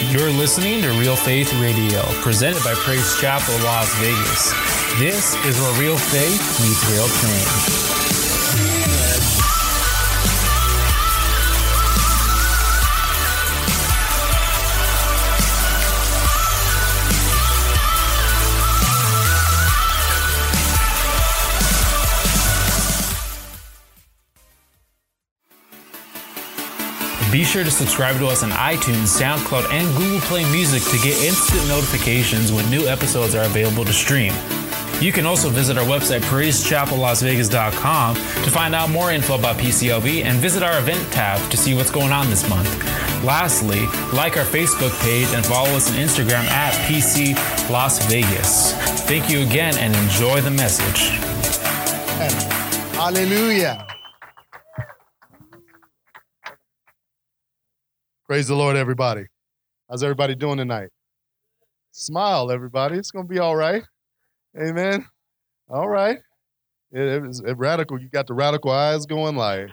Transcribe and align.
You're 0.00 0.30
listening 0.30 0.80
to 0.82 0.90
Real 0.92 1.16
Faith 1.16 1.52
Radio, 1.54 2.02
presented 2.22 2.62
by 2.62 2.72
Praise 2.74 3.18
Chapel 3.20 3.54
Las 3.64 3.92
Vegas. 3.96 4.52
This 5.00 5.34
is 5.44 5.60
where 5.60 5.80
real 5.80 5.98
faith 5.98 6.40
meets 6.60 6.88
real 6.88 7.08
change. 7.08 8.17
Be 27.38 27.44
sure 27.44 27.62
to 27.62 27.70
subscribe 27.70 28.18
to 28.18 28.26
us 28.26 28.42
on 28.42 28.50
iTunes, 28.50 29.16
SoundCloud, 29.16 29.70
and 29.70 29.96
Google 29.96 30.18
Play 30.22 30.42
Music 30.50 30.82
to 30.82 30.98
get 31.06 31.22
instant 31.22 31.68
notifications 31.68 32.50
when 32.50 32.68
new 32.68 32.88
episodes 32.88 33.36
are 33.36 33.44
available 33.44 33.84
to 33.84 33.92
stream. 33.92 34.32
You 35.00 35.12
can 35.12 35.24
also 35.24 35.48
visit 35.48 35.78
our 35.78 35.84
website, 35.84 36.22
praisechapellasvegas.com, 36.22 38.16
to 38.16 38.50
find 38.50 38.74
out 38.74 38.90
more 38.90 39.12
info 39.12 39.38
about 39.38 39.54
PCLV 39.54 40.24
and 40.24 40.38
visit 40.38 40.64
our 40.64 40.80
event 40.80 41.12
tab 41.12 41.38
to 41.52 41.56
see 41.56 41.74
what's 41.74 41.92
going 41.92 42.10
on 42.10 42.28
this 42.28 42.48
month. 42.48 42.68
Lastly, 43.22 43.86
like 44.12 44.36
our 44.36 44.44
Facebook 44.44 45.00
page 45.00 45.28
and 45.32 45.46
follow 45.46 45.70
us 45.76 45.92
on 45.92 45.96
Instagram 45.96 46.42
at 46.50 46.74
PC 46.88 47.36
Las 47.70 48.04
Vegas. 48.06 48.72
Thank 49.02 49.30
you 49.30 49.42
again 49.42 49.78
and 49.78 49.94
enjoy 49.94 50.40
the 50.40 50.50
message. 50.50 51.10
Hallelujah. 52.96 53.87
Praise 58.28 58.46
the 58.46 58.54
Lord, 58.54 58.76
everybody. 58.76 59.24
How's 59.88 60.02
everybody 60.02 60.34
doing 60.34 60.58
tonight? 60.58 60.90
Smile, 61.92 62.50
everybody. 62.50 62.98
It's 62.98 63.10
going 63.10 63.26
to 63.26 63.28
be 63.28 63.38
all 63.38 63.56
right. 63.56 63.82
Amen. 64.54 65.06
All 65.70 65.88
right. 65.88 66.18
It, 66.92 67.00
it 67.00 67.22
was 67.22 67.40
it 67.40 67.56
radical. 67.56 67.98
You 67.98 68.10
got 68.10 68.26
the 68.26 68.34
radical 68.34 68.70
eyes 68.70 69.06
going 69.06 69.34
like. 69.34 69.70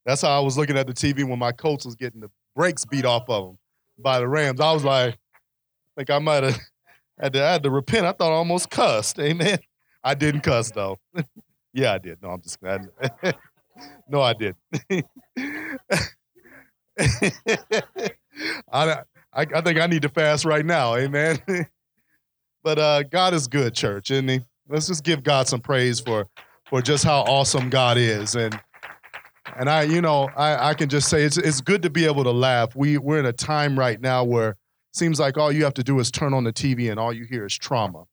That's 0.06 0.22
how 0.22 0.28
I 0.28 0.38
was 0.44 0.56
looking 0.56 0.78
at 0.78 0.86
the 0.86 0.94
TV 0.94 1.28
when 1.28 1.40
my 1.40 1.50
coach 1.50 1.84
was 1.84 1.96
getting 1.96 2.20
the 2.20 2.30
brakes 2.54 2.84
beat 2.84 3.04
off 3.04 3.24
of 3.28 3.48
him 3.48 3.58
by 3.98 4.20
the 4.20 4.28
Rams. 4.28 4.60
I 4.60 4.72
was 4.72 4.84
like, 4.84 5.14
I 5.14 5.16
think 5.96 6.10
I 6.10 6.20
might 6.20 6.44
have 6.44 6.60
had 7.18 7.32
to, 7.32 7.40
had 7.40 7.64
to 7.64 7.70
repent. 7.70 8.06
I 8.06 8.12
thought 8.12 8.30
I 8.30 8.36
almost 8.36 8.70
cussed. 8.70 9.18
Amen. 9.18 9.58
I 10.04 10.14
didn't 10.14 10.42
cuss 10.42 10.70
though. 10.70 11.00
yeah, 11.72 11.94
I 11.94 11.98
did. 11.98 12.22
No, 12.22 12.28
I'm 12.28 12.42
just 12.42 12.60
glad. 12.60 12.86
no, 14.08 14.20
I 14.20 14.32
didn't. 14.32 14.56
I, 18.72 19.02
I, 19.32 19.60
think 19.60 19.80
I 19.80 19.86
need 19.86 20.02
to 20.02 20.08
fast 20.08 20.44
right 20.44 20.64
now. 20.64 20.96
Amen. 20.96 21.38
but 22.62 22.78
uh, 22.78 23.02
God 23.04 23.34
is 23.34 23.46
good, 23.46 23.74
church, 23.74 24.10
isn't 24.10 24.28
he? 24.28 24.40
Let's 24.68 24.86
just 24.86 25.04
give 25.04 25.22
God 25.22 25.48
some 25.48 25.60
praise 25.60 26.00
for 26.00 26.28
for 26.68 26.80
just 26.80 27.04
how 27.04 27.20
awesome 27.22 27.68
God 27.70 27.98
is. 27.98 28.36
And 28.36 28.58
and 29.56 29.68
I, 29.68 29.82
you 29.82 30.00
know, 30.00 30.30
I, 30.36 30.70
I 30.70 30.74
can 30.74 30.88
just 30.88 31.08
say 31.08 31.24
it's 31.24 31.36
it's 31.36 31.60
good 31.60 31.82
to 31.82 31.90
be 31.90 32.06
able 32.06 32.24
to 32.24 32.30
laugh. 32.30 32.74
We 32.76 32.98
we're 32.98 33.18
in 33.18 33.26
a 33.26 33.32
time 33.32 33.78
right 33.78 34.00
now 34.00 34.24
where 34.24 34.56
seems 34.92 35.20
like 35.20 35.36
all 35.36 35.52
you 35.52 35.64
have 35.64 35.74
to 35.74 35.84
do 35.84 35.98
is 35.98 36.10
turn 36.10 36.34
on 36.34 36.44
the 36.44 36.52
TV 36.52 36.90
and 36.90 36.98
all 36.98 37.12
you 37.12 37.24
hear 37.24 37.46
is 37.46 37.56
trauma. 37.56 38.04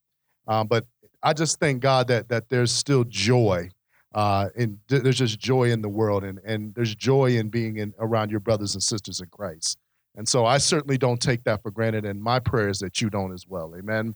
Um, 0.47 0.67
but 0.67 0.85
I 1.23 1.33
just 1.33 1.59
thank 1.59 1.81
God 1.81 2.07
that 2.07 2.29
that 2.29 2.49
there's 2.49 2.71
still 2.71 3.03
joy. 3.03 3.69
Uh, 4.17 4.49
and 4.57 4.79
th- 4.89 5.03
there's 5.03 5.19
just 5.19 5.37
joy 5.37 5.69
in 5.69 5.79
the 5.79 5.87
world, 5.87 6.23
and, 6.23 6.39
and 6.43 6.73
there's 6.73 6.95
joy 6.95 7.37
in 7.37 7.49
being 7.49 7.77
in 7.77 7.93
around 7.99 8.31
your 8.31 8.39
brothers 8.39 8.73
and 8.73 8.81
sisters 8.81 9.19
in 9.19 9.27
Christ. 9.27 9.77
And 10.15 10.27
so 10.27 10.43
I 10.43 10.57
certainly 10.57 10.97
don't 10.97 11.21
take 11.21 11.43
that 11.43 11.61
for 11.61 11.69
granted, 11.69 12.03
and 12.03 12.19
my 12.19 12.39
prayer 12.39 12.67
is 12.67 12.79
that 12.79 12.99
you 12.99 13.11
don't 13.11 13.31
as 13.31 13.45
well. 13.47 13.75
Amen. 13.77 14.15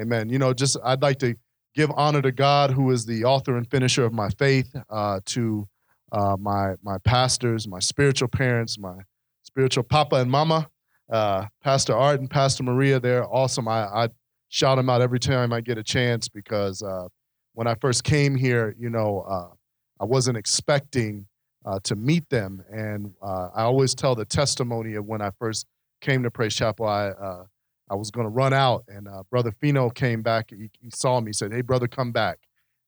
Amen. 0.00 0.30
You 0.30 0.38
know, 0.38 0.54
just 0.54 0.78
I'd 0.82 1.02
like 1.02 1.18
to 1.18 1.34
give 1.74 1.90
honor 1.94 2.22
to 2.22 2.32
God, 2.32 2.70
who 2.70 2.90
is 2.90 3.04
the 3.04 3.24
author 3.24 3.58
and 3.58 3.70
finisher 3.70 4.06
of 4.06 4.14
my 4.14 4.30
faith, 4.30 4.74
uh, 4.88 5.20
to 5.26 5.68
uh, 6.10 6.38
my 6.40 6.76
my 6.82 6.96
pastors, 7.04 7.68
my 7.68 7.80
spiritual 7.80 8.28
parents, 8.28 8.78
my 8.78 8.96
spiritual 9.42 9.82
papa 9.82 10.16
and 10.16 10.30
mama, 10.30 10.70
uh, 11.12 11.44
Pastor 11.62 11.94
Art 11.94 12.18
and 12.18 12.30
Pastor 12.30 12.62
Maria. 12.62 12.98
They're 12.98 13.28
awesome. 13.28 13.68
I, 13.68 14.04
I 14.04 14.08
shout 14.48 14.78
them 14.78 14.88
out 14.88 15.02
every 15.02 15.20
time 15.20 15.52
I 15.52 15.60
get 15.60 15.76
a 15.76 15.84
chance 15.84 16.30
because 16.30 16.82
uh, 16.82 17.08
when 17.54 17.66
I 17.66 17.74
first 17.76 18.04
came 18.04 18.34
here, 18.34 18.74
you 18.78 18.90
know, 18.90 19.20
uh, 19.20 19.54
I 20.00 20.04
wasn't 20.04 20.36
expecting 20.36 21.26
uh, 21.64 21.78
to 21.84 21.96
meet 21.96 22.28
them, 22.28 22.62
and 22.70 23.14
uh, 23.22 23.48
I 23.54 23.62
always 23.62 23.94
tell 23.94 24.14
the 24.14 24.26
testimony 24.26 24.96
of 24.96 25.06
when 25.06 25.22
I 25.22 25.30
first 25.38 25.66
came 26.00 26.22
to 26.24 26.30
Praise 26.30 26.54
Chapel. 26.54 26.86
I 26.86 27.08
uh, 27.08 27.44
I 27.90 27.94
was 27.94 28.10
going 28.10 28.26
to 28.26 28.30
run 28.30 28.52
out, 28.52 28.84
and 28.88 29.08
uh, 29.08 29.22
Brother 29.30 29.52
Fino 29.52 29.88
came 29.88 30.20
back. 30.20 30.50
He, 30.50 30.70
he, 30.80 30.90
saw 30.90 31.20
me. 31.20 31.32
Said, 31.32 31.52
"Hey, 31.52 31.62
brother, 31.62 31.88
come 31.88 32.12
back." 32.12 32.38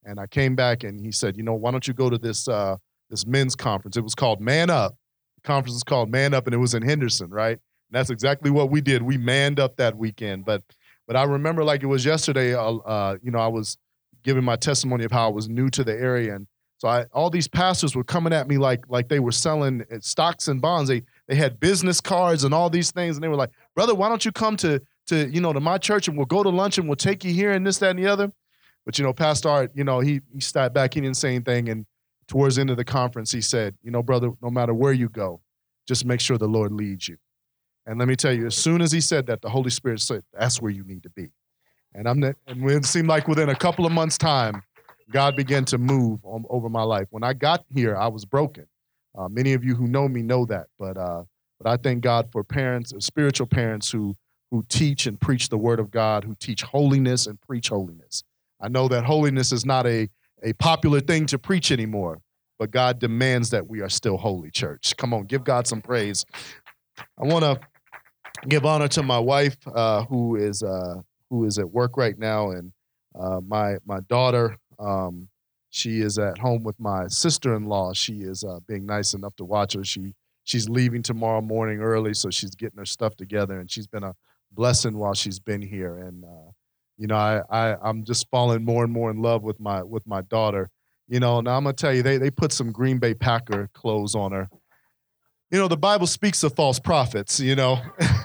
And 0.05 0.21
I 0.21 0.27
came 0.27 0.55
back, 0.55 0.85
and 0.85 1.01
he 1.01 1.11
said, 1.11 1.37
"You 1.37 1.43
know, 1.43 1.55
why 1.55 1.71
don't 1.71 1.87
you 1.89 1.95
go 1.95 2.11
to 2.11 2.19
this 2.19 2.49
uh, 2.49 2.77
this 3.09 3.25
men's 3.25 3.55
conference? 3.55 3.97
It 3.97 4.05
was 4.05 4.15
called 4.15 4.41
Man 4.41 4.69
Up. 4.69 4.97
The 5.37 5.43
conference 5.43 5.75
was 5.75 5.85
called 5.85 6.11
Man 6.11 6.35
Up, 6.35 6.47
and 6.47 6.55
it 6.55 6.59
was 6.59 6.75
in 6.75 6.83
Henderson, 6.83 7.31
right? 7.31 7.53
And 7.57 7.93
that's 7.93 8.11
exactly 8.11 8.51
what 8.51 8.71
we 8.71 8.81
did. 8.81 9.01
We 9.01 9.17
manned 9.17 9.59
up 9.59 9.77
that 9.77 9.97
weekend. 9.97 10.45
But 10.45 10.63
but 11.07 11.17
I 11.17 11.23
remember 11.23 11.65
like 11.65 11.83
it 11.83 11.87
was 11.87 12.05
yesterday. 12.05 12.51
you 12.51 13.31
know, 13.31 13.39
I 13.39 13.49
was 13.49 13.79
giving 14.27 14.45
my 14.45 14.57
testimony 14.57 15.05
of 15.05 15.13
how 15.13 15.29
I 15.29 15.33
was 15.33 15.49
new 15.49 15.71
to 15.71 15.85
the 15.85 15.93
area. 15.93 16.35
And 16.35 16.49
so 16.79 16.89
I, 16.89 17.05
all 17.15 17.31
these 17.31 17.47
pastors 17.47 17.95
were 17.95 18.05
coming 18.05 18.33
at 18.33 18.49
me 18.49 18.59
like 18.59 18.85
like 18.89 19.09
they 19.09 19.21
were 19.21 19.33
selling 19.33 19.85
eh, 19.91 19.99
stocks 20.03 20.49
and 20.49 20.61
bonds. 20.61 20.91
They 20.91 21.03
they 21.29 21.37
had 21.37 21.59
business 21.61 22.01
cards 22.01 22.45
and 22.45 22.53
all 22.53 22.69
these 22.69 22.91
things, 22.91 23.17
and 23.17 23.25
they 23.25 23.29
were 23.29 23.37
like, 23.37 23.53
"Brother, 23.75 23.95
why 23.95 24.09
don't 24.11 24.25
you 24.25 24.33
come 24.33 24.57
to 24.59 24.83
to 25.07 25.29
you 25.31 25.41
know 25.41 25.53
to 25.55 25.61
my 25.61 25.79
church 25.79 26.09
and 26.09 26.17
we'll 26.19 26.27
go 26.27 26.43
to 26.43 26.51
lunch 26.51 26.77
and 26.77 26.89
we'll 26.89 26.97
take 26.97 27.25
you 27.25 27.33
here 27.33 27.53
and 27.53 27.65
this 27.65 27.79
that 27.79 27.91
and 27.91 27.99
the 27.99 28.09
other." 28.09 28.31
But 28.85 28.99
you 28.99 29.05
know, 29.05 29.13
Pastor 29.13 29.49
Art, 29.49 29.71
you 29.75 29.85
know, 29.85 30.01
he 30.01 30.21
he 30.33 30.41
stepped 30.41 30.75
back. 30.75 30.95
He 30.95 31.01
didn't 31.01 31.17
say 31.17 31.35
anything. 31.37 31.69
And 31.69 31.87
towards 32.29 32.57
the 32.57 32.63
end 32.63 32.71
of 32.71 32.77
the 32.77 32.85
conference, 32.85 33.31
he 33.31 33.41
said, 33.41 33.77
"You 33.83 33.93
know, 33.93 34.03
brother, 34.03 34.33
no 34.43 34.51
matter 34.51 34.75
where 34.75 34.93
you 34.93 35.09
go, 35.09 35.41
just 35.87 36.05
make 36.05 36.21
sure 36.21 36.37
the 36.37 36.49
Lord 36.49 36.73
leads 36.73 37.09
you." 37.09 37.17
And 37.87 37.99
let 38.01 38.09
me 38.09 38.17
tell 38.17 38.33
you, 38.33 38.47
as 38.47 38.57
soon 38.57 38.83
as 38.83 38.91
he 38.91 39.01
said 39.01 39.27
that, 39.29 39.41
the 39.41 39.51
Holy 39.51 39.71
Spirit 39.71 40.01
said, 40.01 40.25
"That's 40.33 40.61
where 40.61 40.73
you 40.73 40.85
need 40.85 41.05
to 41.05 41.11
be." 41.11 41.31
And 41.97 42.07
I'm 42.07 42.23
and 42.23 42.37
it 42.71 42.85
seemed 42.85 43.09
like 43.09 43.27
within 43.27 43.49
a 43.49 43.55
couple 43.55 43.87
of 43.87 43.93
months' 43.93 44.19
time, 44.19 44.63
God 45.11 45.35
began 45.35 45.65
to 45.67 45.79
move 45.79 46.21
on, 46.25 46.45
over 46.51 46.69
my 46.69 46.83
life. 46.83 47.07
When 47.11 47.25
I 47.25 47.33
got 47.33 47.65
here, 47.73 47.97
I 47.97 48.09
was 48.09 48.25
broken. 48.25 48.67
Uh, 49.17 49.29
many 49.29 49.55
of 49.55 49.65
you 49.65 49.75
who 49.75 49.89
know 49.89 50.07
me 50.07 50.23
know 50.23 50.45
that, 50.45 50.67
but 50.79 50.99
uh, 50.99 51.25
but 51.59 51.71
I 51.71 51.79
thank 51.79 52.03
God 52.03 52.31
for 52.31 52.45
parents, 52.45 52.93
spiritual 53.01 53.47
parents 53.47 53.91
who 53.91 54.15
who 54.51 54.65
teach 54.69 55.07
and 55.07 55.19
preach 55.19 55.49
the 55.49 55.57
Word 55.57 55.81
of 55.81 55.91
God, 55.91 56.23
who 56.23 56.35
teach 56.35 56.63
holiness 56.63 57.27
and 57.27 57.41
preach 57.41 57.71
holiness. 57.71 58.23
I 58.61 58.69
know 58.69 58.89
that 58.89 59.05
holiness 59.05 59.51
is 59.51 59.65
not 59.65 59.87
a 59.87 60.09
a 60.43 60.53
popular 60.55 61.01
thing 61.01 61.25
to 61.27 61.39
preach 61.39 61.73
anymore, 61.73 62.21
but 62.59 62.71
God 62.71 62.99
demands 62.99 63.49
that 63.51 63.67
we 63.67 63.81
are 63.81 63.89
still 63.89 64.19
holy, 64.19 64.51
church. 64.51 64.95
Come 64.99 65.15
on, 65.15 65.25
give 65.25 65.45
God 65.45 65.67
some 65.67 65.81
praise. 65.81 66.27
I 67.19 67.25
want 67.25 67.43
to 67.43 67.59
give 68.49 68.67
honor 68.67 68.89
to 68.89 69.03
my 69.03 69.19
wife, 69.19 69.57
uh, 69.67 70.05
who 70.05 70.37
is 70.37 70.63
uh, 70.63 71.01
who 71.31 71.45
is 71.45 71.59
at 71.59 71.71
work 71.71 71.97
right 71.97 72.19
now, 72.19 72.51
and 72.51 72.73
uh, 73.19 73.41
my 73.47 73.77
my 73.85 74.01
daughter. 74.01 74.57
Um, 74.79 75.29
she 75.71 76.01
is 76.01 76.19
at 76.19 76.39
home 76.39 76.63
with 76.63 76.79
my 76.81 77.07
sister-in-law. 77.09 77.93
She 77.93 78.21
is 78.21 78.45
uh, 78.45 78.61
being 78.67 78.87
nice 78.87 79.13
enough 79.13 79.37
to 79.37 79.45
watch 79.45 79.75
her. 79.75 79.85
She 79.85 80.15
she's 80.45 80.69
leaving 80.69 81.03
tomorrow 81.03 81.43
morning 81.43 81.81
early, 81.81 82.15
so 82.15 82.31
she's 82.31 82.55
getting 82.55 82.79
her 82.79 82.87
stuff 82.87 83.15
together, 83.17 83.61
and 83.61 83.71
she's 83.71 83.87
been 83.87 84.05
a 84.05 84.15
blessing 84.53 84.97
while 84.97 85.15
she's 85.15 85.39
been 85.39 85.61
here. 85.61 85.99
And 85.99 86.25
uh, 86.25 86.51
you 86.97 87.07
know, 87.07 87.17
I, 87.17 87.43
I 87.51 87.77
I'm 87.83 88.05
just 88.05 88.29
falling 88.31 88.65
more 88.65 88.85
and 88.85 88.93
more 88.93 89.11
in 89.11 89.21
love 89.21 89.43
with 89.43 89.61
my 89.61 89.83
with 89.83 90.07
my 90.07 90.23
daughter. 90.23 90.71
You 91.09 91.21
know, 91.21 91.41
now 91.41 91.57
I'm 91.57 91.65
gonna 91.65 91.75
tell 91.75 91.93
you, 91.93 92.03
they 92.03 92.17
they 92.17 92.31
put 92.31 92.53
some 92.53 92.73
Green 92.73 92.99
Bay 92.99 93.15
Packer 93.15 93.69
clothes 93.75 94.15
on 94.15 94.33
her. 94.33 94.49
You 95.51 95.59
know, 95.59 95.69
the 95.69 95.77
Bible 95.77 96.07
speaks 96.07 96.43
of 96.43 96.55
false 96.57 96.79
prophets. 96.79 97.39
You 97.39 97.57
know, 97.57 97.81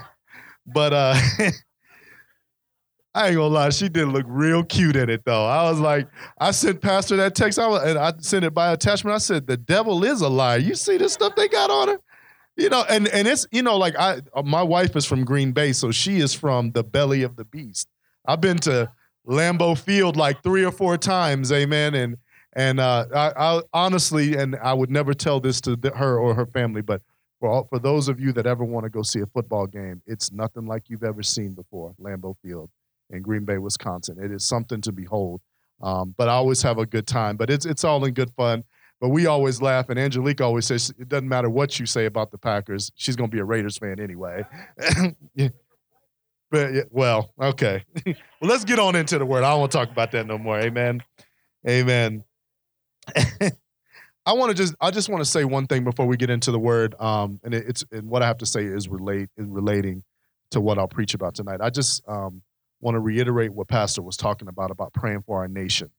but 0.66 0.94
uh. 0.94 1.16
I 3.14 3.28
ain't 3.28 3.36
gonna 3.36 3.54
lie, 3.54 3.70
she 3.72 3.90
did 3.90 4.08
look 4.08 4.26
real 4.28 4.64
cute 4.64 4.96
in 4.96 5.10
it 5.10 5.26
though. 5.26 5.46
I 5.46 5.70
was 5.70 5.80
like, 5.80 6.08
I 6.40 6.52
sent 6.52 6.82
Pastor 6.82 7.18
that 7.18 7.36
text, 7.36 7.60
I 7.60 7.68
was, 7.68 7.84
and 7.84 8.00
I 8.00 8.14
sent 8.20 8.46
it 8.46 8.54
by 8.54 8.72
attachment. 8.72 9.14
I 9.14 9.18
said, 9.18 9.48
"The 9.48 9.58
devil 9.58 10.04
is 10.06 10.22
a 10.22 10.30
liar." 10.30 10.60
You 10.60 10.76
see 10.76 10.98
this 10.98 11.12
stuff 11.14 11.36
they 11.36 11.50
got 11.50 11.70
on 11.70 11.90
her, 11.90 12.00
you 12.56 12.70
know, 12.70 12.86
and 12.90 13.10
and 13.10 13.28
it's 13.28 13.46
you 13.52 13.64
know 13.64 13.76
like 13.78 13.96
I, 14.00 14.22
my 14.46 14.64
wife 14.64 14.96
is 14.96 15.06
from 15.06 15.26
Green 15.26 15.52
Bay, 15.52 15.74
so 15.74 15.92
she 15.92 16.20
is 16.20 16.34
from 16.34 16.72
the 16.72 16.86
belly 16.86 17.24
of 17.24 17.36
the 17.36 17.44
beast. 17.44 17.90
I've 18.26 18.40
been 18.40 18.60
to 18.60 18.90
Lambeau 19.28 19.78
Field 19.78 20.16
like 20.16 20.42
three 20.42 20.64
or 20.64 20.72
four 20.72 20.98
times, 20.98 21.52
amen, 21.52 21.96
and 21.96 22.18
and 22.54 22.80
uh, 22.80 23.08
I, 23.14 23.34
I 23.36 23.62
honestly, 23.74 24.38
and 24.38 24.56
I 24.56 24.74
would 24.74 24.90
never 24.90 25.14
tell 25.14 25.42
this 25.42 25.60
to 25.62 25.78
her 25.96 26.18
or 26.18 26.34
her 26.34 26.46
family, 26.46 26.82
but 26.82 27.02
for 27.42 27.50
all, 27.50 27.64
for 27.66 27.78
those 27.78 28.08
of 28.08 28.22
you 28.22 28.32
that 28.34 28.46
ever 28.46 28.64
want 28.64 28.86
to 28.86 28.90
go 28.90 29.02
see 29.02 29.20
a 29.20 29.26
football 29.26 29.68
game, 29.68 30.02
it's 30.08 30.32
nothing 30.32 30.66
like 30.66 30.90
you've 30.90 31.04
ever 31.04 31.24
seen 31.24 31.54
before, 31.54 31.94
Lambeau 32.00 32.38
Field 32.42 32.70
in 33.12 33.22
Green 33.22 33.46
Bay, 33.46 33.58
Wisconsin. 33.58 34.18
It 34.22 34.32
is 34.32 34.46
something 34.46 34.82
to 34.82 34.92
behold. 34.92 35.42
Um, 35.82 36.14
but 36.18 36.30
I 36.30 36.34
always 36.34 36.62
have 36.62 36.78
a 36.78 36.86
good 36.86 37.08
time. 37.08 37.38
But 37.38 37.50
it's 37.50 37.66
it's 37.66 37.84
all 37.84 38.04
in 38.06 38.14
good 38.14 38.32
fun. 38.32 38.64
but 39.00 39.10
we 39.10 39.26
always 39.26 39.62
laugh, 39.62 39.90
and 39.90 39.98
Angelique 39.98 40.42
always 40.42 40.66
says 40.66 40.94
it 41.00 41.10
doesn't 41.10 41.28
matter 41.28 41.50
what 41.50 41.80
you 41.80 41.86
say 41.86 42.06
about 42.06 42.32
the 42.32 42.38
Packers, 42.38 42.92
she's 42.96 43.16
going 43.16 43.30
to 43.30 43.36
be 43.36 43.42
a 43.42 43.46
Raiders 43.46 43.78
fan 43.78 44.00
anyway. 44.00 44.46
but 46.52 46.88
well, 46.92 47.34
okay. 47.42 47.84
well, 48.06 48.16
let's 48.42 48.64
get 48.64 48.80
on 48.80 48.96
into 48.96 49.18
the 49.18 49.26
word. 49.26 49.44
I 49.44 49.52
don't 49.52 49.62
want 49.62 49.72
to 49.72 49.78
talk 49.78 49.90
about 49.92 50.12
that 50.12 50.28
no 50.28 50.38
more. 50.38 50.60
Amen. 50.60 51.02
Amen. 51.68 52.24
I 54.24 54.34
want 54.34 54.52
to 54.52 54.56
just 54.56 54.76
I 54.80 54.92
just 54.92 55.10
want 55.10 55.24
to 55.24 55.30
say 55.30 55.46
one 55.46 55.66
thing 55.66 55.84
before 55.84 56.06
we 56.06 56.16
get 56.16 56.30
into 56.30 56.52
the 56.52 56.60
word. 56.60 56.94
Um, 57.00 57.40
and 57.44 57.54
it, 57.54 57.66
it's 57.68 57.84
and 57.92 58.08
what 58.08 58.22
I 58.22 58.28
have 58.28 58.38
to 58.40 58.46
say 58.46 58.64
is 58.64 58.88
relate 58.88 59.30
is 59.36 59.48
relating 59.48 60.04
to 60.52 60.62
what 60.62 60.78
I'll 60.78 60.88
preach 60.88 61.14
about 61.14 61.34
tonight. 61.34 61.60
I 61.62 61.70
just 61.70 62.08
um, 62.08 62.44
want 62.82 62.96
to 62.96 63.00
reiterate 63.00 63.54
what 63.54 63.68
Pastor 63.68 64.02
was 64.02 64.18
talking 64.18 64.48
about 64.48 64.72
about 64.72 64.94
praying 64.94 65.22
for 65.22 65.40
our 65.40 65.48
nation. 65.48 65.90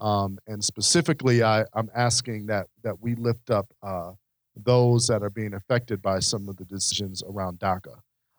Um, 0.00 0.38
and 0.46 0.62
specifically, 0.62 1.42
I, 1.42 1.64
I'm 1.74 1.90
asking 1.94 2.46
that 2.46 2.66
that 2.82 3.00
we 3.00 3.14
lift 3.14 3.50
up 3.50 3.66
uh, 3.82 4.12
those 4.56 5.06
that 5.06 5.22
are 5.22 5.30
being 5.30 5.54
affected 5.54 6.02
by 6.02 6.18
some 6.20 6.48
of 6.48 6.56
the 6.56 6.64
decisions 6.64 7.22
around 7.28 7.60
DACA. 7.60 7.98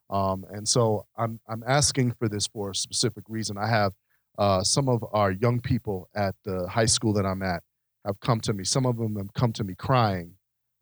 Um, 0.10 0.46
and 0.52 0.68
so 0.68 1.06
I'm 1.18 1.40
I'm 1.48 1.64
asking 1.66 2.12
for 2.14 2.28
this 2.28 2.48
for 2.48 2.72
a 2.72 2.76
specific 2.76 3.24
reason. 3.30 3.58
I 3.58 3.68
have 3.68 3.94
uh, 4.38 4.64
some 4.64 4.90
of 4.90 5.04
our 5.14 5.32
young 5.32 5.62
people 5.62 6.10
at 6.16 6.36
the 6.44 6.68
high 6.68 6.86
school 6.86 7.14
that 7.14 7.26
I'm 7.26 7.42
at 7.42 7.64
have 8.06 8.20
come 8.20 8.40
to 8.42 8.54
me. 8.54 8.64
Some 8.64 8.86
of 8.86 8.98
them 8.98 9.16
have 9.16 9.34
come 9.34 9.54
to 9.54 9.64
me 9.64 9.76
crying 9.76 10.34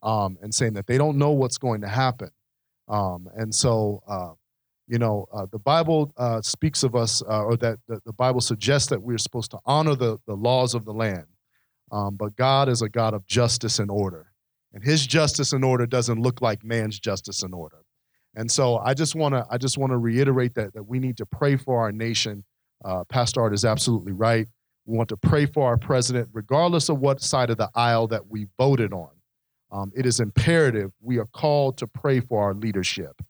um, 0.02 0.38
and 0.42 0.54
saying 0.54 0.74
that 0.74 0.88
they 0.88 0.98
don't 0.98 1.18
know 1.18 1.32
what's 1.32 1.58
going 1.58 1.82
to 1.82 1.88
happen. 1.88 2.30
Um, 2.88 3.30
and 3.36 3.54
so, 3.54 4.04
uh, 4.08 4.32
you 4.88 5.00
know, 5.00 5.26
uh, 5.34 5.46
the 5.52 5.60
Bible 5.60 6.14
uh, 6.18 6.42
speaks 6.42 6.84
of 6.84 6.96
us, 6.96 7.22
uh, 7.24 7.44
or 7.44 7.56
that 7.58 7.80
the, 7.88 8.02
the, 8.06 8.14
Bible 8.14 8.42
suggests 8.42 8.90
that 8.90 9.02
we're 9.02 9.18
supposed 9.18 9.52
to 9.52 9.60
honor 9.66 9.96
the, 9.96 10.18
the 10.28 10.36
laws 10.36 10.74
of 10.74 10.84
the 10.86 10.92
land. 10.92 11.26
Um, 11.92 12.16
but 12.16 12.36
God 12.36 12.70
is 12.70 12.82
a 12.82 12.90
God 12.90 13.14
of 13.14 13.26
justice 13.26 13.80
and 13.80 13.90
order. 13.90 14.34
And 14.74 14.84
his 14.84 15.06
justice 15.06 15.54
and 15.54 15.64
order 15.64 15.86
doesn't 15.86 16.20
look 16.20 16.42
like 16.42 16.64
man's 16.64 17.00
justice 17.00 17.44
and 17.44 17.54
order. 17.54 17.84
And 18.36 18.50
so 18.50 18.78
I 18.78 18.94
just 18.94 19.16
want 19.16 19.36
to 19.36 19.46
I 19.50 19.58
just 19.58 19.78
want 19.78 19.92
to 19.92 19.98
reiterate 19.98 20.56
that 20.56 20.74
that 20.74 20.84
we 20.84 21.00
need 21.00 21.18
to 21.18 21.26
pray 21.26 21.56
for 21.56 21.82
our 21.82 21.92
nation. 21.92 22.44
Uh, 22.84 23.04
Pastor 23.04 23.42
Art 23.42 23.54
is 23.54 23.64
absolutely 23.64 24.12
right. 24.12 24.48
We 24.86 24.98
want 24.98 25.10
to 25.10 25.18
pray 25.18 25.46
for 25.46 25.68
our 25.68 25.78
president, 25.78 26.30
regardless 26.34 26.90
of 26.90 27.00
what 27.00 27.22
side 27.22 27.52
of 27.52 27.58
the 27.58 27.70
aisle 27.76 28.08
that 28.08 28.28
we 28.28 28.48
voted 28.58 28.92
on. 28.92 29.10
Um, 29.72 29.92
it 29.96 30.06
is 30.06 30.20
imperative 30.20 30.92
we 31.00 31.20
are 31.20 31.28
called 31.28 31.78
to 31.78 31.88
pray 31.88 32.20
for 32.20 32.42
our 32.42 32.54
leadership. 32.54 33.22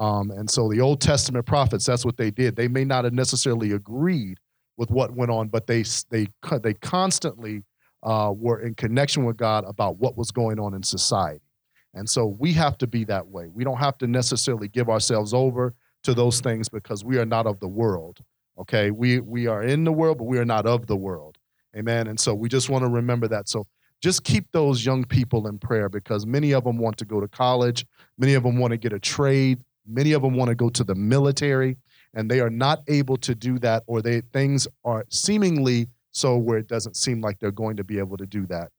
Um, 0.00 0.30
and 0.30 0.50
so 0.50 0.68
the 0.68 0.80
Old 0.80 1.00
Testament 1.00 1.44
prophets, 1.46 1.84
that's 1.84 2.04
what 2.04 2.16
they 2.16 2.30
did. 2.30 2.56
They 2.56 2.68
may 2.68 2.84
not 2.84 3.04
have 3.04 3.12
necessarily 3.12 3.72
agreed 3.72 4.38
with 4.78 4.90
what 4.90 5.12
went 5.12 5.30
on, 5.30 5.48
but 5.48 5.66
they 5.66 5.84
they 6.08 6.26
they 6.62 6.74
constantly 6.74 7.62
uh, 8.02 8.32
were 8.34 8.60
in 8.60 8.74
connection 8.74 9.24
with 9.24 9.36
God 9.36 9.64
about 9.66 9.98
what 9.98 10.16
was 10.16 10.30
going 10.30 10.58
on 10.58 10.72
in 10.72 10.82
society. 10.82 11.44
And 11.92 12.08
so 12.08 12.26
we 12.26 12.52
have 12.54 12.78
to 12.78 12.86
be 12.86 13.04
that 13.04 13.28
way. 13.28 13.48
We 13.48 13.62
don't 13.62 13.76
have 13.76 13.98
to 13.98 14.06
necessarily 14.06 14.68
give 14.68 14.88
ourselves 14.88 15.34
over 15.34 15.74
to 16.04 16.14
those 16.14 16.40
things 16.40 16.68
because 16.68 17.04
we 17.04 17.18
are 17.18 17.26
not 17.26 17.46
of 17.46 17.60
the 17.60 17.68
world. 17.68 18.20
Okay, 18.58 18.90
we 18.90 19.20
we 19.20 19.46
are 19.46 19.62
in 19.62 19.84
the 19.84 19.92
world, 19.92 20.16
but 20.18 20.24
we 20.24 20.38
are 20.38 20.46
not 20.46 20.66
of 20.66 20.86
the 20.86 20.96
world. 20.96 21.36
Amen. 21.76 22.06
And 22.06 22.18
so 22.18 22.34
we 22.34 22.48
just 22.48 22.70
want 22.70 22.84
to 22.84 22.88
remember 22.88 23.28
that. 23.28 23.48
So 23.48 23.66
just 24.00 24.24
keep 24.24 24.50
those 24.52 24.84
young 24.84 25.04
people 25.04 25.46
in 25.46 25.58
prayer 25.58 25.90
because 25.90 26.26
many 26.26 26.52
of 26.52 26.64
them 26.64 26.78
want 26.78 26.96
to 26.98 27.04
go 27.04 27.20
to 27.20 27.28
college, 27.28 27.84
many 28.16 28.32
of 28.32 28.42
them 28.42 28.56
want 28.56 28.70
to 28.70 28.78
get 28.78 28.94
a 28.94 28.98
trade, 28.98 29.62
many 29.90 30.12
of 30.12 30.22
them 30.22 30.34
want 30.34 30.48
to 30.48 30.54
go 30.54 30.70
to 30.70 30.84
the 30.84 30.94
military, 30.94 31.76
and 32.14 32.30
they 32.30 32.40
are 32.40 32.50
not 32.50 32.82
able 32.88 33.16
to 33.18 33.34
do 33.34 33.58
that, 33.60 33.82
or 33.86 34.02
they 34.02 34.20
things 34.32 34.66
are 34.84 35.04
seemingly 35.08 35.88
so 36.12 36.36
where 36.36 36.58
it 36.58 36.66
doesn't 36.66 36.96
seem 36.96 37.20
like 37.20 37.38
they're 37.38 37.50
going 37.50 37.76
to 37.76 37.84
be 37.84 37.98
able 37.98 38.16
to 38.16 38.26
do 38.26 38.46
that. 38.46 38.70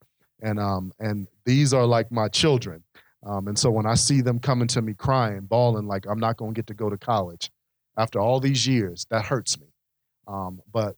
And 0.41 0.59
um 0.59 0.91
and 0.99 1.27
these 1.45 1.73
are 1.73 1.85
like 1.85 2.11
my 2.11 2.27
children. 2.27 2.83
Um, 3.23 3.47
and 3.47 3.57
so 3.57 3.69
when 3.69 3.85
I 3.85 3.93
see 3.93 4.21
them 4.21 4.39
coming 4.39 4.67
to 4.69 4.81
me 4.81 4.93
crying, 4.93 5.41
bawling 5.41 5.87
like 5.87 6.07
I'm 6.07 6.19
not 6.19 6.37
going 6.37 6.53
to 6.53 6.57
get 6.57 6.67
to 6.67 6.73
go 6.73 6.89
to 6.89 6.97
college 6.97 7.51
after 7.97 8.19
all 8.19 8.39
these 8.39 8.67
years, 8.67 9.05
that 9.11 9.25
hurts 9.25 9.59
me. 9.59 9.67
Um, 10.27 10.61
but 10.71 10.95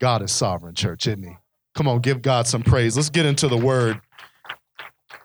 God 0.00 0.22
is 0.22 0.30
sovereign, 0.30 0.74
church, 0.74 1.06
isn't 1.06 1.22
He? 1.22 1.36
Come 1.74 1.88
on, 1.88 2.00
give 2.00 2.22
God 2.22 2.46
some 2.46 2.62
praise. 2.62 2.96
Let's 2.96 3.10
get 3.10 3.26
into 3.26 3.48
the 3.48 3.56
Word. 3.56 4.00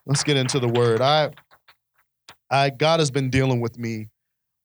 Let's 0.06 0.24
get 0.24 0.38
into 0.38 0.60
the 0.60 0.68
Word. 0.68 1.01
I, 1.01 1.31
I, 2.50 2.72
God 2.72 3.00
has 3.00 3.12
been 3.12 3.30
dealing 3.30 3.62
with 3.62 3.77
me 3.77 4.10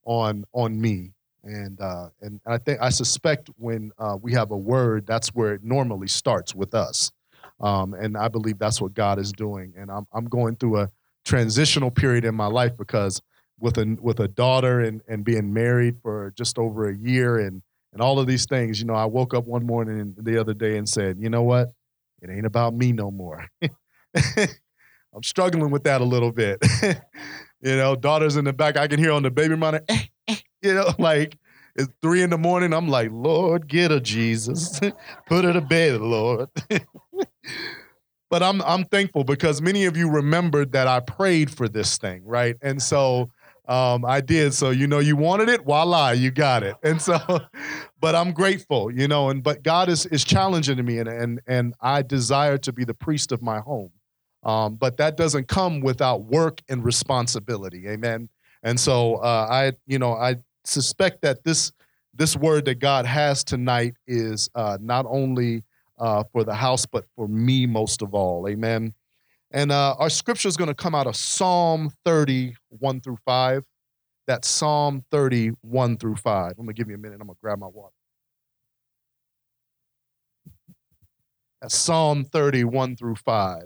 on 0.06 0.44
on 0.52 0.80
me, 0.80 1.12
and 1.44 1.78
uh, 1.80 2.08
and 2.22 2.40
I 2.46 2.58
think 2.58 2.80
I 2.80 2.88
suspect 2.88 3.50
when 3.58 3.92
uh, 3.98 4.16
we 4.20 4.32
have 4.32 4.50
a 4.50 4.56
word, 4.56 5.06
that's 5.06 5.28
where 5.28 5.52
it 5.52 5.62
normally 5.62 6.08
starts 6.08 6.54
with 6.54 6.74
us, 6.74 7.12
um, 7.60 7.92
and 7.92 8.16
I 8.16 8.28
believe 8.28 8.58
that's 8.58 8.80
what 8.80 8.94
God 8.94 9.18
is 9.18 9.32
doing. 9.32 9.74
And 9.76 9.90
I'm 9.90 10.06
I'm 10.12 10.26
going 10.26 10.56
through 10.56 10.80
a 10.80 10.90
transitional 11.24 11.90
period 11.90 12.24
in 12.24 12.34
my 12.34 12.46
life 12.46 12.76
because 12.76 13.20
with 13.60 13.76
a 13.78 13.98
with 14.00 14.20
a 14.20 14.28
daughter 14.28 14.80
and 14.80 15.02
and 15.08 15.24
being 15.24 15.52
married 15.52 15.98
for 16.02 16.32
just 16.36 16.58
over 16.58 16.88
a 16.88 16.96
year 16.96 17.38
and 17.38 17.62
and 17.92 18.02
all 18.02 18.18
of 18.18 18.26
these 18.26 18.44
things. 18.44 18.78
You 18.78 18.86
know, 18.86 18.94
I 18.94 19.06
woke 19.06 19.32
up 19.32 19.46
one 19.46 19.64
morning 19.64 20.14
the 20.18 20.38
other 20.38 20.52
day 20.52 20.76
and 20.76 20.86
said, 20.86 21.16
you 21.18 21.30
know 21.30 21.42
what? 21.42 21.72
It 22.20 22.30
ain't 22.30 22.44
about 22.44 22.74
me 22.74 22.92
no 22.92 23.10
more. 23.10 23.46
I'm 24.14 25.22
struggling 25.22 25.70
with 25.70 25.84
that 25.84 26.02
a 26.02 26.04
little 26.04 26.30
bit. 26.30 26.62
you 27.60 27.76
know, 27.76 27.96
daughter's 27.96 28.36
in 28.36 28.44
the 28.44 28.52
back. 28.52 28.76
I 28.76 28.86
can 28.86 28.98
hear 28.98 29.12
on 29.12 29.22
the 29.22 29.30
baby 29.30 29.56
monitor, 29.56 29.84
eh, 29.88 30.04
eh, 30.28 30.36
you 30.62 30.74
know, 30.74 30.92
like 30.98 31.36
it's 31.74 31.92
three 32.00 32.22
in 32.22 32.30
the 32.30 32.38
morning. 32.38 32.72
I'm 32.72 32.88
like, 32.88 33.10
Lord, 33.12 33.68
get 33.68 33.90
her, 33.90 34.00
Jesus. 34.00 34.80
Put 35.26 35.44
her 35.44 35.52
to 35.52 35.60
bed, 35.60 36.00
Lord. 36.00 36.48
but 38.30 38.42
I'm 38.42 38.62
I'm 38.62 38.84
thankful 38.84 39.24
because 39.24 39.60
many 39.60 39.84
of 39.84 39.96
you 39.96 40.08
remembered 40.10 40.72
that 40.72 40.86
I 40.88 41.00
prayed 41.00 41.50
for 41.50 41.68
this 41.68 41.98
thing, 41.98 42.22
right? 42.24 42.56
And 42.62 42.80
so 42.80 43.30
um, 43.68 44.04
I 44.04 44.20
did. 44.20 44.54
So, 44.54 44.70
you 44.70 44.86
know, 44.86 45.00
you 45.00 45.16
wanted 45.16 45.48
it, 45.48 45.64
voila, 45.64 46.10
you 46.10 46.30
got 46.30 46.62
it. 46.62 46.76
And 46.82 47.02
so, 47.02 47.18
but 48.00 48.14
I'm 48.14 48.32
grateful, 48.32 48.90
you 48.92 49.08
know, 49.08 49.28
and 49.28 49.42
but 49.42 49.62
God 49.62 49.88
is 49.88 50.06
is 50.06 50.24
challenging 50.24 50.82
me 50.84 50.98
and 50.98 51.08
and 51.08 51.40
and 51.46 51.74
I 51.80 52.02
desire 52.02 52.58
to 52.58 52.72
be 52.72 52.84
the 52.84 52.94
priest 52.94 53.32
of 53.32 53.42
my 53.42 53.60
home. 53.60 53.90
Um, 54.46 54.76
but 54.76 54.96
that 54.98 55.16
doesn't 55.16 55.48
come 55.48 55.80
without 55.80 56.22
work 56.22 56.62
and 56.68 56.84
responsibility. 56.84 57.88
Amen. 57.88 58.28
And 58.62 58.78
so 58.78 59.16
uh, 59.16 59.48
I, 59.50 59.72
you 59.86 59.98
know, 59.98 60.12
I 60.14 60.36
suspect 60.64 61.20
that 61.22 61.44
this 61.44 61.72
this 62.14 62.34
word 62.34 62.64
that 62.64 62.76
God 62.76 63.04
has 63.04 63.44
tonight 63.44 63.94
is 64.06 64.48
uh, 64.54 64.78
not 64.80 65.04
only 65.06 65.62
uh, 65.98 66.24
for 66.32 66.44
the 66.44 66.54
house, 66.54 66.86
but 66.86 67.04
for 67.14 67.28
me 67.28 67.66
most 67.66 68.00
of 68.00 68.14
all. 68.14 68.48
Amen. 68.48 68.94
And 69.50 69.70
uh, 69.70 69.96
our 69.98 70.08
scripture 70.08 70.48
is 70.48 70.56
going 70.56 70.68
to 70.68 70.74
come 70.74 70.94
out 70.94 71.06
of 71.06 71.14
Psalm 71.14 71.90
30, 72.04 72.54
1 72.70 73.00
through 73.00 73.18
5. 73.26 73.62
That's 74.26 74.48
Psalm 74.48 75.04
30, 75.10 75.48
1 75.60 75.96
through 75.98 76.16
5. 76.16 76.50
I'm 76.50 76.56
going 76.56 76.68
to 76.68 76.72
give 76.72 76.88
you 76.88 76.94
a 76.94 76.98
minute. 76.98 77.18
I'm 77.20 77.26
going 77.26 77.36
to 77.36 77.40
grab 77.42 77.58
my 77.58 77.66
water. 77.66 77.92
Psalm 81.68 82.24
30, 82.24 82.64
1 82.64 82.96
through 82.96 83.16
5. 83.16 83.62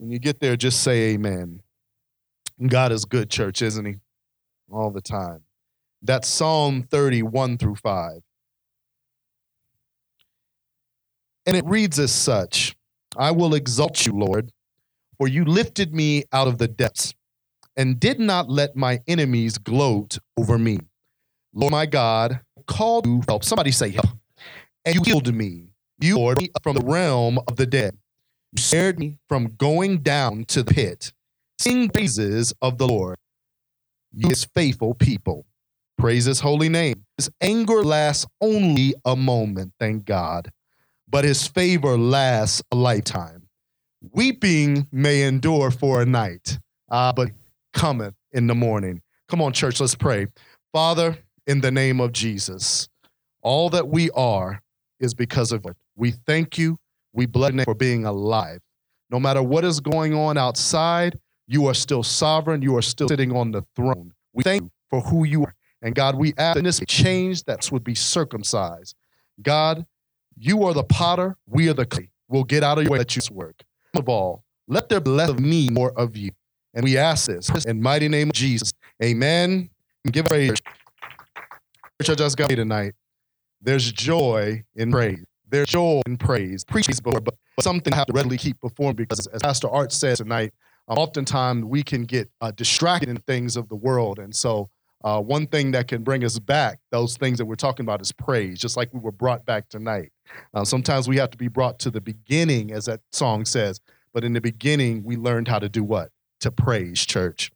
When 0.00 0.10
you 0.10 0.18
get 0.18 0.40
there, 0.40 0.56
just 0.56 0.82
say 0.82 1.10
amen. 1.10 1.60
God 2.66 2.90
is 2.90 3.04
good, 3.04 3.28
church, 3.28 3.60
isn't 3.60 3.84
he? 3.84 3.96
All 4.72 4.90
the 4.90 5.02
time. 5.02 5.42
That's 6.00 6.26
Psalm 6.26 6.84
31 6.84 7.58
through 7.58 7.74
5. 7.74 8.22
And 11.44 11.54
it 11.54 11.66
reads 11.66 11.98
as 11.98 12.12
such 12.12 12.74
I 13.18 13.30
will 13.32 13.54
exalt 13.54 14.06
you, 14.06 14.14
Lord, 14.14 14.52
for 15.18 15.28
you 15.28 15.44
lifted 15.44 15.94
me 15.94 16.24
out 16.32 16.48
of 16.48 16.56
the 16.56 16.68
depths 16.68 17.12
and 17.76 18.00
did 18.00 18.18
not 18.18 18.48
let 18.48 18.74
my 18.74 19.00
enemies 19.06 19.58
gloat 19.58 20.16
over 20.38 20.56
me. 20.56 20.78
Lord 21.52 21.72
my 21.72 21.84
God, 21.84 22.40
called 22.66 23.06
you 23.06 23.20
help. 23.28 23.44
Somebody 23.44 23.70
say 23.70 23.90
help. 23.90 24.08
And 24.86 24.94
you 24.94 25.02
healed 25.04 25.34
me. 25.34 25.72
You, 25.98 26.16
Lord, 26.16 26.38
me 26.40 26.48
from 26.62 26.76
the 26.76 26.86
realm 26.86 27.38
of 27.46 27.56
the 27.56 27.66
dead. 27.66 27.98
Spared 28.56 28.98
me 28.98 29.18
from 29.28 29.54
going 29.58 29.98
down 29.98 30.44
to 30.46 30.62
the 30.62 30.74
pit. 30.74 31.12
Sing 31.60 31.88
praises 31.90 32.54
of 32.62 32.78
the 32.78 32.88
Lord, 32.88 33.16
his 34.16 34.44
faithful 34.54 34.94
people. 34.94 35.46
Praise 35.98 36.26
his 36.26 36.40
holy 36.40 36.68
name. 36.70 37.04
His 37.18 37.30
anger 37.40 37.84
lasts 37.84 38.26
only 38.40 38.94
a 39.04 39.16
moment, 39.16 39.74
thank 39.80 40.04
God 40.06 40.48
but 41.08 41.24
his 41.24 41.46
favor 41.46 41.96
lasts 41.98 42.62
a 42.72 42.76
lifetime. 42.76 43.48
Weeping 44.12 44.88
may 44.92 45.22
endure 45.24 45.70
for 45.70 46.02
a 46.02 46.06
night, 46.06 46.58
uh, 46.90 47.12
but 47.12 47.30
cometh 47.72 48.14
in 48.32 48.46
the 48.46 48.54
morning. 48.54 49.02
Come 49.28 49.42
on, 49.42 49.52
church, 49.52 49.80
let's 49.80 49.94
pray. 49.94 50.26
Father, 50.72 51.18
in 51.46 51.60
the 51.60 51.70
name 51.70 52.00
of 52.00 52.12
Jesus, 52.12 52.88
all 53.42 53.70
that 53.70 53.88
we 53.88 54.10
are 54.12 54.62
is 55.00 55.14
because 55.14 55.52
of 55.52 55.66
it. 55.66 55.76
We 55.96 56.12
thank 56.12 56.58
you. 56.58 56.78
We 57.12 57.26
bless 57.26 57.52
you 57.52 57.64
for 57.64 57.74
being 57.74 58.04
alive. 58.04 58.60
No 59.10 59.18
matter 59.18 59.42
what 59.42 59.64
is 59.64 59.80
going 59.80 60.14
on 60.14 60.38
outside, 60.38 61.18
you 61.46 61.66
are 61.66 61.74
still 61.74 62.02
sovereign. 62.02 62.62
You 62.62 62.76
are 62.76 62.82
still 62.82 63.08
sitting 63.08 63.34
on 63.36 63.50
the 63.50 63.64
throne. 63.74 64.12
We 64.32 64.44
thank 64.44 64.62
you 64.62 64.70
for 64.88 65.00
who 65.00 65.24
you 65.24 65.44
are. 65.44 65.54
And 65.82 65.94
God, 65.94 66.16
we 66.16 66.34
ask 66.38 66.58
in 66.58 66.64
this 66.64 66.80
change 66.86 67.44
that 67.44 67.70
would 67.72 67.82
be 67.82 67.94
circumcised. 67.94 68.94
God, 69.42 69.86
you 70.36 70.62
are 70.64 70.74
the 70.74 70.84
potter, 70.84 71.36
we 71.46 71.68
are 71.68 71.74
the 71.74 71.86
clay. 71.86 72.10
We'll 72.28 72.44
get 72.44 72.62
out 72.62 72.78
of 72.78 72.84
your 72.84 72.92
way 72.92 72.98
let 72.98 73.16
you 73.16 73.22
work. 73.32 73.62
Of 73.94 74.08
all, 74.08 74.44
let 74.68 74.88
there 74.88 75.00
be 75.00 75.10
less 75.10 75.30
of 75.30 75.40
me, 75.40 75.68
more 75.70 75.92
of 75.98 76.16
you. 76.16 76.30
And 76.74 76.84
we 76.84 76.96
ask 76.96 77.26
this 77.26 77.50
in 77.64 77.82
mighty 77.82 78.08
name 78.08 78.28
of 78.28 78.34
Jesus. 78.34 78.72
Amen. 79.02 79.68
And 80.04 80.12
give 80.12 80.26
praise. 80.26 80.50
Church, 82.00 82.10
I 82.10 82.14
just 82.14 82.36
got 82.36 82.50
tonight. 82.50 82.94
There's 83.60 83.90
joy 83.90 84.62
in 84.76 84.92
praise. 84.92 85.24
There's 85.50 85.68
joy 85.68 86.00
and 86.06 86.18
praise. 86.18 86.64
Preach 86.64 86.86
before, 86.86 87.20
but 87.20 87.34
something 87.60 87.92
I 87.92 87.96
have 87.96 88.06
to 88.06 88.12
readily 88.12 88.38
keep 88.38 88.60
before 88.60 88.94
because, 88.94 89.26
as 89.28 89.42
Pastor 89.42 89.68
Art 89.68 89.92
said 89.92 90.16
tonight, 90.16 90.52
um, 90.88 90.98
oftentimes 90.98 91.64
we 91.64 91.82
can 91.82 92.04
get 92.04 92.30
uh, 92.40 92.52
distracted 92.52 93.08
in 93.08 93.16
things 93.18 93.56
of 93.56 93.68
the 93.68 93.74
world. 93.76 94.18
And 94.18 94.34
so, 94.34 94.70
uh, 95.02 95.20
one 95.20 95.46
thing 95.46 95.70
that 95.72 95.88
can 95.88 96.02
bring 96.02 96.24
us 96.24 96.38
back, 96.38 96.78
those 96.90 97.16
things 97.16 97.38
that 97.38 97.46
we're 97.46 97.54
talking 97.56 97.84
about, 97.84 98.00
is 98.00 98.12
praise, 98.12 98.58
just 98.58 98.76
like 98.76 98.92
we 98.92 99.00
were 99.00 99.12
brought 99.12 99.44
back 99.44 99.68
tonight. 99.68 100.12
Uh, 100.54 100.64
sometimes 100.64 101.08
we 101.08 101.16
have 101.16 101.30
to 101.30 101.38
be 101.38 101.48
brought 101.48 101.78
to 101.80 101.90
the 101.90 102.00
beginning, 102.00 102.70
as 102.70 102.84
that 102.84 103.00
song 103.12 103.44
says. 103.44 103.80
But 104.12 104.24
in 104.24 104.32
the 104.32 104.40
beginning, 104.40 105.02
we 105.02 105.16
learned 105.16 105.48
how 105.48 105.58
to 105.58 105.68
do 105.68 105.82
what? 105.82 106.10
To 106.40 106.50
praise, 106.50 107.04
church. 107.04 107.50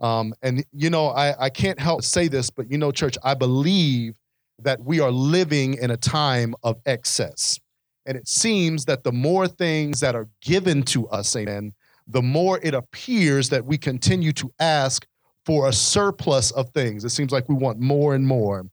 Um, 0.00 0.34
and, 0.42 0.64
you 0.72 0.90
know, 0.90 1.08
I, 1.08 1.46
I 1.46 1.50
can't 1.50 1.78
help 1.78 2.02
say 2.02 2.28
this, 2.28 2.50
but, 2.50 2.70
you 2.70 2.78
know, 2.78 2.92
church, 2.92 3.16
I 3.24 3.34
believe 3.34 4.14
that 4.58 4.82
we 4.82 5.00
are 5.00 5.10
living 5.10 5.74
in 5.74 5.90
a 5.90 5.96
time 5.96 6.54
of 6.62 6.78
excess. 6.86 7.58
And 8.06 8.16
it 8.16 8.28
seems 8.28 8.84
that 8.84 9.04
the 9.04 9.12
more 9.12 9.48
things 9.48 10.00
that 10.00 10.14
are 10.14 10.28
given 10.40 10.82
to 10.84 11.08
us, 11.08 11.34
amen, 11.34 11.72
the 12.06 12.22
more 12.22 12.60
it 12.62 12.74
appears 12.74 13.48
that 13.48 13.64
we 13.64 13.76
continue 13.76 14.32
to 14.32 14.52
ask 14.60 15.06
for 15.44 15.68
a 15.68 15.72
surplus 15.72 16.50
of 16.52 16.70
things. 16.70 17.04
It 17.04 17.10
seems 17.10 17.32
like 17.32 17.48
we 17.48 17.54
want 17.54 17.78
more 17.78 18.14
and 18.14 18.26
more. 18.26 18.66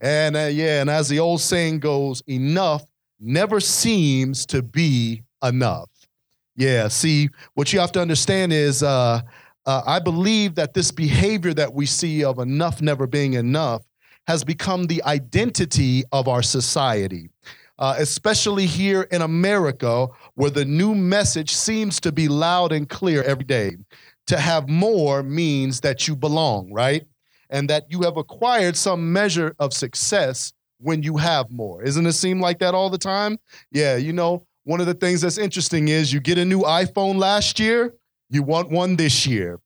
And 0.00 0.36
uh, 0.36 0.50
yeah, 0.52 0.80
and 0.80 0.90
as 0.90 1.08
the 1.08 1.18
old 1.18 1.40
saying 1.40 1.80
goes, 1.80 2.22
enough 2.26 2.84
never 3.18 3.60
seems 3.60 4.44
to 4.46 4.62
be 4.62 5.22
enough. 5.42 5.88
Yeah, 6.56 6.88
see, 6.88 7.30
what 7.54 7.72
you 7.72 7.80
have 7.80 7.92
to 7.92 8.00
understand 8.00 8.52
is 8.52 8.82
uh, 8.82 9.20
uh, 9.66 9.82
I 9.86 9.98
believe 9.98 10.54
that 10.56 10.74
this 10.74 10.90
behavior 10.90 11.54
that 11.54 11.72
we 11.72 11.86
see 11.86 12.22
of 12.22 12.38
enough 12.38 12.80
never 12.80 13.06
being 13.06 13.34
enough 13.34 13.82
has 14.26 14.44
become 14.44 14.86
the 14.86 15.02
identity 15.04 16.04
of 16.12 16.28
our 16.28 16.42
society. 16.42 17.30
Uh, 17.76 17.96
especially 17.98 18.66
here 18.66 19.02
in 19.10 19.20
America, 19.20 20.06
where 20.34 20.50
the 20.50 20.64
new 20.64 20.94
message 20.94 21.52
seems 21.52 21.98
to 21.98 22.12
be 22.12 22.28
loud 22.28 22.70
and 22.70 22.88
clear 22.88 23.20
every 23.24 23.44
day. 23.44 23.76
To 24.28 24.38
have 24.38 24.68
more 24.68 25.24
means 25.24 25.80
that 25.80 26.06
you 26.06 26.14
belong, 26.14 26.72
right? 26.72 27.04
And 27.50 27.68
that 27.68 27.86
you 27.88 28.02
have 28.02 28.16
acquired 28.16 28.76
some 28.76 29.12
measure 29.12 29.56
of 29.58 29.72
success 29.72 30.52
when 30.78 31.02
you 31.02 31.16
have 31.16 31.50
more. 31.50 31.82
Isn't 31.82 32.06
it 32.06 32.12
seem 32.12 32.40
like 32.40 32.60
that 32.60 32.74
all 32.74 32.90
the 32.90 32.96
time? 32.98 33.38
Yeah, 33.72 33.96
you 33.96 34.12
know, 34.12 34.46
one 34.62 34.80
of 34.80 34.86
the 34.86 34.94
things 34.94 35.20
that's 35.20 35.38
interesting 35.38 35.88
is 35.88 36.12
you 36.12 36.20
get 36.20 36.38
a 36.38 36.44
new 36.44 36.60
iPhone 36.60 37.16
last 37.16 37.58
year, 37.58 37.94
you 38.30 38.42
want 38.42 38.70
one 38.70 38.96
this 38.96 39.26
year. 39.26 39.60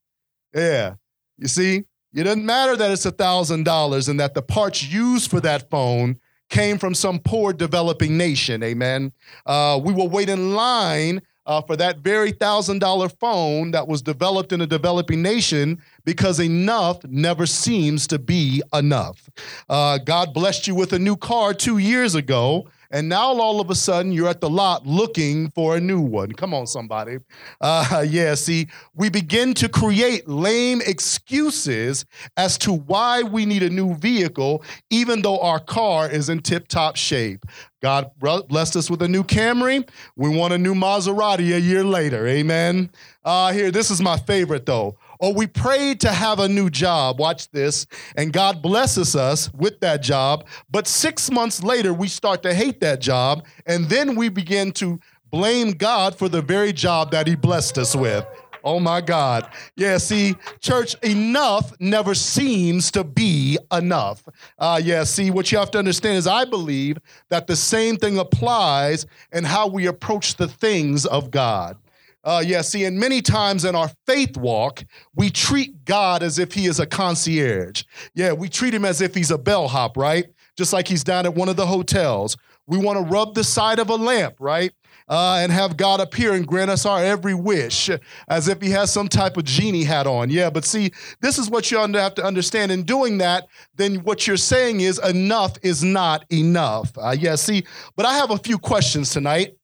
Yeah. 0.54 0.94
You 1.36 1.48
see, 1.48 1.84
it 2.14 2.24
doesn't 2.24 2.46
matter 2.46 2.76
that 2.76 2.90
it's 2.90 3.06
a 3.06 3.12
$1,000 3.12 4.08
and 4.08 4.20
that 4.20 4.34
the 4.34 4.42
parts 4.42 4.82
used 4.82 5.30
for 5.30 5.40
that 5.40 5.68
phone 5.70 6.18
came 6.48 6.78
from 6.78 6.94
some 6.94 7.18
poor 7.18 7.52
developing 7.52 8.16
nation. 8.16 8.62
Amen. 8.62 9.12
Uh, 9.44 9.78
we 9.82 9.92
will 9.92 10.08
wait 10.08 10.28
in 10.28 10.54
line 10.54 11.20
uh, 11.44 11.62
for 11.62 11.76
that 11.76 11.98
very 11.98 12.32
$1,000 12.32 13.18
phone 13.18 13.70
that 13.70 13.88
was 13.88 14.02
developed 14.02 14.52
in 14.52 14.60
a 14.60 14.66
developing 14.66 15.22
nation 15.22 15.82
because 16.04 16.40
enough 16.40 17.02
never 17.04 17.46
seems 17.46 18.06
to 18.06 18.18
be 18.18 18.62
enough. 18.74 19.28
Uh, 19.68 19.98
God 19.98 20.34
blessed 20.34 20.66
you 20.66 20.74
with 20.74 20.92
a 20.92 20.98
new 20.98 21.16
car 21.16 21.54
two 21.54 21.78
years 21.78 22.14
ago 22.14 22.68
and 22.90 23.08
now 23.08 23.32
all 23.38 23.60
of 23.60 23.70
a 23.70 23.74
sudden 23.74 24.12
you're 24.12 24.28
at 24.28 24.40
the 24.40 24.48
lot 24.48 24.86
looking 24.86 25.50
for 25.50 25.76
a 25.76 25.80
new 25.80 26.00
one. 26.00 26.32
Come 26.32 26.54
on, 26.54 26.66
somebody. 26.66 27.18
Uh, 27.60 28.04
yeah, 28.08 28.34
see, 28.34 28.68
we 28.94 29.10
begin 29.10 29.54
to 29.54 29.68
create 29.68 30.28
lame 30.28 30.80
excuses 30.86 32.04
as 32.36 32.56
to 32.58 32.72
why 32.72 33.22
we 33.22 33.44
need 33.44 33.62
a 33.62 33.70
new 33.70 33.94
vehicle, 33.94 34.62
even 34.90 35.22
though 35.22 35.38
our 35.40 35.60
car 35.60 36.10
is 36.10 36.28
in 36.28 36.40
tip 36.40 36.68
top 36.68 36.96
shape. 36.96 37.44
God 37.80 38.10
blessed 38.18 38.74
us 38.74 38.90
with 38.90 39.02
a 39.02 39.08
new 39.08 39.22
Camry. 39.22 39.88
We 40.16 40.28
want 40.30 40.52
a 40.52 40.58
new 40.58 40.74
Maserati 40.74 41.54
a 41.54 41.60
year 41.60 41.84
later. 41.84 42.26
Amen. 42.26 42.90
Uh, 43.24 43.52
here, 43.52 43.70
this 43.70 43.90
is 43.90 44.00
my 44.00 44.16
favorite 44.16 44.66
though 44.66 44.96
or 45.18 45.34
we 45.34 45.46
prayed 45.46 46.00
to 46.00 46.12
have 46.12 46.38
a 46.38 46.48
new 46.48 46.70
job. 46.70 47.18
Watch 47.18 47.50
this. 47.50 47.86
And 48.16 48.32
God 48.32 48.62
blesses 48.62 49.16
us 49.16 49.52
with 49.54 49.80
that 49.80 50.02
job. 50.02 50.46
But 50.70 50.86
six 50.86 51.30
months 51.30 51.62
later, 51.62 51.92
we 51.92 52.08
start 52.08 52.42
to 52.42 52.54
hate 52.54 52.80
that 52.80 53.00
job. 53.00 53.44
And 53.66 53.86
then 53.86 54.14
we 54.14 54.28
begin 54.28 54.72
to 54.72 55.00
blame 55.30 55.72
God 55.72 56.16
for 56.16 56.28
the 56.28 56.42
very 56.42 56.72
job 56.72 57.10
that 57.10 57.26
He 57.26 57.36
blessed 57.36 57.78
us 57.78 57.94
with. 57.94 58.26
Oh 58.64 58.80
my 58.80 59.00
God. 59.00 59.48
Yeah, 59.76 59.98
see, 59.98 60.34
church, 60.60 60.94
enough 61.02 61.72
never 61.80 62.14
seems 62.14 62.90
to 62.92 63.04
be 63.04 63.58
enough. 63.72 64.24
Uh, 64.58 64.80
yeah, 64.82 65.04
see, 65.04 65.30
what 65.30 65.50
you 65.52 65.58
have 65.58 65.70
to 65.72 65.78
understand 65.78 66.18
is 66.18 66.26
I 66.26 66.44
believe 66.44 66.98
that 67.28 67.46
the 67.46 67.56
same 67.56 67.96
thing 67.96 68.18
applies 68.18 69.06
in 69.32 69.44
how 69.44 69.68
we 69.68 69.86
approach 69.86 70.34
the 70.34 70.48
things 70.48 71.06
of 71.06 71.30
God. 71.30 71.76
Uh, 72.24 72.42
yeah, 72.44 72.60
see, 72.60 72.84
and 72.84 72.98
many 72.98 73.22
times 73.22 73.64
in 73.64 73.74
our 73.74 73.90
faith 74.06 74.36
walk, 74.36 74.84
we 75.14 75.30
treat 75.30 75.84
God 75.84 76.22
as 76.22 76.38
if 76.38 76.52
he 76.52 76.66
is 76.66 76.80
a 76.80 76.86
concierge. 76.86 77.84
Yeah, 78.14 78.32
we 78.32 78.48
treat 78.48 78.74
him 78.74 78.84
as 78.84 79.00
if 79.00 79.14
he's 79.14 79.30
a 79.30 79.38
bellhop, 79.38 79.96
right? 79.96 80.26
Just 80.56 80.72
like 80.72 80.88
he's 80.88 81.04
down 81.04 81.26
at 81.26 81.34
one 81.34 81.48
of 81.48 81.56
the 81.56 81.66
hotels. 81.66 82.36
We 82.66 82.76
want 82.76 82.98
to 82.98 83.04
rub 83.10 83.34
the 83.34 83.44
side 83.44 83.78
of 83.78 83.88
a 83.88 83.94
lamp, 83.94 84.34
right? 84.40 84.72
Uh, 85.08 85.38
and 85.40 85.50
have 85.50 85.78
God 85.78 86.00
appear 86.00 86.34
and 86.34 86.46
grant 86.46 86.70
us 86.70 86.84
our 86.84 87.02
every 87.02 87.32
wish 87.32 87.88
as 88.28 88.46
if 88.46 88.60
he 88.60 88.68
has 88.70 88.92
some 88.92 89.08
type 89.08 89.38
of 89.38 89.44
genie 89.44 89.84
hat 89.84 90.06
on. 90.06 90.28
Yeah, 90.28 90.50
but 90.50 90.66
see, 90.66 90.90
this 91.22 91.38
is 91.38 91.48
what 91.48 91.70
you 91.70 91.78
have 91.78 92.14
to 92.16 92.24
understand. 92.24 92.70
In 92.72 92.82
doing 92.82 93.16
that, 93.18 93.46
then 93.76 94.02
what 94.02 94.26
you're 94.26 94.36
saying 94.36 94.80
is 94.80 94.98
enough 94.98 95.56
is 95.62 95.82
not 95.82 96.26
enough. 96.30 96.92
Uh, 96.98 97.16
yeah, 97.18 97.36
see, 97.36 97.64
but 97.96 98.04
I 98.04 98.18
have 98.18 98.32
a 98.32 98.38
few 98.38 98.58
questions 98.58 99.08
tonight. 99.08 99.57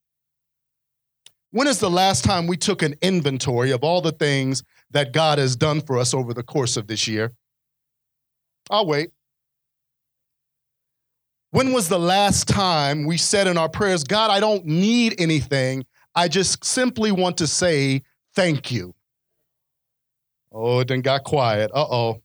When 1.54 1.68
is 1.68 1.78
the 1.78 1.88
last 1.88 2.25
time 2.25 2.49
we 2.49 2.56
took 2.56 2.82
an 2.82 2.96
inventory 3.00 3.70
of 3.70 3.84
all 3.84 4.00
the 4.00 4.11
things 4.11 4.64
that 4.90 5.12
God 5.12 5.38
has 5.38 5.54
done 5.54 5.80
for 5.82 5.99
us 5.99 6.12
over 6.12 6.34
the 6.34 6.42
course 6.42 6.76
of 6.76 6.88
this 6.88 7.06
year? 7.06 7.30
I'll 8.70 8.88
wait. 8.88 9.11
When 11.52 11.73
was 11.73 11.88
the 11.88 11.96
last 11.96 12.49
time 12.49 13.04
we 13.04 13.16
said 13.16 13.46
in 13.46 13.56
our 13.56 13.68
prayers, 13.68 14.02
God, 14.02 14.32
I 14.32 14.40
don't 14.40 14.66
need 14.66 15.14
anything. 15.20 15.87
I 16.16 16.26
just 16.26 16.64
simply 16.64 17.12
want 17.12 17.38
to 17.38 17.46
say 17.46 18.02
thank 18.34 18.73
you? 18.73 18.92
Oh, 20.50 20.80
it 20.80 20.88
then 20.88 21.02
got 21.02 21.23
quiet. 21.23 21.70
Uh 21.73 21.87
oh. 21.88 22.23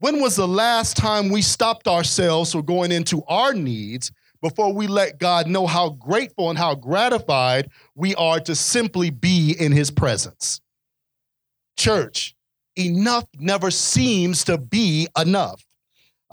When 0.00 0.20
was 0.20 0.34
the 0.34 0.48
last 0.48 0.96
time 0.96 1.28
we 1.28 1.40
stopped 1.40 1.86
ourselves 1.86 2.50
from 2.50 2.64
going 2.64 2.90
into 2.90 3.22
our 3.28 3.54
needs 3.54 4.10
before 4.42 4.74
we 4.74 4.86
let 4.86 5.18
God 5.18 5.46
know 5.46 5.66
how 5.66 5.90
grateful 5.90 6.50
and 6.50 6.58
how 6.58 6.74
gratified 6.74 7.70
we 7.94 8.14
are 8.16 8.40
to 8.40 8.54
simply 8.54 9.08
be 9.10 9.56
in 9.58 9.72
his 9.72 9.90
presence. 9.90 10.60
Church, 11.78 12.34
enough 12.76 13.24
never 13.38 13.70
seems 13.70 14.44
to 14.44 14.58
be 14.58 15.08
enough. 15.18 15.64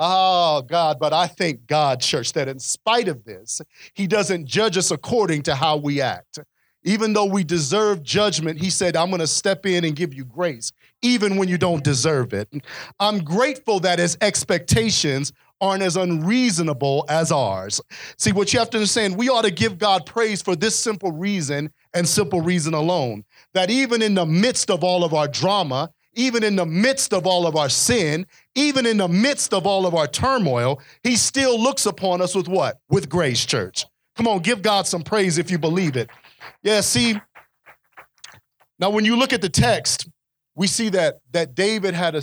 Oh, 0.01 0.61
God, 0.61 0.97
but 0.99 1.13
I 1.13 1.27
thank 1.27 1.67
God, 1.67 1.99
church, 1.99 2.33
that 2.33 2.47
in 2.47 2.59
spite 2.59 3.07
of 3.09 3.25
this, 3.25 3.61
he 3.93 4.07
doesn't 4.07 4.45
judge 4.45 4.77
us 4.77 4.91
according 4.91 5.43
to 5.43 5.55
how 5.55 5.77
we 5.77 6.01
act. 6.01 6.39
Even 6.83 7.11
though 7.11 7.25
we 7.25 7.43
deserve 7.43 8.01
judgment, 8.01 8.57
he 8.57 8.69
said, 8.69 8.95
I'm 8.95 9.09
going 9.09 9.19
to 9.19 9.27
step 9.27 9.65
in 9.65 9.83
and 9.83 9.97
give 9.97 10.13
you 10.13 10.23
grace, 10.23 10.71
even 11.01 11.35
when 11.35 11.49
you 11.49 11.57
don't 11.57 11.83
deserve 11.83 12.33
it. 12.33 12.47
I'm 13.01 13.19
grateful 13.19 13.81
that 13.81 13.99
his 13.99 14.17
expectations 14.21 15.33
aren't 15.61 15.83
as 15.83 15.95
unreasonable 15.95 17.05
as 17.09 17.31
ours. 17.31 17.81
See, 18.17 18.31
what 18.31 18.53
you 18.53 18.59
have 18.59 18.69
to 18.71 18.77
understand, 18.77 19.17
we 19.17 19.29
ought 19.29 19.43
to 19.43 19.51
give 19.51 19.77
God 19.77 20.05
praise 20.05 20.41
for 20.41 20.55
this 20.55 20.75
simple 20.75 21.11
reason 21.11 21.71
and 21.93 22.07
simple 22.07 22.41
reason 22.41 22.73
alone 22.73 23.23
that 23.53 23.69
even 23.69 24.01
in 24.01 24.13
the 24.13 24.25
midst 24.25 24.69
of 24.69 24.83
all 24.83 25.03
of 25.03 25.13
our 25.13 25.27
drama, 25.27 25.91
even 26.13 26.43
in 26.43 26.55
the 26.55 26.65
midst 26.65 27.13
of 27.13 27.27
all 27.27 27.45
of 27.45 27.55
our 27.55 27.69
sin, 27.69 28.25
even 28.55 28.85
in 28.85 28.97
the 28.97 29.07
midst 29.07 29.53
of 29.53 29.65
all 29.65 29.85
of 29.85 29.95
our 29.95 30.07
turmoil, 30.07 30.81
He 31.03 31.15
still 31.15 31.59
looks 31.59 31.85
upon 31.85 32.21
us 32.21 32.35
with 32.35 32.47
what? 32.47 32.79
With 32.89 33.09
grace, 33.09 33.45
church. 33.45 33.85
Come 34.15 34.27
on, 34.27 34.39
give 34.39 34.61
God 34.61 34.87
some 34.87 35.01
praise 35.01 35.37
if 35.37 35.49
you 35.49 35.57
believe 35.57 35.95
it. 35.95 36.09
Yeah, 36.61 36.81
see, 36.81 37.19
now 38.79 38.89
when 38.89 39.05
you 39.05 39.15
look 39.15 39.33
at 39.33 39.41
the 39.41 39.49
text, 39.49 40.09
we 40.55 40.67
see 40.67 40.89
that 40.89 41.19
that 41.31 41.55
David 41.55 41.93
had 41.93 42.15
a 42.15 42.21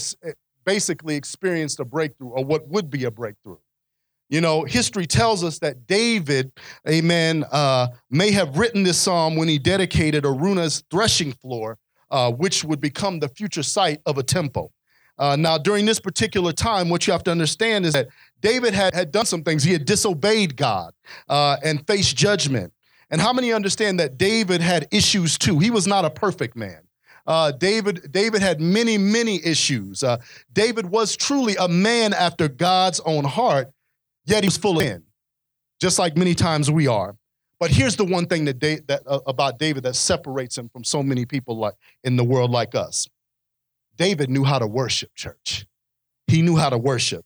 basically 0.67 1.15
experienced 1.15 1.81
a 1.81 1.85
breakthrough 1.85 2.29
or 2.29 2.45
what 2.45 2.69
would 2.69 2.91
be 2.91 3.05
a 3.05 3.11
breakthrough. 3.11 3.57
You 4.29 4.41
know, 4.41 4.65
history 4.65 5.07
tells 5.07 5.45
us 5.45 5.61
that 5.61 5.87
David, 5.87 6.51
amen, 6.89 7.45
uh, 7.53 7.89
may 8.11 8.33
have 8.33 8.59
written 8.59 8.83
this 8.83 8.99
psalm 8.99 9.37
when 9.37 9.47
he 9.47 9.59
dedicated 9.59 10.25
Araunah's 10.25 10.83
threshing 10.91 11.33
floor, 11.33 11.79
uh, 12.11 12.33
which 12.33 12.65
would 12.65 12.81
become 12.81 13.21
the 13.21 13.29
future 13.29 13.63
site 13.63 14.01
of 14.05 14.19
a 14.19 14.25
temple. 14.25 14.73
Uh, 15.19 15.37
now, 15.37 15.57
during 15.57 15.87
this 15.87 16.01
particular 16.01 16.53
time, 16.53 16.89
what 16.89 17.07
you 17.07 17.13
have 17.13 17.23
to 17.25 17.31
understand 17.31 17.87
is 17.87 17.95
that 17.95 18.09
David 18.41 18.75
had, 18.75 18.95
had 18.95 19.13
done 19.13 19.27
some 19.27 19.43
things. 19.43 19.63
He 19.63 19.73
had 19.73 19.85
disobeyed 19.85 20.57
God 20.57 20.93
uh, 21.29 21.57
and 21.65 21.87
faced 21.87 22.17
judgment. 22.17 22.73
And 23.11 23.21
how 23.21 23.33
many 23.33 23.53
understand 23.53 24.01
that 24.01 24.19
David 24.19 24.61
had 24.61 24.89
issues 24.91 25.39
too? 25.39 25.61
He 25.61 25.71
was 25.71 25.87
not 25.87 26.05
a 26.05 26.11
perfect 26.11 26.57
man. 26.57 26.86
Uh, 27.27 27.51
David, 27.53 28.13
David 28.13 28.41
had 28.41 28.61
many, 28.61 28.99
many 28.99 29.45
issues. 29.45 30.03
Uh, 30.03 30.19
David 30.53 30.87
was 30.87 31.17
truly 31.17 31.57
a 31.57 31.69
man 31.69 32.13
after 32.13 32.49
God's 32.49 33.01
own 33.01 33.25
heart, 33.25 33.71
yet 34.25 34.45
he 34.45 34.49
was 34.49 34.57
full 34.57 34.79
of 34.79 34.85
sin, 34.85 35.03
just 35.81 35.99
like 35.99 36.17
many 36.17 36.35
times 36.35 36.71
we 36.71 36.87
are. 36.87 37.17
But 37.59 37.71
here's 37.71 37.97
the 37.97 38.05
one 38.05 38.27
thing 38.27 38.45
that, 38.45 38.61
that 38.61 39.03
uh, 39.07 39.21
about 39.27 39.59
David 39.59 39.83
that 39.85 39.97
separates 39.97 40.57
him 40.57 40.69
from 40.69 40.85
so 40.85 41.03
many 41.03 41.25
people 41.25 41.57
like 41.57 41.75
in 42.05 42.17
the 42.17 42.25
world 42.25 42.51
like 42.51 42.75
us. 42.75 43.09
David 43.97 44.29
knew 44.29 44.45
how 44.45 44.59
to 44.59 44.67
worship, 44.67 45.15
church. 45.15 45.67
He 46.27 46.43
knew 46.43 46.57
how 46.57 46.69
to 46.69 46.79
worship. 46.79 47.25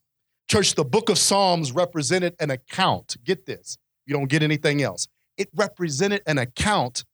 Church, 0.49 0.75
the 0.75 0.85
book 0.85 1.09
of 1.09 1.19
Psalms 1.19 1.73
represented 1.73 2.35
an 2.38 2.50
account. 2.50 3.16
Get 3.25 3.45
this, 3.45 3.76
you 4.07 4.14
don't 4.14 4.28
get 4.28 4.42
anything 4.42 4.83
else. 4.83 5.09
It 5.37 5.49
represented 5.54 6.23
an 6.26 6.38
account 6.38 7.04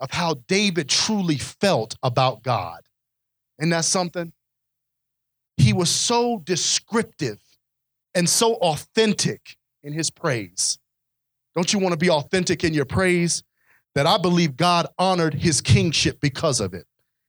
of 0.00 0.10
how 0.10 0.34
David 0.46 0.88
truly 0.88 1.38
felt 1.38 1.96
about 2.02 2.42
God. 2.42 2.80
And 3.58 3.72
that's 3.72 3.88
something? 3.88 4.32
He 5.56 5.72
was 5.72 5.90
so 5.90 6.42
descriptive 6.44 7.40
and 8.14 8.28
so 8.28 8.54
authentic 8.56 9.56
in 9.82 9.92
his 9.92 10.10
praise. 10.10 10.78
Don't 11.54 11.72
you 11.72 11.78
want 11.78 11.92
to 11.92 11.98
be 11.98 12.10
authentic 12.10 12.64
in 12.64 12.74
your 12.74 12.84
praise? 12.84 13.42
That 13.94 14.06
I 14.06 14.18
believe 14.18 14.58
God 14.58 14.86
honored 14.98 15.32
his 15.32 15.62
kingship 15.62 16.20
because 16.20 16.60
of 16.60 16.74
it. 16.74 16.86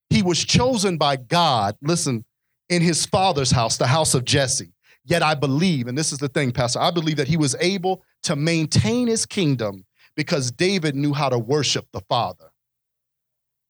He 0.09 0.21
was 0.21 0.43
chosen 0.43 0.97
by 0.97 1.15
God, 1.15 1.77
listen, 1.81 2.25
in 2.69 2.81
his 2.81 3.05
father's 3.05 3.51
house, 3.51 3.77
the 3.77 3.87
house 3.87 4.13
of 4.13 4.25
Jesse. 4.25 4.73
Yet 5.05 5.23
I 5.23 5.35
believe, 5.35 5.87
and 5.87 5.97
this 5.97 6.11
is 6.11 6.19
the 6.19 6.27
thing, 6.27 6.51
Pastor, 6.51 6.79
I 6.79 6.91
believe 6.91 7.15
that 7.15 7.29
he 7.29 7.37
was 7.37 7.55
able 7.61 8.03
to 8.23 8.35
maintain 8.35 9.07
his 9.07 9.25
kingdom 9.25 9.85
because 10.17 10.51
David 10.51 10.95
knew 10.95 11.13
how 11.13 11.29
to 11.29 11.39
worship 11.39 11.87
the 11.93 12.01
Father. 12.01 12.51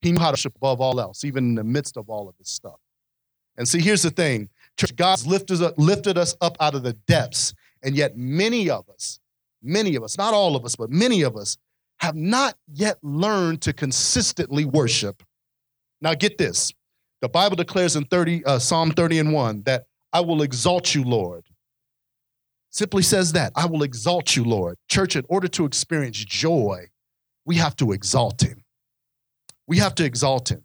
He 0.02 0.12
knew 0.12 0.20
how 0.20 0.28
to 0.28 0.34
worship 0.34 0.56
above 0.56 0.80
all 0.80 1.00
else, 1.00 1.24
even 1.24 1.50
in 1.50 1.56
the 1.56 1.64
midst 1.64 1.98
of 1.98 2.10
all 2.10 2.30
of 2.30 2.36
this 2.38 2.50
stuff. 2.50 2.80
And 3.58 3.68
see, 3.68 3.82
here's 3.82 4.04
the 4.04 4.12
thing 4.12 4.50
Church, 4.78 4.96
God's 4.96 5.26
lifted 5.26 5.62
us, 5.62 5.74
lifted 5.78 6.18
us 6.18 6.36
up 6.42 6.58
out 6.60 6.76
of 6.76 6.84
the 6.84 6.94
depths, 6.94 7.54
and 7.84 7.96
yet 7.96 8.18
many 8.18 8.70
of 8.70 8.88
us, 8.90 9.20
many 9.64 9.96
of 9.96 10.04
us, 10.04 10.18
not 10.18 10.34
all 10.34 10.56
of 10.56 10.66
us, 10.66 10.76
but 10.76 10.90
many 10.90 11.24
of 11.24 11.36
us, 11.36 11.58
have 12.00 12.16
not 12.16 12.56
yet 12.72 12.98
learned 13.02 13.62
to 13.64 13.74
consistently 13.74 14.66
worship. 14.66 15.24
Now, 16.00 16.14
get 16.14 16.38
this 16.38 16.72
the 17.22 17.30
Bible 17.30 17.56
declares 17.56 17.96
in 17.96 18.06
30, 18.06 18.46
uh, 18.46 18.60
Psalm 18.60 18.92
30 18.92 19.20
and 19.20 19.34
1 19.34 19.64
that 19.64 19.86
I 20.14 20.22
will 20.22 20.44
exalt 20.44 20.94
you, 20.94 21.04
Lord. 21.04 21.46
Simply 22.70 23.02
says 23.02 23.32
that 23.34 23.52
I 23.56 23.66
will 23.66 23.82
exalt 23.82 24.36
you, 24.36 24.44
Lord. 24.44 24.78
Church, 24.88 25.16
in 25.16 25.26
order 25.28 25.48
to 25.48 25.66
experience 25.66 26.18
joy, 26.18 26.86
we 27.46 27.56
have 27.56 27.76
to 27.78 27.92
exalt 27.92 28.44
him. 28.44 28.57
We 29.68 29.78
have 29.78 29.96
to 29.96 30.06
exalt 30.06 30.50
him. 30.50 30.64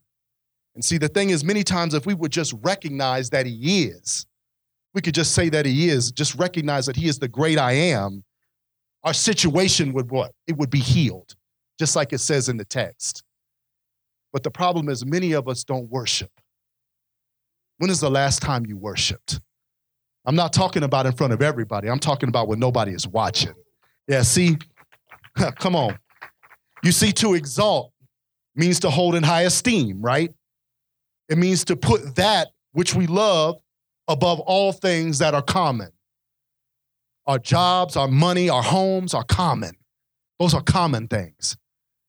And 0.75 0.85
see, 0.85 0.99
the 0.99 1.09
thing 1.09 1.31
is, 1.31 1.45
many 1.45 1.65
times, 1.65 1.95
if 1.95 2.07
we 2.07 2.15
would 2.15 2.33
just 2.33 2.55
recognize 2.63 3.31
that 3.31 3.47
he 3.47 3.85
is, 3.85 4.27
we 4.95 5.01
could 5.01 5.15
just 5.15 5.35
say 5.35 5.49
that 5.51 5.67
he 5.67 5.89
is, 5.89 6.13
just 6.13 6.35
recognize 6.37 6.87
that 6.87 6.97
he 6.97 7.09
is 7.09 7.19
the 7.19 7.29
great 7.29 7.59
I 7.59 7.73
am, 7.73 8.25
our 9.05 9.15
situation 9.15 9.93
would 9.93 10.11
what? 10.11 10.33
It 10.47 10.57
would 10.57 10.71
be 10.71 10.79
healed, 10.79 11.35
just 11.79 11.97
like 11.97 12.13
it 12.13 12.19
says 12.19 12.49
in 12.49 12.57
the 12.57 12.65
text. 12.65 13.23
But 14.33 14.43
the 14.43 14.51
problem 14.51 14.89
is, 14.89 15.05
many 15.05 15.33
of 15.33 15.49
us 15.49 15.65
don't 15.65 15.91
worship. 15.91 16.31
When 17.79 17.91
is 17.91 18.01
the 18.01 18.11
last 18.11 18.41
time 18.41 18.65
you 18.65 18.77
worshiped? 18.77 19.41
I'm 20.25 20.37
not 20.37 20.53
talking 20.53 20.85
about 20.85 21.05
in 21.05 21.13
front 21.13 21.33
of 21.33 21.43
everybody. 21.43 21.89
I'm 21.89 21.99
talking 21.99 22.29
about 22.29 22.49
when 22.49 22.61
nobody 22.61 22.93
is 22.93 23.07
watching. 23.09 23.55
Yeah, 24.07 24.23
see? 24.23 24.57
Come 25.57 25.75
on. 25.75 25.99
You 26.85 26.93
see, 26.93 27.13
to 27.13 27.35
exalt 27.35 27.93
means 28.55 28.81
to 28.81 28.91
hold 28.91 29.15
in 29.15 29.23
high 29.23 29.43
esteem, 29.43 30.01
right? 30.03 30.33
It 31.29 31.39
means 31.39 31.65
to 31.67 31.77
put 31.77 32.17
that 32.17 32.49
which 32.73 32.95
we 32.95 33.07
love 33.07 33.61
above 34.09 34.41
all 34.41 34.73
things 34.73 35.19
that 35.19 35.35
are 35.35 35.43
common. 35.43 35.91
Our 37.27 37.39
jobs, 37.39 37.97
our 37.97 38.09
money, 38.09 38.51
our 38.51 38.63
homes 38.63 39.15
are 39.15 39.25
common. 39.25 39.77
Those 40.39 40.55
are 40.55 40.63
common 40.63 41.09
things. 41.09 41.57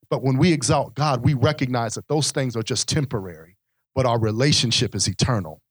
But 0.10 0.24
when 0.24 0.38
we 0.38 0.52
exalt 0.52 0.96
God, 0.96 1.24
we 1.24 1.34
recognize 1.34 1.96
that 1.96 2.08
those 2.08 2.32
things 2.32 2.56
are 2.56 2.64
just 2.64 2.88
temporary, 2.90 3.58
but 3.96 4.06
our 4.06 4.20
relationship 4.20 4.96
is 4.96 5.08
eternal. 5.08 5.62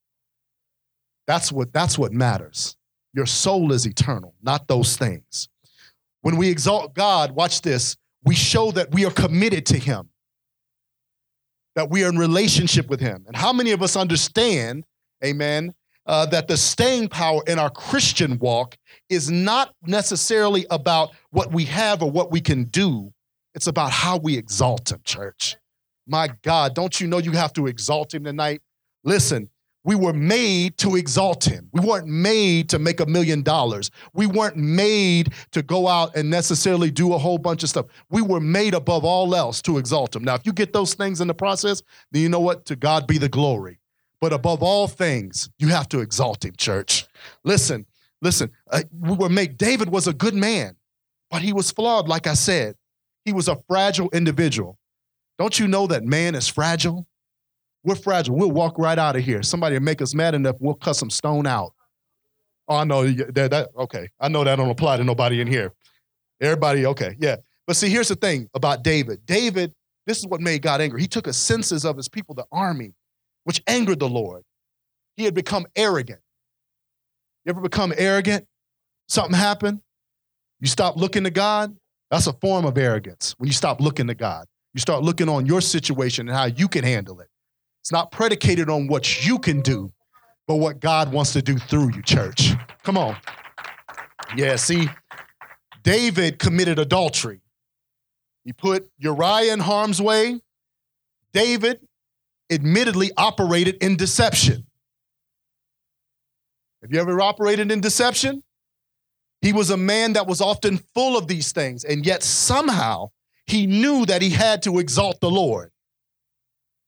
That's 1.27 1.53
what, 1.53 1.73
that's 1.73 1.99
what 1.99 2.13
matters. 2.13 2.77
Your 3.15 3.27
soul 3.27 3.73
is 3.73 3.87
eternal, 3.87 4.35
not 4.43 4.69
those 4.69 4.97
things. 4.97 5.49
When 6.23 6.37
we 6.37 6.49
exalt 6.49 6.95
God, 6.95 7.33
watch 7.33 7.63
this, 7.63 7.97
we 8.25 8.35
show 8.35 8.71
that 8.73 8.93
we 8.93 9.05
are 9.05 9.11
committed 9.11 9.67
to 9.67 9.79
Him 9.79 10.09
that 11.75 11.91
we 11.91 12.05
are 12.05 12.09
in 12.09 12.19
relationship 12.19 12.89
with 12.89 13.01
Him. 13.01 13.25
And 13.27 13.37
how 13.37 13.53
many 13.53 13.73
of 13.73 13.83
us 13.83 13.97
understand, 13.97 14.85
amen, 15.25 15.75
uh, 16.07 16.27
that 16.27 16.49
the 16.49 16.57
staying 16.57 17.09
power 17.09 17.43
in 17.47 17.59
our 17.59 17.71
Christian 17.71 18.39
walk 18.39 18.77
is 19.09 19.31
not 19.31 19.75
necessarily 19.87 20.67
about 20.71 21.11
what 21.31 21.53
we 21.53 21.65
have 21.67 22.03
or 22.03 22.11
what 22.11 22.31
we 22.31 22.41
can 22.41 22.65
do, 22.65 23.13
it's 23.55 23.67
about 23.67 23.91
how 23.91 24.17
we 24.17 24.37
exalt 24.37 24.91
Him, 24.91 25.01
church. 25.05 25.57
My 26.07 26.31
God, 26.43 26.75
don't 26.75 27.01
you 27.01 27.07
know 27.07 27.19
you 27.19 27.33
have 27.33 27.53
to 27.55 27.67
exalt 27.67 28.13
Him 28.13 28.25
tonight? 28.25 28.61
Listen, 29.05 29.49
we 29.85 29.97
were 29.97 30.13
made 30.13 30.79
to 30.79 30.97
exalt 30.97 31.45
him. 31.45 31.69
We 31.73 31.81
weren't 31.81 32.07
made 32.07 32.69
to 32.71 32.79
make 32.79 33.01
a 33.01 33.07
million 33.07 33.43
dollars. 33.43 33.91
We 34.13 34.27
weren't 34.27 34.57
made 34.57 35.33
to 35.51 35.63
go 35.63 35.89
out 35.89 36.15
and 36.17 36.31
necessarily 36.31 36.91
do 36.91 37.15
a 37.15 37.19
whole 37.19 37.39
bunch 37.39 37.63
of 37.63 37.69
stuff. 37.69 37.87
We 38.09 38.23
were 38.23 38.41
made 38.41 38.75
above 38.75 39.05
all 39.05 39.35
else 39.35 39.61
to 39.63 39.79
exalt 39.79 40.15
him. 40.15 40.23
Now, 40.23 40.35
if 40.35 40.47
you 40.47 40.53
get 40.53 40.73
those 40.73 40.95
things 40.95 41.21
in 41.21 41.27
the 41.27 41.35
process, 41.35 41.83
then 42.13 42.23
you 42.23 42.29
know 42.29 42.41
what? 42.41 42.65
To 42.67 42.77
God 42.77 43.07
be 43.07 43.19
the 43.19 43.29
glory. 43.29 43.81
But 44.21 44.33
above 44.33 44.63
all 44.63 44.87
things, 44.87 45.51
you 45.59 45.69
have 45.69 45.89
to 45.89 45.99
exalt 45.99 46.45
him, 46.45 46.55
church. 46.57 47.07
Listen, 47.43 47.87
listen. 48.21 48.53
Uh, 48.71 48.83
we 48.97 49.17
were 49.17 49.29
made, 49.29 49.57
David 49.57 49.89
was 49.89 50.07
a 50.07 50.13
good 50.13 50.35
man, 50.35 50.77
but 51.29 51.43
he 51.43 51.53
was 51.53 51.73
flawed, 51.73 52.07
like 52.07 52.29
I 52.29 52.35
said. 52.35 52.77
He 53.25 53.33
was 53.33 53.49
a 53.49 53.61
fragile 53.69 54.11
individual. 54.13 54.79
Don't 55.39 55.59
you 55.59 55.67
know 55.67 55.89
that 55.89 56.05
man 56.05 56.37
is 56.37 56.47
fragile? 56.47 57.07
We're 57.85 57.97
fragile. 57.97 58.37
We'll 58.37 58.51
walk 58.51 58.79
right 58.79 58.99
out 58.99 59.17
of 59.17 59.25
here. 59.25 59.43
Somebody 59.43 59.77
will 59.77 59.83
make 59.83 60.01
us 60.01 60.15
mad 60.15 60.35
enough, 60.35 60.57
we'll 60.61 60.75
cut 60.75 60.97
some 60.97 61.11
stone 61.11 61.47
out. 61.47 61.73
Oh, 62.69 62.77
I 62.77 62.85
know 62.85 63.07
that, 63.07 63.51
that 63.51 63.69
okay. 63.77 64.09
I 64.21 64.29
know 64.29 64.45
that 64.45 64.57
don't 64.57 64.71
apply 64.71 64.97
to 64.97 65.05
nobody 65.05 65.41
in 65.41 65.49
here. 65.49 65.73
Everybody, 66.41 66.87
okay, 66.87 67.17
yeah. 67.19 67.37
But 67.67 67.77
see, 67.77 67.89
here's 67.89 68.09
the 68.09 68.17
thing 68.17 68.49
about 68.55 68.83
David. 68.83 69.27
David, 69.27 69.73
this 70.07 70.19
is 70.19 70.27
what 70.27 70.41
made 70.41 70.63
God 70.63 70.81
angry. 70.81 71.01
He 71.01 71.09
took 71.09 71.27
a 71.27 71.33
census 71.33 71.85
of 71.85 71.97
his 71.97 72.09
people, 72.09 72.35
the 72.35 72.47
army, 72.51 72.95
which 73.45 73.63
angered 73.67 74.01
the 74.01 74.09
Lord. 74.09 74.43
He 75.17 75.25
had 75.25 75.35
become 75.35 75.67
arrogant. 75.77 76.21
You 77.45 77.51
ever 77.51 77.61
become 77.61 77.93
arrogant? 77.97 78.47
Something 79.09 79.37
happened? 79.37 79.81
You 80.61 80.69
stop 80.69 80.97
looking 80.97 81.25
to 81.25 81.31
God? 81.31 81.77
That's 82.11 82.27
a 82.27 82.33
form 82.35 82.65
of 82.65 82.79
arrogance 82.79 83.35
when 83.39 83.49
you 83.49 83.53
stop 83.53 83.81
looking 83.81 84.07
to 84.07 84.15
God. 84.15 84.47
You 84.75 84.81
start 84.81 85.03
looking 85.03 85.29
on 85.29 85.47
your 85.47 85.61
situation 85.61 86.29
and 86.29 86.37
how 86.37 86.45
you 86.45 86.69
can 86.69 86.85
handle 86.85 87.21
it. 87.21 87.29
It's 87.83 87.91
not 87.91 88.13
predicated 88.13 88.71
on 88.71 88.87
what 88.87 89.27
you 89.27 89.41
can 89.41 89.61
do, 89.61 89.93
but 90.47 90.57
what 90.57 90.79
God 90.79 91.13
wants 91.13 91.33
to 91.33 91.43
do 91.43 91.59
through 91.59 91.93
you, 91.97 92.03
church. 92.03 92.53
Come 92.85 92.97
on. 92.97 93.17
Yeah, 94.37 94.55
see, 94.55 94.89
David 95.83 96.39
committed 96.39 96.79
adultery. 96.79 97.41
He 98.45 98.53
put 98.53 98.89
Uriah 98.99 99.53
in 99.53 99.59
harm's 99.59 100.01
way. 100.01 100.41
David 101.33 101.81
admittedly 102.49 103.11
operated 103.17 103.83
in 103.83 103.97
deception. 103.97 104.65
Have 106.83 106.93
you 106.93 107.01
ever 107.01 107.21
operated 107.21 107.73
in 107.73 107.81
deception? 107.81 108.45
He 109.41 109.53
was 109.53 109.71
a 109.71 109.77
man 109.77 110.13
that 110.13 110.29
was 110.29 110.41
often 110.41 110.79
full 110.95 111.19
of 111.19 111.27
these 111.27 111.51
things, 111.51 111.83
and 111.83 112.07
yet 112.07 112.23
somehow 112.23 113.11
he 113.45 113.67
knew 113.67 114.07
that 114.07 114.23
he 114.23 114.31
had 114.31 114.63
to 114.63 114.79
exalt 114.79 115.19
the 115.19 115.31
Lord. 115.31 115.72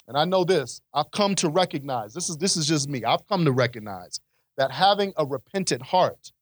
And 0.07 0.17
I 0.17 0.25
know 0.25 0.45
this, 0.45 0.81
I've 0.93 1.11
come 1.11 1.35
to 1.37 1.49
recognize, 1.49 2.13
this 2.13 2.29
is, 2.29 2.37
this 2.37 2.57
is 2.57 2.67
just 2.67 2.89
me, 2.89 3.05
I've 3.05 3.27
come 3.27 3.45
to 3.45 3.53
recognize 3.53 4.21
that 4.57 4.71
having 4.71 5.13
a 5.17 5.25
repentant 5.25 5.83
heart, 5.83 6.33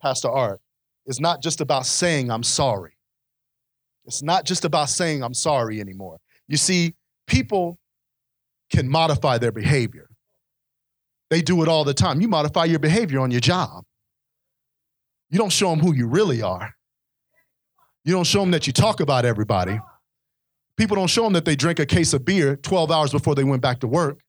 Pastor 0.00 0.30
Art, 0.30 0.60
is 1.06 1.20
not 1.20 1.42
just 1.42 1.60
about 1.60 1.86
saying 1.86 2.30
I'm 2.30 2.42
sorry. 2.42 2.92
It's 4.04 4.22
not 4.22 4.44
just 4.44 4.64
about 4.64 4.88
saying 4.88 5.22
I'm 5.22 5.34
sorry 5.34 5.80
anymore. 5.80 6.18
You 6.46 6.56
see, 6.56 6.94
people 7.26 7.78
can 8.70 8.88
modify 8.88 9.38
their 9.38 9.52
behavior. 9.52 10.08
They 11.30 11.42
do 11.42 11.62
it 11.62 11.68
all 11.68 11.84
the 11.84 11.94
time. 11.94 12.20
You 12.20 12.28
modify 12.28 12.64
your 12.64 12.78
behavior 12.78 13.20
on 13.20 13.30
your 13.30 13.40
job. 13.40 13.84
You 15.30 15.38
don't 15.38 15.52
show 15.52 15.70
them 15.70 15.80
who 15.80 15.94
you 15.94 16.06
really 16.06 16.42
are. 16.42 16.72
You 18.04 18.12
don't 18.12 18.26
show 18.26 18.40
them 18.40 18.52
that 18.52 18.66
you 18.68 18.72
talk 18.72 19.00
about 19.00 19.24
everybody. 19.24 19.80
People 20.76 20.96
don't 20.96 21.08
show 21.08 21.24
them 21.24 21.32
that 21.34 21.44
they 21.44 21.56
drink 21.56 21.78
a 21.78 21.86
case 21.86 22.12
of 22.12 22.24
beer 22.24 22.56
12 22.56 22.90
hours 22.90 23.10
before 23.10 23.34
they 23.34 23.44
went 23.44 23.62
back 23.62 23.80
to 23.80 23.86
work. 23.86 24.20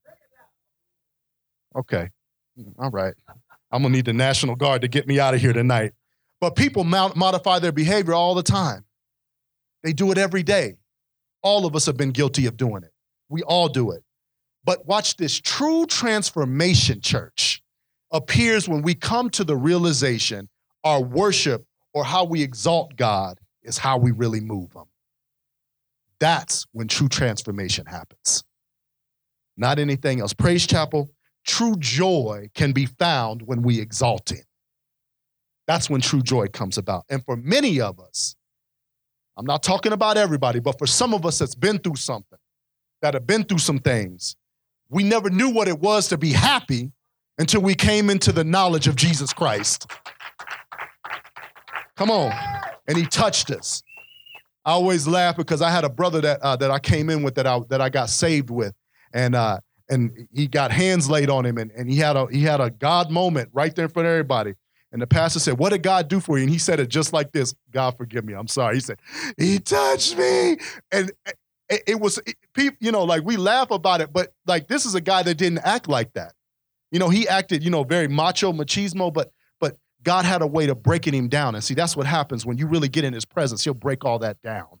Okay, 1.76 2.08
all 2.78 2.90
right. 2.90 3.14
I'm 3.70 3.82
gonna 3.82 3.94
need 3.94 4.06
the 4.06 4.14
National 4.14 4.56
Guard 4.56 4.80
to 4.82 4.88
get 4.88 5.06
me 5.06 5.20
out 5.20 5.34
of 5.34 5.40
here 5.40 5.52
tonight. 5.52 5.92
But 6.40 6.56
people 6.56 6.84
modify 6.84 7.58
their 7.58 7.72
behavior 7.72 8.14
all 8.14 8.34
the 8.34 8.42
time. 8.42 8.84
They 9.82 9.92
do 9.92 10.10
it 10.10 10.18
every 10.18 10.42
day. 10.42 10.76
All 11.42 11.66
of 11.66 11.76
us 11.76 11.86
have 11.86 11.96
been 11.96 12.10
guilty 12.10 12.46
of 12.46 12.56
doing 12.56 12.82
it. 12.82 12.92
We 13.28 13.42
all 13.42 13.68
do 13.68 13.90
it. 13.90 14.02
But 14.64 14.86
watch 14.86 15.16
this 15.16 15.40
true 15.40 15.86
transformation, 15.86 17.00
church, 17.00 17.62
appears 18.12 18.68
when 18.68 18.82
we 18.82 18.94
come 18.94 19.30
to 19.30 19.44
the 19.44 19.56
realization 19.56 20.48
our 20.84 21.02
worship 21.02 21.64
or 21.92 22.04
how 22.04 22.24
we 22.24 22.42
exalt 22.42 22.96
God 22.96 23.38
is 23.62 23.78
how 23.78 23.98
we 23.98 24.12
really 24.12 24.40
move 24.40 24.72
Him. 24.72 24.84
That's 26.20 26.66
when 26.72 26.88
true 26.88 27.08
transformation 27.08 27.86
happens. 27.86 28.44
Not 29.56 29.78
anything 29.78 30.20
else. 30.20 30.32
Praise 30.32 30.66
Chapel, 30.66 31.10
true 31.46 31.76
joy 31.78 32.48
can 32.54 32.72
be 32.72 32.86
found 32.86 33.42
when 33.42 33.62
we 33.62 33.80
exalt 33.80 34.30
Him. 34.30 34.44
That's 35.66 35.90
when 35.90 36.00
true 36.00 36.22
joy 36.22 36.48
comes 36.48 36.78
about. 36.78 37.04
And 37.10 37.24
for 37.24 37.36
many 37.36 37.80
of 37.80 38.00
us, 38.00 38.36
I'm 39.36 39.46
not 39.46 39.62
talking 39.62 39.92
about 39.92 40.16
everybody, 40.16 40.60
but 40.60 40.78
for 40.78 40.86
some 40.86 41.14
of 41.14 41.24
us 41.24 41.38
that's 41.38 41.54
been 41.54 41.78
through 41.78 41.96
something, 41.96 42.38
that 43.02 43.14
have 43.14 43.26
been 43.26 43.44
through 43.44 43.58
some 43.58 43.78
things, 43.78 44.34
we 44.88 45.04
never 45.04 45.30
knew 45.30 45.50
what 45.50 45.68
it 45.68 45.78
was 45.78 46.08
to 46.08 46.18
be 46.18 46.32
happy 46.32 46.90
until 47.38 47.60
we 47.60 47.74
came 47.74 48.10
into 48.10 48.32
the 48.32 48.42
knowledge 48.42 48.88
of 48.88 48.96
Jesus 48.96 49.32
Christ. 49.32 49.90
Come 51.96 52.10
on. 52.10 52.32
And 52.88 52.96
he 52.96 53.06
touched 53.06 53.50
us. 53.50 53.82
I 54.68 54.72
always 54.72 55.08
laugh 55.08 55.34
because 55.34 55.62
I 55.62 55.70
had 55.70 55.84
a 55.84 55.88
brother 55.88 56.20
that 56.20 56.40
uh, 56.42 56.54
that 56.56 56.70
I 56.70 56.78
came 56.78 57.08
in 57.08 57.22
with 57.22 57.36
that 57.36 57.46
I 57.46 57.58
that 57.70 57.80
I 57.80 57.88
got 57.88 58.10
saved 58.10 58.50
with, 58.50 58.74
and 59.14 59.34
uh, 59.34 59.60
and 59.88 60.28
he 60.30 60.46
got 60.46 60.72
hands 60.72 61.08
laid 61.08 61.30
on 61.30 61.46
him, 61.46 61.56
and, 61.56 61.70
and 61.70 61.90
he 61.90 61.96
had 61.96 62.16
a 62.16 62.26
he 62.30 62.42
had 62.42 62.60
a 62.60 62.68
God 62.68 63.10
moment 63.10 63.48
right 63.54 63.74
there 63.74 63.86
in 63.86 63.90
front 63.90 64.06
of 64.06 64.10
everybody. 64.10 64.52
And 64.92 65.00
the 65.00 65.06
pastor 65.06 65.38
said, 65.38 65.58
What 65.58 65.70
did 65.70 65.82
God 65.82 66.08
do 66.08 66.20
for 66.20 66.36
you? 66.36 66.44
And 66.44 66.52
he 66.52 66.58
said 66.58 66.80
it 66.80 66.90
just 66.90 67.14
like 67.14 67.32
this 67.32 67.54
God, 67.70 67.96
forgive 67.96 68.26
me. 68.26 68.34
I'm 68.34 68.46
sorry. 68.46 68.74
He 68.74 68.80
said, 68.80 69.00
He 69.38 69.58
touched 69.58 70.18
me. 70.18 70.58
And 70.92 71.12
it, 71.70 71.82
it 71.86 72.00
was, 72.00 72.18
it, 72.26 72.36
you 72.78 72.92
know, 72.92 73.04
like 73.04 73.24
we 73.24 73.38
laugh 73.38 73.70
about 73.70 74.02
it, 74.02 74.12
but 74.12 74.34
like 74.46 74.68
this 74.68 74.84
is 74.84 74.94
a 74.94 75.00
guy 75.00 75.22
that 75.22 75.36
didn't 75.36 75.60
act 75.60 75.88
like 75.88 76.12
that. 76.12 76.34
You 76.90 76.98
know, 76.98 77.08
he 77.08 77.26
acted, 77.26 77.64
you 77.64 77.70
know, 77.70 77.84
very 77.84 78.08
macho, 78.08 78.52
machismo, 78.52 79.12
but 79.12 79.32
God 80.02 80.24
had 80.24 80.42
a 80.42 80.46
way 80.46 80.66
to 80.66 80.74
breaking 80.74 81.14
him 81.14 81.28
down. 81.28 81.54
And 81.54 81.62
see, 81.62 81.74
that's 81.74 81.96
what 81.96 82.06
happens 82.06 82.46
when 82.46 82.56
you 82.58 82.66
really 82.66 82.88
get 82.88 83.04
in 83.04 83.12
his 83.12 83.24
presence. 83.24 83.64
He'll 83.64 83.74
break 83.74 84.04
all 84.04 84.18
that 84.20 84.40
down. 84.42 84.78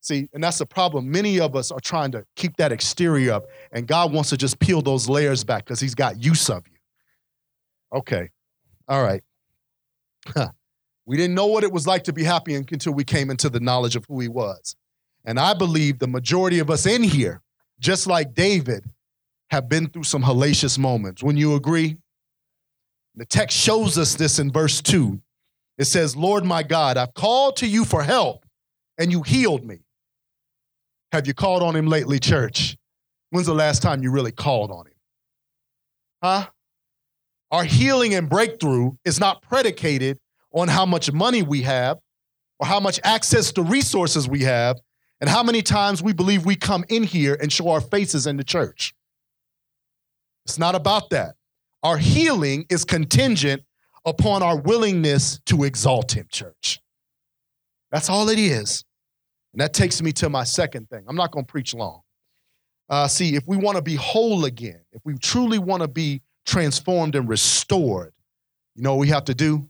See, 0.00 0.28
and 0.32 0.42
that's 0.42 0.58
the 0.58 0.66
problem. 0.66 1.10
Many 1.10 1.40
of 1.40 1.56
us 1.56 1.70
are 1.70 1.80
trying 1.80 2.12
to 2.12 2.24
keep 2.36 2.56
that 2.58 2.70
exterior 2.70 3.32
up, 3.32 3.46
and 3.72 3.86
God 3.86 4.12
wants 4.12 4.30
to 4.30 4.36
just 4.36 4.60
peel 4.60 4.80
those 4.80 5.08
layers 5.08 5.42
back 5.42 5.64
because 5.64 5.80
he's 5.80 5.94
got 5.94 6.22
use 6.22 6.48
of 6.48 6.66
you. 6.68 6.78
Okay. 7.98 8.30
All 8.86 9.02
right. 9.02 9.22
we 11.06 11.16
didn't 11.16 11.34
know 11.34 11.46
what 11.46 11.64
it 11.64 11.72
was 11.72 11.86
like 11.86 12.04
to 12.04 12.12
be 12.12 12.22
happy 12.22 12.54
until 12.54 12.92
we 12.92 13.04
came 13.04 13.30
into 13.30 13.48
the 13.48 13.60
knowledge 13.60 13.96
of 13.96 14.04
who 14.06 14.20
he 14.20 14.28
was. 14.28 14.76
And 15.24 15.38
I 15.38 15.52
believe 15.52 15.98
the 15.98 16.06
majority 16.06 16.58
of 16.58 16.70
us 16.70 16.86
in 16.86 17.02
here, 17.02 17.42
just 17.80 18.06
like 18.06 18.34
David, 18.34 18.84
have 19.50 19.68
been 19.68 19.88
through 19.88 20.04
some 20.04 20.22
hellacious 20.22 20.78
moments. 20.78 21.22
When 21.22 21.36
you 21.36 21.54
agree? 21.54 21.96
The 23.18 23.26
text 23.26 23.58
shows 23.58 23.98
us 23.98 24.14
this 24.14 24.38
in 24.38 24.52
verse 24.52 24.80
2. 24.80 25.20
It 25.76 25.86
says, 25.86 26.14
Lord 26.14 26.44
my 26.44 26.62
God, 26.62 26.96
I've 26.96 27.14
called 27.14 27.56
to 27.56 27.66
you 27.66 27.84
for 27.84 28.04
help, 28.04 28.46
and 28.96 29.10
you 29.10 29.22
healed 29.22 29.64
me. 29.64 29.80
Have 31.10 31.26
you 31.26 31.34
called 31.34 31.64
on 31.64 31.74
him 31.74 31.88
lately, 31.88 32.20
church? 32.20 32.76
When's 33.30 33.48
the 33.48 33.54
last 33.54 33.82
time 33.82 34.04
you 34.04 34.12
really 34.12 34.30
called 34.30 34.70
on 34.70 34.86
him? 34.86 34.92
Huh? 36.22 36.46
Our 37.50 37.64
healing 37.64 38.14
and 38.14 38.28
breakthrough 38.28 38.92
is 39.04 39.18
not 39.18 39.42
predicated 39.42 40.18
on 40.52 40.68
how 40.68 40.86
much 40.86 41.10
money 41.10 41.42
we 41.42 41.62
have 41.62 41.98
or 42.60 42.68
how 42.68 42.78
much 42.78 43.00
access 43.02 43.50
to 43.52 43.62
resources 43.62 44.28
we 44.28 44.44
have 44.44 44.78
and 45.20 45.28
how 45.28 45.42
many 45.42 45.62
times 45.62 46.04
we 46.04 46.12
believe 46.12 46.46
we 46.46 46.54
come 46.54 46.84
in 46.88 47.02
here 47.02 47.36
and 47.40 47.52
show 47.52 47.68
our 47.70 47.80
faces 47.80 48.28
in 48.28 48.36
the 48.36 48.44
church. 48.44 48.94
It's 50.44 50.58
not 50.58 50.76
about 50.76 51.10
that. 51.10 51.34
Our 51.82 51.96
healing 51.96 52.66
is 52.70 52.84
contingent 52.84 53.62
upon 54.04 54.42
our 54.42 54.56
willingness 54.56 55.40
to 55.46 55.64
exalt 55.64 56.12
Him, 56.12 56.26
church. 56.30 56.80
That's 57.90 58.08
all 58.08 58.28
it 58.28 58.38
is. 58.38 58.84
And 59.52 59.60
that 59.60 59.72
takes 59.72 60.02
me 60.02 60.12
to 60.12 60.28
my 60.28 60.44
second 60.44 60.88
thing. 60.90 61.04
I'm 61.08 61.16
not 61.16 61.30
going 61.30 61.44
to 61.44 61.50
preach 61.50 61.74
long. 61.74 62.02
Uh, 62.88 63.06
see, 63.06 63.34
if 63.34 63.44
we 63.46 63.56
want 63.56 63.76
to 63.76 63.82
be 63.82 63.94
whole 63.96 64.44
again, 64.44 64.80
if 64.92 65.02
we 65.04 65.16
truly 65.18 65.58
want 65.58 65.82
to 65.82 65.88
be 65.88 66.22
transformed 66.46 67.14
and 67.14 67.28
restored, 67.28 68.12
you 68.74 68.82
know 68.82 68.94
what 68.94 69.00
we 69.00 69.08
have 69.08 69.24
to 69.24 69.34
do? 69.34 69.68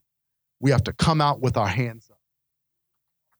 We 0.61 0.71
have 0.71 0.85
to 0.85 0.93
come 0.93 1.21
out 1.21 1.41
with 1.41 1.57
our 1.57 1.67
hands 1.67 2.09
up. 2.11 2.19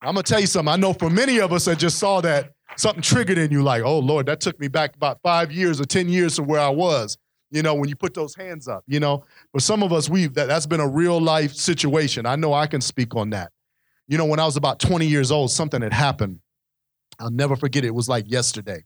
I'm 0.01 0.15
gonna 0.15 0.23
tell 0.23 0.41
you 0.41 0.47
something. 0.47 0.73
I 0.73 0.77
know 0.77 0.93
for 0.93 1.11
many 1.11 1.41
of 1.41 1.53
us 1.53 1.65
that 1.65 1.79
just 1.79 1.99
saw 1.99 2.21
that, 2.21 2.53
something 2.77 3.03
triggered 3.03 3.39
in 3.39 3.51
you, 3.51 3.63
like, 3.63 3.83
oh 3.83 3.99
Lord, 3.99 4.27
that 4.27 4.41
took 4.41 4.59
me 4.61 4.69
back 4.69 4.95
about 4.95 5.21
five 5.23 5.51
years 5.51 5.81
or 5.81 5.85
10 5.85 6.09
years 6.09 6.37
to 6.37 6.43
where 6.43 6.61
I 6.61 6.69
was. 6.69 7.19
You 7.51 7.63
know, 7.63 7.75
when 7.75 7.89
you 7.89 7.97
put 7.97 8.15
those 8.15 8.35
hands 8.35 8.69
up, 8.69 8.85
you 8.87 9.01
know. 9.01 9.25
For 9.53 9.61
some 9.61 9.83
of 9.83 9.93
us, 9.93 10.09
we've 10.09 10.35
that, 10.35 10.49
that's 10.49 10.67
been 10.67 10.81
a 10.81 10.89
real 10.89 11.21
life 11.21 11.55
situation. 11.55 12.27
I 12.27 12.37
know 12.37 12.53
I 12.53 12.67
can 12.67 12.81
speak 12.81 13.17
on 13.17 13.31
that. 13.31 13.53
You 14.07 14.19
know, 14.19 14.27
when 14.27 14.39
I 14.39 14.45
was 14.45 14.57
about 14.57 14.79
20 14.79 15.07
years 15.07 15.31
old, 15.31 15.51
something 15.51 15.81
had 15.83 15.93
happened. 15.93 16.41
I'll 17.19 17.31
never 17.31 17.57
forget 17.57 17.85
it. 17.85 17.89
It 17.89 17.95
was 17.95 18.09
like 18.09 18.31
yesterday. 18.31 18.85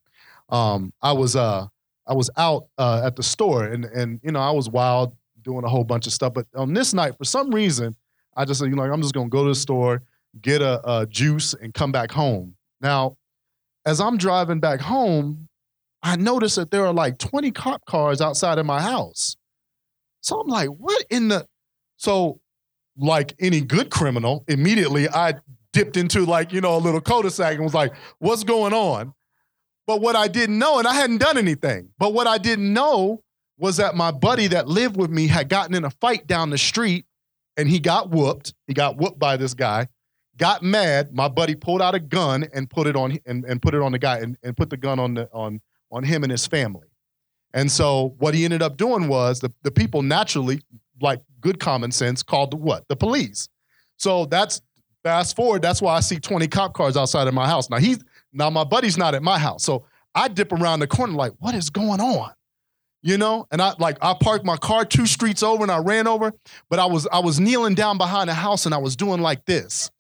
Um, 0.49 0.93
I 1.03 1.13
was 1.13 1.37
uh 1.37 1.67
I 2.07 2.15
was 2.15 2.31
out 2.37 2.67
uh, 2.79 3.03
at 3.05 3.17
the 3.17 3.23
store 3.23 3.65
and 3.65 3.85
and 3.85 4.21
you 4.23 4.33
know 4.33 4.41
I 4.41 4.51
was 4.51 4.69
wild 4.69 5.17
doing 5.43 5.65
a 5.65 5.69
whole 5.69 5.85
bunch 5.85 6.07
of 6.07 6.13
stuff. 6.13 6.35
But 6.35 6.47
on 6.55 6.73
this 6.73 6.95
night, 6.95 7.17
for 7.19 7.25
some 7.25 7.51
reason, 7.51 7.97
I 8.37 8.45
just 8.45 8.61
you 8.63 8.69
know, 8.71 8.83
like, 8.83 8.93
I'm 8.93 9.03
just 9.03 9.15
gonna 9.15 9.29
go 9.29 9.43
to 9.45 9.51
the 9.51 9.55
store, 9.55 10.03
get 10.41 10.63
a, 10.63 10.81
a 10.89 11.07
juice, 11.07 11.55
and 11.55 11.75
come 11.75 11.93
back 11.93 12.11
home. 12.11 12.55
Now, 12.81 13.17
as 13.85 14.01
I'm 14.01 14.17
driving 14.17 14.61
back 14.61 14.81
home, 14.81 15.49
I 16.03 16.17
noticed 16.17 16.57
that 16.57 16.71
there 16.71 16.85
are 16.85 16.93
like 16.93 17.19
20 17.19 17.51
cop 17.53 17.85
cars 17.85 18.21
outside 18.21 18.59
of 18.59 18.67
my 18.67 18.81
house. 18.81 19.37
So 20.21 20.41
I'm 20.41 20.49
like, 20.49 20.69
what 20.69 21.05
in 21.11 21.29
the? 21.29 21.47
So, 21.97 22.41
like 22.97 23.35
any 23.39 23.61
good 23.61 23.91
criminal, 23.91 24.45
immediately 24.49 25.09
I 25.09 25.35
dipped 25.73 25.97
into 25.97 26.25
like 26.25 26.53
you 26.53 26.61
know 26.61 26.77
a 26.77 26.79
little 26.79 27.01
cul-de-sac 27.01 27.55
and 27.55 27.65
was 27.65 27.75
like, 27.75 27.93
what's 28.19 28.45
going 28.45 28.73
on? 28.73 29.15
But 29.87 30.01
what 30.01 30.15
I 30.15 30.29
didn't 30.29 30.59
know, 30.59 30.79
and 30.79 30.87
I 30.87 30.95
hadn't 30.95 31.19
done 31.19 31.39
anything, 31.39 31.91
but 31.99 32.13
what 32.13 32.27
I 32.27 32.39
didn't 32.39 32.73
know 32.73 33.23
was 33.59 33.77
that 33.77 33.95
my 33.95 34.11
buddy 34.11 34.49
that 34.49 34.69
lived 34.69 34.97
with 34.97 35.11
me 35.11 35.27
had 35.27 35.49
gotten 35.49 35.75
in 35.75 35.85
a 35.85 35.91
fight 35.91 36.27
down 36.27 36.51
the 36.51 36.59
street 36.59 37.07
and 37.57 37.69
he 37.69 37.79
got 37.79 38.11
whooped. 38.11 38.55
He 38.67 38.75
got 38.75 38.97
whooped 38.97 39.19
by 39.19 39.37
this 39.37 39.55
guy, 39.55 39.89
got 40.37 40.63
mad. 40.63 41.15
My 41.15 41.29
buddy 41.29 41.55
pulled 41.55 41.83
out 41.83 41.95
a 41.95 42.01
gun 42.01 42.47
and 42.55 42.69
put 42.69 42.87
it 42.87 42.97
on 42.97 43.19
and, 43.27 43.45
and 43.45 43.61
put 43.61 43.75
it 43.75 43.83
on 43.83 43.93
the 43.93 43.99
guy 43.99 44.19
and, 44.19 44.37
and 44.43 44.57
put 44.57 44.71
the 44.71 44.77
gun 44.77 44.99
on 44.99 45.15
the 45.15 45.29
on 45.33 45.61
on 45.93 46.03
him 46.03 46.25
and 46.25 46.33
his 46.33 46.47
family. 46.47 46.89
And 47.55 47.71
so 47.71 48.15
what 48.19 48.35
he 48.35 48.45
ended 48.45 48.63
up 48.63 48.77
doing 48.77 49.09
was 49.09 49.41
the, 49.41 49.53
the 49.63 49.71
people 49.71 50.03
naturally, 50.03 50.61
like 51.01 51.21
good 51.41 51.61
common 51.61 51.93
sense, 51.93 52.23
called 52.23 52.53
the 52.53 52.57
what? 52.57 52.89
The 52.89 52.97
police. 52.97 53.49
So 53.99 54.25
that's 54.25 54.63
fast 55.05 55.37
forward, 55.37 55.63
that's 55.63 55.83
why 55.83 55.95
I 55.95 56.01
see 56.01 56.19
20 56.19 56.49
cop 56.49 56.75
cars 56.75 56.97
outside 56.97 57.29
of 57.29 57.35
my 57.35 57.47
house. 57.47 57.69
Now 57.69 57.79
he's 57.79 57.99
now 58.33 58.49
my 58.51 58.65
buddy's 58.65 58.97
not 58.97 59.15
at 59.15 59.23
my 59.23 59.39
house. 59.39 59.63
So 59.63 59.85
I 60.15 60.29
dip 60.29 60.53
around 60.53 60.81
the 60.81 60.87
corner 60.87 61.13
like, 61.13 61.33
what 61.39 61.55
is 61.55 61.71
going 61.71 62.01
on? 62.01 62.33
You 63.03 63.19
know, 63.19 63.47
and 63.51 63.61
I 63.61 63.75
like 63.79 63.99
I 64.01 64.15
parked 64.15 64.45
my 64.45 64.57
car 64.57 64.85
two 64.85 65.07
streets 65.07 65.43
over 65.43 65.63
and 65.63 65.73
I 65.73 65.79
ran 65.79 66.07
over, 66.07 66.33
but 66.71 66.79
I 66.79 66.87
was 66.87 67.07
I 67.13 67.19
was 67.19 67.41
kneeling 67.41 67.75
down 67.75 67.99
behind 67.99 68.29
the 68.29 68.35
house 68.35 68.65
and 68.65 68.75
I 68.75 68.79
was 68.79 68.95
doing 68.95 69.21
like 69.21 69.45
this. 69.45 69.91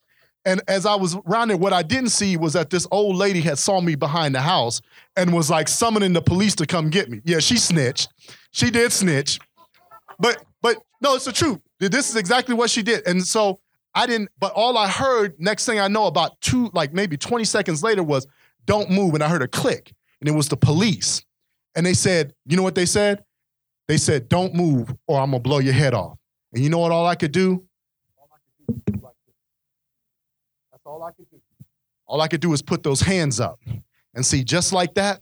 And 0.44 0.60
as 0.66 0.86
I 0.86 0.94
was 0.96 1.16
around 1.26 1.48
there, 1.48 1.56
what 1.56 1.72
I 1.72 1.82
didn't 1.82 2.10
see 2.10 2.36
was 2.36 2.54
that 2.54 2.70
this 2.70 2.86
old 2.90 3.16
lady 3.16 3.40
had 3.40 3.58
saw 3.58 3.80
me 3.80 3.94
behind 3.94 4.34
the 4.34 4.40
house 4.40 4.80
and 5.16 5.32
was 5.32 5.50
like 5.50 5.68
summoning 5.68 6.12
the 6.12 6.22
police 6.22 6.54
to 6.56 6.66
come 6.66 6.90
get 6.90 7.10
me. 7.10 7.20
Yeah, 7.24 7.38
she 7.38 7.56
snitched. 7.56 8.08
She 8.50 8.70
did 8.70 8.92
snitch. 8.92 9.38
But 10.18 10.44
but 10.60 10.78
no, 11.00 11.14
it's 11.14 11.24
the 11.24 11.32
truth. 11.32 11.60
This 11.78 12.10
is 12.10 12.16
exactly 12.16 12.54
what 12.54 12.70
she 12.70 12.82
did. 12.82 13.06
And 13.06 13.24
so 13.24 13.60
I 13.94 14.06
didn't, 14.06 14.30
but 14.38 14.52
all 14.52 14.78
I 14.78 14.88
heard, 14.88 15.38
next 15.38 15.66
thing 15.66 15.78
I 15.78 15.88
know, 15.88 16.06
about 16.06 16.40
two, 16.40 16.70
like 16.72 16.94
maybe 16.94 17.16
20 17.16 17.44
seconds 17.44 17.82
later, 17.82 18.02
was 18.02 18.26
don't 18.64 18.90
move. 18.90 19.14
And 19.14 19.22
I 19.22 19.28
heard 19.28 19.42
a 19.42 19.48
click, 19.48 19.92
and 20.20 20.28
it 20.28 20.32
was 20.32 20.48
the 20.48 20.56
police. 20.56 21.24
And 21.74 21.84
they 21.84 21.94
said, 21.94 22.34
you 22.46 22.56
know 22.56 22.62
what 22.62 22.74
they 22.74 22.86
said? 22.86 23.24
They 23.88 23.96
said, 23.96 24.28
don't 24.28 24.54
move 24.54 24.94
or 25.06 25.20
I'm 25.20 25.30
gonna 25.30 25.40
blow 25.40 25.58
your 25.58 25.72
head 25.72 25.94
off. 25.94 26.18
And 26.52 26.62
you 26.62 26.70
know 26.70 26.78
what 26.78 26.92
all 26.92 27.06
I 27.06 27.14
could 27.14 27.32
do? 27.32 27.64
All 28.18 28.28
I 28.32 28.38
could 28.66 28.84
do 28.92 29.00
like 29.02 29.14
That's 30.70 30.86
all 31.02 31.08
I 31.08 31.12
could 31.12 31.30
do. 31.30 31.40
All 32.06 32.20
I 32.20 32.28
could 32.28 32.40
do 32.40 32.52
is 32.52 32.62
put 32.62 32.82
those 32.82 33.00
hands 33.00 33.40
up. 33.40 33.58
And 34.14 34.24
see, 34.24 34.44
just 34.44 34.72
like 34.72 34.94
that, 34.94 35.20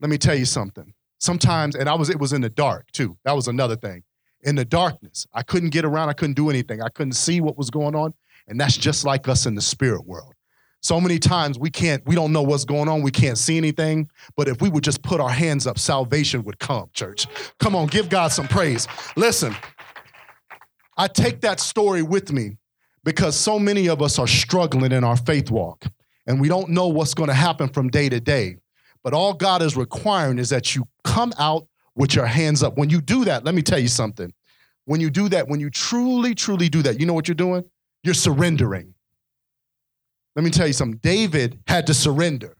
let 0.00 0.10
me 0.10 0.16
tell 0.16 0.34
you 0.34 0.44
something. 0.44 0.94
Sometimes, 1.18 1.74
and 1.74 1.88
I 1.88 1.94
was, 1.94 2.10
it 2.10 2.18
was 2.18 2.32
in 2.32 2.40
the 2.40 2.48
dark 2.48 2.90
too. 2.92 3.16
That 3.24 3.32
was 3.32 3.48
another 3.48 3.76
thing 3.76 4.02
in 4.42 4.56
the 4.56 4.64
darkness. 4.64 5.26
I 5.32 5.42
couldn't 5.42 5.70
get 5.70 5.84
around. 5.84 6.08
I 6.08 6.12
couldn't 6.12 6.34
do 6.34 6.50
anything. 6.50 6.82
I 6.82 6.88
couldn't 6.88 7.14
see 7.14 7.40
what 7.40 7.56
was 7.56 7.70
going 7.70 7.94
on. 7.94 8.14
And 8.46 8.60
that's 8.60 8.76
just 8.76 9.04
like 9.04 9.26
us 9.28 9.46
in 9.46 9.54
the 9.54 9.62
spirit 9.62 10.06
world. 10.06 10.34
So 10.80 11.00
many 11.00 11.18
times 11.18 11.58
we 11.58 11.70
can't, 11.70 12.04
we 12.06 12.14
don't 12.14 12.30
know 12.32 12.42
what's 12.42 12.66
going 12.66 12.88
on. 12.88 13.00
We 13.00 13.10
can't 13.10 13.38
see 13.38 13.56
anything. 13.56 14.08
But 14.36 14.48
if 14.48 14.60
we 14.60 14.68
would 14.68 14.84
just 14.84 15.02
put 15.02 15.18
our 15.20 15.30
hands 15.30 15.66
up, 15.66 15.78
salvation 15.78 16.44
would 16.44 16.58
come, 16.58 16.90
church. 16.92 17.26
Come 17.58 17.74
on, 17.74 17.86
give 17.86 18.10
God 18.10 18.28
some 18.32 18.48
praise. 18.48 18.86
Listen, 19.16 19.56
I 20.96 21.08
take 21.08 21.40
that 21.40 21.58
story 21.58 22.02
with 22.02 22.32
me 22.32 22.58
because 23.04 23.36
so 23.36 23.58
many 23.58 23.88
of 23.88 24.02
us 24.02 24.18
are 24.18 24.26
struggling 24.26 24.92
in 24.92 25.04
our 25.04 25.16
faith 25.16 25.50
walk 25.50 25.84
and 26.26 26.40
we 26.40 26.48
don't 26.48 26.70
know 26.70 26.88
what's 26.88 27.14
going 27.14 27.28
to 27.28 27.34
happen 27.34 27.68
from 27.68 27.88
day 27.88 28.08
to 28.08 28.18
day. 28.18 28.56
But 29.02 29.12
all 29.12 29.34
God 29.34 29.62
is 29.62 29.76
requiring 29.76 30.38
is 30.38 30.48
that 30.48 30.74
you 30.74 30.88
come 31.04 31.32
out 31.38 31.66
with 31.94 32.14
your 32.14 32.26
hands 32.26 32.62
up. 32.62 32.76
When 32.76 32.88
you 32.88 33.00
do 33.00 33.26
that, 33.26 33.44
let 33.44 33.54
me 33.54 33.62
tell 33.62 33.78
you 33.78 33.88
something. 33.88 34.32
When 34.86 35.00
you 35.00 35.10
do 35.10 35.28
that, 35.28 35.48
when 35.48 35.60
you 35.60 35.70
truly, 35.70 36.34
truly 36.34 36.68
do 36.68 36.82
that, 36.82 36.98
you 36.98 37.06
know 37.06 37.12
what 37.12 37.28
you're 37.28 37.34
doing? 37.34 37.64
You're 38.02 38.14
surrendering. 38.14 38.94
Let 40.34 40.44
me 40.44 40.50
tell 40.50 40.66
you 40.66 40.72
something. 40.72 40.98
David 41.02 41.60
had 41.66 41.86
to 41.86 41.94
surrender. 41.94 42.56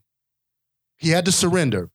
He 0.99 1.11
had 1.11 1.25
to 1.25 1.33
surrender, 1.33 1.91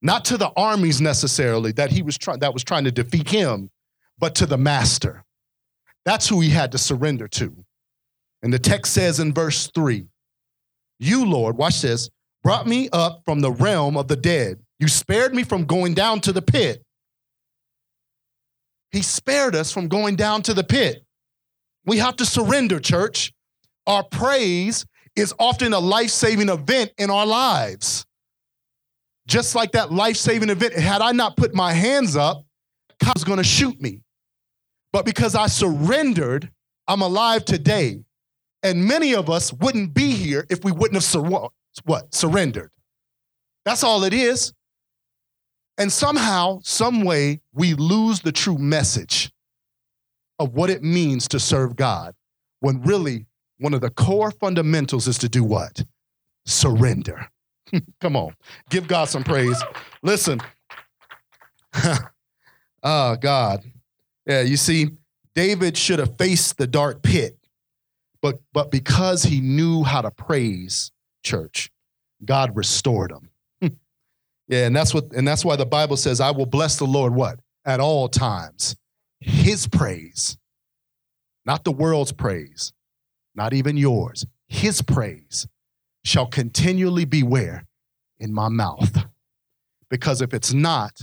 not 0.00 0.24
to 0.26 0.36
the 0.36 0.52
armies 0.56 1.00
necessarily 1.00 1.72
that 1.72 1.90
he 1.90 2.02
was 2.02 2.16
trying 2.16 2.38
that 2.38 2.52
was 2.54 2.62
trying 2.62 2.84
to 2.84 2.92
defeat 2.92 3.28
him, 3.28 3.70
but 4.18 4.34
to 4.36 4.46
the 4.46 4.56
master. 4.56 5.24
That's 6.04 6.28
who 6.28 6.40
he 6.40 6.50
had 6.50 6.72
to 6.72 6.78
surrender 6.78 7.26
to. 7.28 7.63
And 8.44 8.52
the 8.52 8.58
text 8.58 8.92
says 8.92 9.20
in 9.20 9.32
verse 9.32 9.70
3 9.74 10.06
You, 11.00 11.24
Lord, 11.24 11.56
watch 11.56 11.80
this, 11.80 12.10
brought 12.42 12.66
me 12.66 12.90
up 12.92 13.22
from 13.24 13.40
the 13.40 13.50
realm 13.50 13.96
of 13.96 14.06
the 14.06 14.16
dead. 14.16 14.60
You 14.78 14.86
spared 14.86 15.34
me 15.34 15.44
from 15.44 15.64
going 15.64 15.94
down 15.94 16.20
to 16.20 16.32
the 16.32 16.42
pit. 16.42 16.82
He 18.92 19.00
spared 19.00 19.56
us 19.56 19.72
from 19.72 19.88
going 19.88 20.16
down 20.16 20.42
to 20.42 20.52
the 20.52 20.62
pit. 20.62 21.04
We 21.86 21.96
have 21.98 22.16
to 22.16 22.26
surrender, 22.26 22.80
church. 22.80 23.32
Our 23.86 24.04
praise 24.04 24.84
is 25.16 25.34
often 25.38 25.72
a 25.72 25.80
life 25.80 26.10
saving 26.10 26.50
event 26.50 26.92
in 26.98 27.10
our 27.10 27.24
lives. 27.24 28.04
Just 29.26 29.54
like 29.54 29.72
that 29.72 29.90
life 29.90 30.16
saving 30.16 30.50
event, 30.50 30.74
had 30.74 31.00
I 31.00 31.12
not 31.12 31.38
put 31.38 31.54
my 31.54 31.72
hands 31.72 32.14
up, 32.14 32.44
God 33.02 33.14
was 33.14 33.24
going 33.24 33.38
to 33.38 33.44
shoot 33.44 33.80
me. 33.80 34.02
But 34.92 35.06
because 35.06 35.34
I 35.34 35.46
surrendered, 35.46 36.50
I'm 36.86 37.00
alive 37.00 37.46
today. 37.46 38.04
And 38.64 38.86
many 38.86 39.14
of 39.14 39.28
us 39.28 39.52
wouldn't 39.52 39.92
be 39.92 40.12
here 40.12 40.46
if 40.48 40.64
we 40.64 40.72
wouldn't 40.72 40.94
have 40.94 41.04
sur- 41.04 41.48
what? 41.84 42.14
Surrendered. 42.14 42.70
That's 43.66 43.84
all 43.84 44.04
it 44.04 44.14
is. 44.14 44.54
And 45.76 45.92
somehow, 45.92 46.60
some 46.62 47.04
way, 47.04 47.40
we 47.52 47.74
lose 47.74 48.20
the 48.20 48.32
true 48.32 48.56
message 48.56 49.30
of 50.38 50.54
what 50.54 50.70
it 50.70 50.82
means 50.82 51.28
to 51.28 51.38
serve 51.38 51.76
God 51.76 52.14
when 52.60 52.80
really 52.82 53.26
one 53.58 53.74
of 53.74 53.82
the 53.82 53.90
core 53.90 54.30
fundamentals 54.30 55.06
is 55.08 55.18
to 55.18 55.28
do 55.28 55.44
what? 55.44 55.84
Surrender. 56.46 57.28
Come 58.00 58.16
on, 58.16 58.34
give 58.70 58.88
God 58.88 59.08
some 59.08 59.24
praise. 59.24 59.62
Listen. 60.02 60.40
oh, 62.82 63.16
God. 63.20 63.64
Yeah, 64.26 64.40
you 64.40 64.56
see, 64.56 64.90
David 65.34 65.76
should 65.76 65.98
have 65.98 66.16
faced 66.16 66.56
the 66.56 66.66
dark 66.66 67.02
pit 67.02 67.36
but, 68.24 68.40
but 68.54 68.70
because 68.70 69.22
he 69.22 69.42
knew 69.42 69.84
how 69.84 70.00
to 70.00 70.10
praise 70.10 70.90
church, 71.22 71.70
God 72.24 72.56
restored 72.56 73.12
him. 73.12 73.28
yeah, 74.48 74.64
and 74.64 74.74
that's 74.74 74.94
what 74.94 75.12
and 75.12 75.28
that's 75.28 75.44
why 75.44 75.56
the 75.56 75.66
Bible 75.66 75.98
says, 75.98 76.22
I 76.22 76.30
will 76.30 76.46
bless 76.46 76.78
the 76.78 76.86
Lord 76.86 77.14
what? 77.14 77.38
At 77.66 77.80
all 77.80 78.08
times. 78.08 78.76
His 79.20 79.66
praise. 79.66 80.38
Not 81.44 81.64
the 81.64 81.72
world's 81.72 82.12
praise, 82.12 82.72
not 83.34 83.52
even 83.52 83.76
yours. 83.76 84.24
His 84.48 84.80
praise 84.80 85.46
shall 86.02 86.26
continually 86.26 87.04
be 87.04 87.22
where? 87.22 87.66
In 88.18 88.32
my 88.32 88.48
mouth. 88.48 89.04
Because 89.90 90.22
if 90.22 90.32
it's 90.32 90.54
not, 90.54 90.98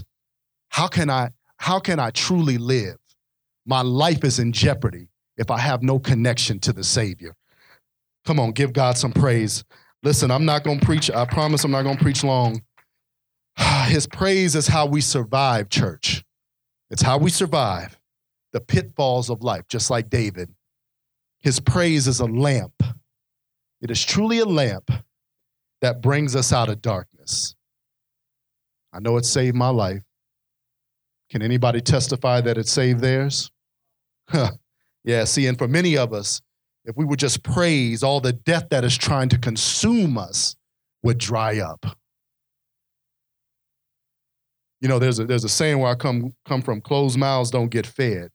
how 0.70 0.88
can 0.88 1.12
I 1.12 1.30
how 1.58 1.78
can 1.78 2.00
I 2.00 2.10
truly 2.10 2.58
live? 2.58 2.98
My 3.64 3.84
life 3.84 4.24
is 4.24 4.40
in 4.40 4.54
jeopardy 4.54 5.11
if 5.38 5.50
I 5.50 5.60
have 5.60 5.82
no 5.82 6.00
connection 6.00 6.60
to 6.60 6.74
the 6.74 6.84
Savior. 6.84 7.36
Come 8.26 8.40
on, 8.40 8.52
give 8.52 8.74
God 8.74 8.98
some 8.98 9.12
praise. 9.12 9.64
Listen, 10.04 10.32
I'm 10.32 10.46
not 10.46 10.64
going 10.64 10.80
to 10.80 10.86
preach. 10.86 11.10
I 11.12 11.26
promise 11.26 11.64
I'm 11.64 11.72
not 11.72 11.84
going 11.84 11.98
to 11.98 12.04
preach 12.04 12.24
long. 12.24 12.62
His 13.86 14.08
praise 14.08 14.56
is 14.56 14.68
how 14.68 14.86
we 14.86 15.02
survive, 15.02 15.70
church. 15.70 16.24
It's 16.90 17.02
how 17.02 17.18
we 17.18 17.30
survive 17.30 17.98
the 18.54 18.60
pitfalls 18.60 19.30
of 19.30 19.42
life, 19.42 19.68
just 19.68 19.90
like 19.90 20.10
David. 20.10 20.50
His 21.40 21.60
praise 21.60 22.08
is 22.08 22.20
a 22.20 22.26
lamp. 22.26 22.84
It 23.82 23.90
is 23.90 24.04
truly 24.04 24.40
a 24.40 24.46
lamp 24.46 24.92
that 25.82 26.02
brings 26.02 26.36
us 26.36 26.54
out 26.54 26.70
of 26.70 26.82
darkness. 26.82 27.56
I 28.94 29.00
know 29.00 29.18
it 29.18 29.26
saved 29.26 29.56
my 29.56 29.70
life. 29.70 30.04
Can 31.30 31.42
anybody 31.42 31.80
testify 31.82 32.42
that 32.42 32.58
it 32.58 32.68
saved 32.68 33.00
theirs? 33.00 33.50
Yeah, 35.04 35.24
see, 35.24 35.48
and 35.48 35.58
for 35.58 35.68
many 35.68 35.98
of 35.98 36.14
us, 36.14 36.42
if 36.86 36.96
we 36.96 37.06
would 37.06 37.20
just 37.20 37.44
praise, 37.44 38.04
all 38.04 38.22
the 38.22 38.34
death 38.34 38.70
that 38.70 38.84
is 38.84 38.98
trying 38.98 39.30
to 39.30 39.38
consume 39.38 40.18
us 40.18 40.56
would 41.04 41.18
dry 41.18 41.60
up. 41.60 41.86
You 44.80 44.88
know, 44.88 44.98
there's 44.98 45.20
a, 45.20 45.26
there's 45.26 45.44
a 45.44 45.50
saying 45.50 45.78
where 45.78 45.92
I 45.92 45.96
come, 45.96 46.34
come 46.48 46.62
from 46.62 46.82
closed 46.82 47.18
mouths 47.18 47.52
don't 47.52 47.70
get 47.70 47.86
fed. 47.86 48.30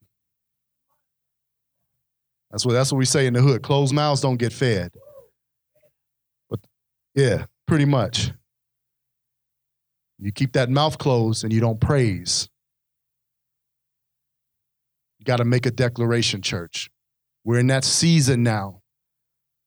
That's 2.51 2.65
what, 2.65 2.73
that's 2.73 2.93
what 2.93 2.99
we 2.99 3.05
say 3.05 3.27
in 3.27 3.35
the 3.35 3.43
hood 3.43 3.63
closed 3.63 3.93
mouths 3.93 4.21
don't 4.21 4.37
get 4.37 4.53
fed. 4.53 4.93
But 6.49 6.61
yeah, 7.15 7.47
pretty 7.67 7.85
much. 7.85 8.33
You 10.19 10.33
keep 10.33 10.53
that 10.53 10.71
mouth 10.71 10.97
closed 10.99 11.45
and 11.45 11.53
you 11.53 11.61
don't 11.61 11.81
praise, 11.81 12.49
got 15.27 15.37
to 15.39 15.45
make 15.45 15.67
a 15.67 15.71
declaration, 15.71 16.41
church. 16.41 16.89
We're 17.45 17.59
in 17.59 17.67
that 17.67 17.85
season 17.85 18.43
now 18.43 18.81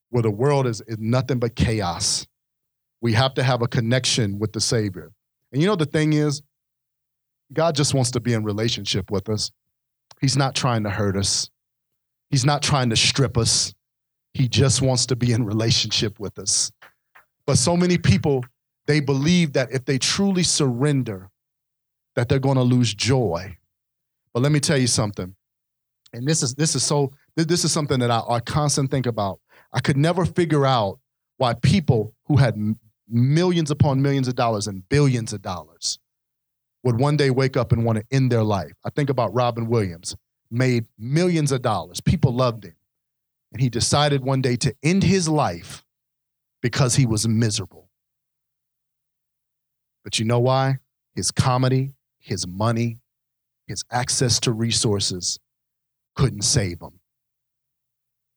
where 0.09 0.23
the 0.23 0.31
world 0.31 0.65
is, 0.65 0.81
is 0.87 0.97
nothing 0.99 1.37
but 1.37 1.55
chaos. 1.55 2.25
We 3.01 3.13
have 3.13 3.35
to 3.35 3.43
have 3.43 3.61
a 3.61 3.67
connection 3.67 4.39
with 4.39 4.53
the 4.53 4.59
Savior. 4.59 5.11
And 5.51 5.61
you 5.61 5.67
know, 5.67 5.75
the 5.75 5.85
thing 5.85 6.13
is, 6.13 6.41
God 7.53 7.75
just 7.75 7.93
wants 7.93 8.11
to 8.11 8.19
be 8.19 8.33
in 8.33 8.43
relationship 8.43 9.11
with 9.11 9.29
us. 9.29 9.51
He's 10.21 10.37
not 10.37 10.55
trying 10.55 10.83
to 10.83 10.89
hurt 10.89 11.15
us, 11.15 11.49
He's 12.29 12.45
not 12.45 12.61
trying 12.61 12.89
to 12.89 12.95
strip 12.95 13.37
us. 13.37 13.73
He 14.35 14.47
just 14.47 14.81
wants 14.81 15.07
to 15.07 15.15
be 15.15 15.31
in 15.31 15.43
relationship 15.43 16.19
with 16.19 16.37
us. 16.37 16.71
But 17.47 17.57
so 17.57 17.75
many 17.75 17.97
people, 17.97 18.45
they 18.85 18.99
believe 18.99 19.53
that 19.53 19.71
if 19.71 19.85
they 19.85 19.97
truly 19.97 20.43
surrender, 20.43 21.31
that 22.15 22.29
they're 22.29 22.37
going 22.37 22.57
to 22.57 22.63
lose 22.63 22.93
joy. 22.93 23.57
But 24.33 24.43
let 24.43 24.51
me 24.51 24.59
tell 24.59 24.77
you 24.77 24.85
something 24.85 25.35
and 26.13 26.27
this 26.27 26.43
is 26.43 26.55
this 26.55 26.75
is 26.75 26.83
so 26.83 27.11
this 27.35 27.63
is 27.63 27.71
something 27.71 27.99
that 27.99 28.11
I, 28.11 28.21
I 28.27 28.39
constantly 28.39 28.89
think 28.89 29.05
about. 29.05 29.39
I 29.71 29.79
could 29.79 29.97
never 29.97 30.25
figure 30.25 30.65
out 30.65 30.99
why 31.37 31.53
people 31.53 32.13
who 32.25 32.37
had 32.37 32.55
millions 33.07 33.71
upon 33.71 34.01
millions 34.01 34.27
of 34.27 34.35
dollars 34.35 34.67
and 34.67 34.87
billions 34.89 35.33
of 35.33 35.41
dollars 35.41 35.99
would 36.83 36.99
one 36.99 37.17
day 37.17 37.29
wake 37.29 37.57
up 37.57 37.71
and 37.71 37.85
want 37.85 37.97
to 37.97 38.05
end 38.11 38.31
their 38.31 38.43
life. 38.43 38.73
I 38.85 38.89
think 38.89 39.09
about 39.09 39.33
Robin 39.33 39.67
Williams, 39.67 40.15
made 40.49 40.85
millions 40.97 41.51
of 41.51 41.61
dollars. 41.61 42.01
People 42.01 42.33
loved 42.33 42.65
him. 42.65 42.75
And 43.51 43.61
he 43.61 43.69
decided 43.69 44.23
one 44.23 44.41
day 44.41 44.55
to 44.57 44.75
end 44.83 45.03
his 45.03 45.27
life 45.27 45.83
because 46.61 46.95
he 46.95 47.05
was 47.05 47.27
miserable. 47.27 47.89
But 50.03 50.19
you 50.19 50.25
know 50.25 50.39
why? 50.39 50.79
His 51.15 51.31
comedy, 51.31 51.93
his 52.19 52.47
money, 52.47 52.99
his 53.67 53.83
access 53.91 54.39
to 54.41 54.51
resources 54.51 55.39
couldn't 56.19 56.41
save 56.41 56.79
them. 56.79 56.99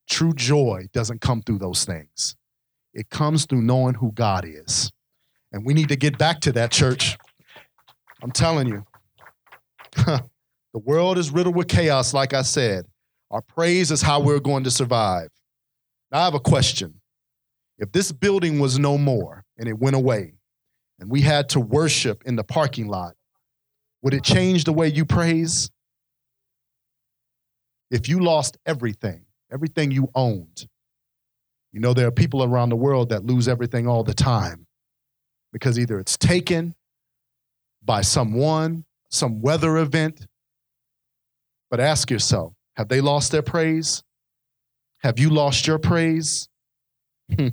True 0.09 0.33
joy 0.33 0.87
doesn't 0.93 1.21
come 1.21 1.43
through 1.43 1.59
those 1.59 1.85
things, 1.85 2.37
it 2.95 3.11
comes 3.11 3.45
through 3.45 3.63
knowing 3.63 3.95
who 3.95 4.13
God 4.13 4.45
is. 4.47 4.93
And 5.51 5.67
we 5.67 5.75
need 5.75 5.89
to 5.89 5.97
get 5.97 6.17
back 6.17 6.41
to 6.43 6.53
that, 6.53 6.71
church. 6.71 7.19
I'm 8.23 8.31
telling 8.31 8.69
you. 8.69 8.85
the 9.97 10.23
world 10.73 11.19
is 11.19 11.31
riddled 11.31 11.57
with 11.57 11.69
chaos, 11.69 12.15
like 12.15 12.33
I 12.33 12.43
said. 12.43 12.87
Our 13.31 13.43
praise 13.43 13.91
is 13.91 14.01
how 14.01 14.21
we're 14.21 14.39
going 14.39 14.65
to 14.65 14.71
survive. 14.71 15.29
Now, 16.11 16.21
I 16.21 16.25
have 16.25 16.35
a 16.35 16.41
question. 16.41 17.01
If 17.79 17.91
this 17.91 18.13
building 18.13 18.61
was 18.61 18.79
no 18.79 18.97
more 18.97 19.45
and 19.59 19.69
it 19.69 19.79
went 19.79 19.97
away, 19.97 20.35
and 21.01 21.11
we 21.11 21.21
had 21.21 21.49
to 21.51 21.61
worship 21.61 22.23
in 22.25 22.37
the 22.37 22.45
parking 22.45 22.87
lot, 22.87 23.15
would 24.03 24.15
it 24.15 24.23
change 24.23 24.65
the 24.65 24.73
way 24.73 24.87
you 24.89 25.05
praise? 25.05 25.69
If 27.93 28.09
you 28.09 28.21
lost 28.21 28.57
everything, 28.67 29.27
everything 29.53 29.91
you 29.91 30.09
owned, 30.15 30.67
you 31.73 31.79
know, 31.79 31.93
there 31.93 32.09
are 32.09 32.13
people 32.13 32.43
around 32.43 32.71
the 32.71 32.77
world 32.77 33.11
that 33.11 33.25
lose 33.25 33.47
everything 33.47 33.87
all 33.87 34.03
the 34.03 34.15
time 34.15 34.67
because 35.53 35.79
either 35.79 36.01
it's 36.01 36.17
taken 36.17 36.75
by 37.85 38.01
someone, 38.01 38.85
some 39.11 39.43
weather 39.43 39.77
event. 39.77 40.27
But 41.71 41.81
ask 41.81 42.11
yourself 42.11 42.55
have 42.77 42.89
they 42.89 43.01
lost 43.01 43.31
their 43.31 43.43
praise? 43.43 44.03
Have 45.03 45.19
you 45.19 45.31
lost 45.31 45.67
your 45.67 45.79
praise? 45.79 46.49
Hmm. 47.35 47.49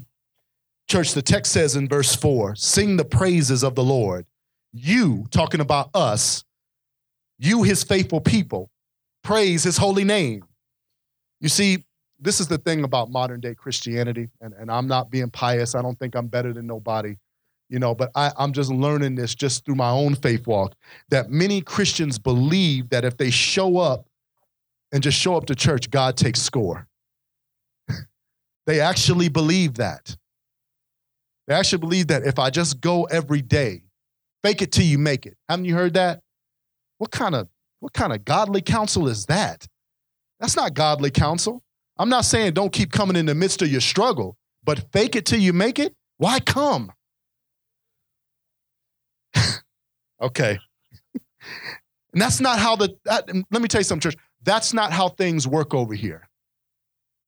Church, 0.88 1.14
the 1.14 1.22
text 1.22 1.52
says 1.52 1.76
in 1.76 1.88
verse 1.88 2.16
4 2.16 2.56
sing 2.56 2.96
the 2.96 3.06
praises 3.06 3.64
of 3.64 3.76
the 3.76 3.84
Lord. 3.84 4.26
You, 4.72 5.26
talking 5.32 5.62
about 5.62 5.90
us, 5.94 6.46
you, 7.38 7.64
his 7.64 7.84
faithful 7.84 8.22
people, 8.22 8.70
praise 9.24 9.64
his 9.64 9.78
holy 9.78 10.04
name. 10.04 10.44
You 11.42 11.50
see, 11.50 11.86
this 12.20 12.40
is 12.40 12.48
the 12.48 12.58
thing 12.58 12.84
about 12.84 13.10
modern 13.10 13.40
day 13.40 13.56
Christianity, 13.56 14.28
and, 14.42 14.54
and 14.54 14.70
I'm 14.70 14.88
not 14.88 15.10
being 15.10 15.30
pious. 15.30 15.76
I 15.76 15.82
don't 15.82 15.98
think 15.98 16.16
I'm 16.16 16.28
better 16.28 16.54
than 16.54 16.68
nobody, 16.68 17.16
you 17.70 17.80
know, 17.80 17.96
but 17.96 18.12
I, 18.16 18.32
I'm 18.38 18.52
just 18.52 18.70
learning 18.70 19.16
this 19.16 19.36
just 19.36 19.66
through 19.66 19.76
my 19.76 19.90
own 19.90 20.16
faith 20.16 20.46
walk 20.46 20.74
that 21.10 21.30
many 21.30 21.62
Christians 21.62 22.20
believe 22.20 22.90
that 22.90 23.06
if 23.06 23.18
they 23.18 23.30
show 23.30 23.78
up 23.78 24.06
and 24.92 25.02
just 25.02 25.18
show 25.18 25.36
up 25.36 25.46
to 25.46 25.56
church, 25.56 25.90
God 25.90 26.18
takes 26.18 26.42
score. 26.42 26.88
they 28.66 28.82
actually 28.82 29.30
believe 29.30 29.76
that. 29.76 30.16
They 31.48 31.56
actually 31.56 31.80
believe 31.80 32.08
that 32.08 32.24
if 32.24 32.38
I 32.38 32.50
just 32.50 32.82
go 32.82 33.06
every 33.06 33.42
day, 33.42 33.84
fake 34.44 34.62
it 34.62 34.72
till 34.72 34.86
you 34.86 35.00
make 35.00 35.26
it. 35.26 35.36
Haven't 35.48 35.66
you 35.66 35.74
heard 35.74 35.94
that? 35.96 36.22
What 36.98 37.12
kind 37.12 37.34
of 37.34 37.48
what 37.80 37.94
kind 37.94 38.14
of 38.14 38.26
godly 38.26 38.62
counsel 38.62 39.08
is 39.08 39.26
that? 39.28 39.68
That's 40.40 40.56
not 40.56 40.74
godly 40.74 41.12
counsel. 41.12 41.64
I'm 41.98 42.10
not 42.10 42.26
saying 42.26 42.54
don't 42.54 42.72
keep 42.72 42.92
coming 42.92 43.16
in 43.16 43.26
the 43.26 43.36
midst 43.36 43.62
of 43.62 43.70
your 43.70 43.82
struggle, 43.82 44.38
but 44.64 44.92
fake 44.92 45.16
it 45.16 45.26
till 45.26 45.40
you 45.40 45.54
make 45.54 45.80
it. 45.80 45.94
Why 46.18 46.40
come? 46.40 46.92
okay. 50.22 50.60
and 52.14 52.22
that's 52.22 52.40
not 52.40 52.60
how 52.60 52.76
the, 52.76 52.96
that, 53.06 53.28
let 53.52 53.62
me 53.62 53.68
tell 53.68 53.82
you 53.82 53.86
something, 53.86 54.12
church. 54.12 54.20
That's 54.44 54.74
not 54.74 54.92
how 54.94 55.10
things 55.10 55.48
work 55.48 55.74
over 55.74 55.94
here. 55.94 56.30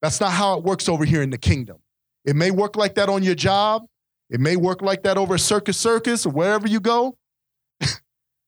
That's 0.01 0.19
not 0.19 0.31
how 0.31 0.57
it 0.57 0.63
works 0.63 0.89
over 0.89 1.05
here 1.05 1.21
in 1.21 1.29
the 1.29 1.37
kingdom. 1.37 1.77
It 2.25 2.35
may 2.35 2.51
work 2.51 2.75
like 2.75 2.95
that 2.95 3.09
on 3.09 3.23
your 3.23 3.35
job. 3.35 3.85
It 4.29 4.39
may 4.39 4.55
work 4.55 4.81
like 4.81 5.03
that 5.03 5.17
over 5.17 5.37
Circus 5.37 5.77
Circus 5.77 6.25
or 6.25 6.31
wherever 6.31 6.67
you 6.67 6.79
go, 6.79 7.17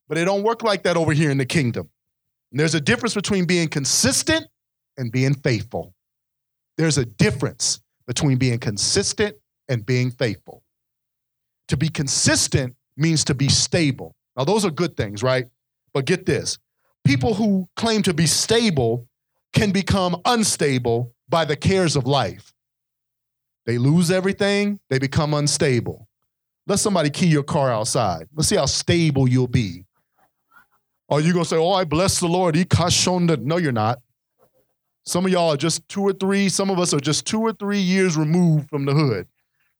but 0.08 0.18
it 0.18 0.26
don't 0.26 0.44
work 0.44 0.64
like 0.64 0.84
that 0.84 0.96
over 0.96 1.12
here 1.12 1.30
in 1.30 1.38
the 1.38 1.46
kingdom. 1.46 1.90
And 2.54 2.60
there's 2.60 2.76
a 2.76 2.82
difference 2.82 3.16
between 3.16 3.46
being 3.46 3.68
consistent 3.68 4.46
and 4.98 5.12
being 5.12 5.34
faithful. 5.34 5.96
There's 6.78 7.00
a 7.00 7.06
difference 7.06 7.82
between 8.06 8.38
being 8.38 8.60
consistent 8.60 9.36
and 9.70 9.84
being 9.84 10.12
faithful. 10.12 10.62
To 11.70 11.78
be 11.78 11.90
consistent 11.90 12.76
means 12.96 13.24
to 13.24 13.34
be 13.34 13.50
stable. 13.50 14.16
Now, 14.38 14.44
those 14.44 14.66
are 14.66 14.70
good 14.70 14.96
things, 14.96 15.24
right? 15.24 15.48
But 15.96 16.06
get 16.06 16.28
this 16.28 16.60
people 17.04 17.34
who 17.34 17.68
claim 17.76 18.04
to 18.04 18.14
be 18.14 18.28
stable 18.28 19.08
can 19.54 19.72
become 19.72 20.22
unstable 20.26 21.12
by 21.28 21.46
the 21.46 21.56
cares 21.56 21.96
of 21.96 22.06
life. 22.06 22.54
They 23.66 23.80
lose 23.80 24.12
everything, 24.12 24.80
they 24.92 25.00
become 25.00 25.34
unstable. 25.34 26.08
Let 26.68 26.78
somebody 26.80 27.10
key 27.10 27.28
your 27.28 27.44
car 27.44 27.72
outside. 27.72 28.28
Let's 28.36 28.48
see 28.48 28.58
how 28.58 28.68
stable 28.68 29.28
you'll 29.28 29.48
be. 29.48 29.86
Are 31.14 31.22
you 31.22 31.32
gonna 31.32 31.46
say, 31.46 31.58
Oh, 31.58 31.74
I 31.74 31.84
bless 31.84 32.20
the 32.20 32.28
Lord? 32.28 32.56
No, 33.46 33.58
you're 33.58 33.72
not. 33.72 34.00
Some 35.06 35.28
of 35.28 35.32
y'all 35.32 35.54
are 35.54 35.58
just 35.58 35.88
two 35.88 36.02
or 36.02 36.12
three, 36.12 36.50
some 36.50 36.72
of 36.72 36.80
us 36.80 36.92
are 36.92 37.00
just 37.00 37.28
two 37.28 37.40
or 37.40 37.54
three 37.54 37.78
years 37.78 38.18
removed 38.18 38.68
from 38.68 38.86
the 38.86 38.94
hood. 38.94 39.28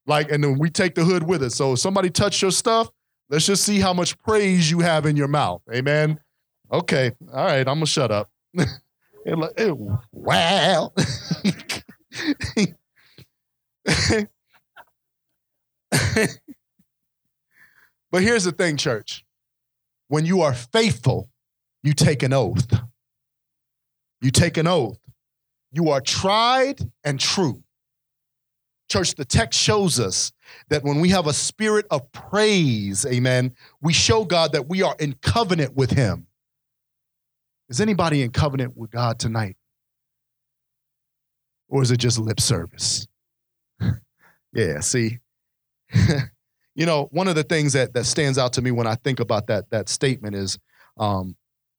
Like, 0.06 0.30
and 0.32 0.44
then 0.44 0.60
we 0.60 0.70
take 0.70 0.94
the 0.94 1.04
hood 1.04 1.24
with 1.24 1.42
us. 1.42 1.56
So 1.56 1.74
if 1.74 1.80
somebody 1.80 2.12
touch 2.12 2.40
your 2.42 2.52
stuff, 2.52 2.92
let's 3.30 3.48
just 3.48 3.64
see 3.64 3.80
how 3.80 3.94
much 3.94 4.16
praise 4.20 4.70
you 4.70 4.82
have 4.82 5.08
in 5.08 5.16
your 5.16 5.28
mouth. 5.28 5.64
Amen. 5.74 6.20
Okay. 6.72 7.14
All 7.34 7.46
right. 7.46 7.68
I'm 7.68 7.78
gonna 7.78 7.88
shut 7.88 8.12
up. 8.12 8.30
wow. 10.12 10.94
but 18.12 18.22
here's 18.22 18.44
the 18.44 18.52
thing, 18.52 18.78
church. 18.78 19.26
When 20.14 20.28
you 20.28 20.42
are 20.42 20.54
faithful, 20.54 21.32
you 21.82 21.94
take 21.94 22.22
an 22.22 22.34
oath. 22.34 22.72
You 24.22 24.30
take 24.30 24.58
an 24.58 24.68
oath. 24.68 25.00
You 25.72 25.90
are 25.90 26.02
tried 26.02 26.88
and 27.04 27.20
true. 27.20 27.64
Church, 28.92 29.16
the 29.16 29.26
text 29.26 29.60
shows 29.60 30.00
us 30.00 30.32
that 30.70 30.84
when 30.84 31.00
we 31.00 31.10
have 31.10 31.26
a 31.26 31.34
spirit 31.34 31.88
of 31.90 32.12
praise, 32.12 33.08
amen, 33.08 33.56
we 33.82 33.92
show 33.92 34.24
God 34.24 34.52
that 34.52 34.70
we 34.70 34.84
are 34.84 34.96
in 35.00 35.16
covenant 35.24 35.76
with 35.76 35.90
Him. 35.90 36.28
Is 37.70 37.82
anybody 37.82 38.22
in 38.22 38.30
covenant 38.30 38.78
with 38.78 38.92
God 38.92 39.18
tonight? 39.18 39.58
Or 41.70 41.82
is 41.82 41.90
it 41.90 41.98
just 41.98 42.20
lip 42.20 42.40
service? 42.40 43.08
yeah, 44.54 44.80
see? 44.82 45.18
you 46.76 46.86
know, 46.86 47.08
one 47.12 47.28
of 47.28 47.36
the 47.36 47.44
things 47.44 47.74
that, 47.74 47.94
that 47.94 48.06
stands 48.06 48.38
out 48.38 48.54
to 48.54 48.62
me 48.62 48.72
when 48.72 48.88
I 48.88 48.96
think 48.96 49.20
about 49.20 49.48
that, 49.48 49.70
that 49.70 49.90
statement 49.90 50.36
is 50.36 50.58
um, 50.98 51.36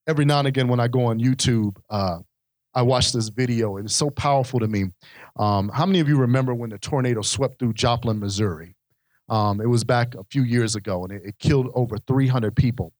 every 0.06 0.24
now 0.24 0.38
and 0.38 0.48
again 0.48 0.68
when 0.68 0.80
I 0.80 0.88
go 0.88 1.04
on 1.06 1.18
YouTube, 1.18 1.76
uh, 1.90 2.18
I 2.74 2.82
watched 2.82 3.12
this 3.12 3.28
video 3.28 3.76
and 3.76 3.86
it's 3.86 3.94
so 3.94 4.10
powerful 4.10 4.60
to 4.60 4.66
me. 4.66 4.86
Um, 5.36 5.68
how 5.68 5.86
many 5.86 6.00
of 6.00 6.08
you 6.08 6.18
remember 6.18 6.54
when 6.54 6.70
the 6.70 6.78
tornado 6.78 7.22
swept 7.22 7.58
through 7.58 7.74
Joplin, 7.74 8.18
Missouri? 8.18 8.74
Um, 9.28 9.60
it 9.60 9.66
was 9.66 9.84
back 9.84 10.14
a 10.14 10.24
few 10.24 10.42
years 10.42 10.74
ago 10.74 11.04
and 11.04 11.12
it, 11.12 11.22
it, 11.24 11.38
killed 11.38 11.70
over 11.74 11.98
300 11.98 12.54
people. 12.54 12.92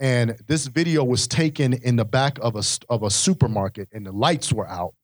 And 0.00 0.36
this 0.46 0.66
video 0.66 1.04
was 1.04 1.26
taken 1.26 1.72
in 1.72 1.96
the 1.96 2.04
back 2.04 2.38
of 2.40 2.56
a, 2.56 2.62
of 2.88 3.02
a 3.02 3.10
supermarket 3.10 3.88
and 3.92 4.04
the 4.04 4.12
lights 4.12 4.52
were 4.52 4.68
out 4.68 4.94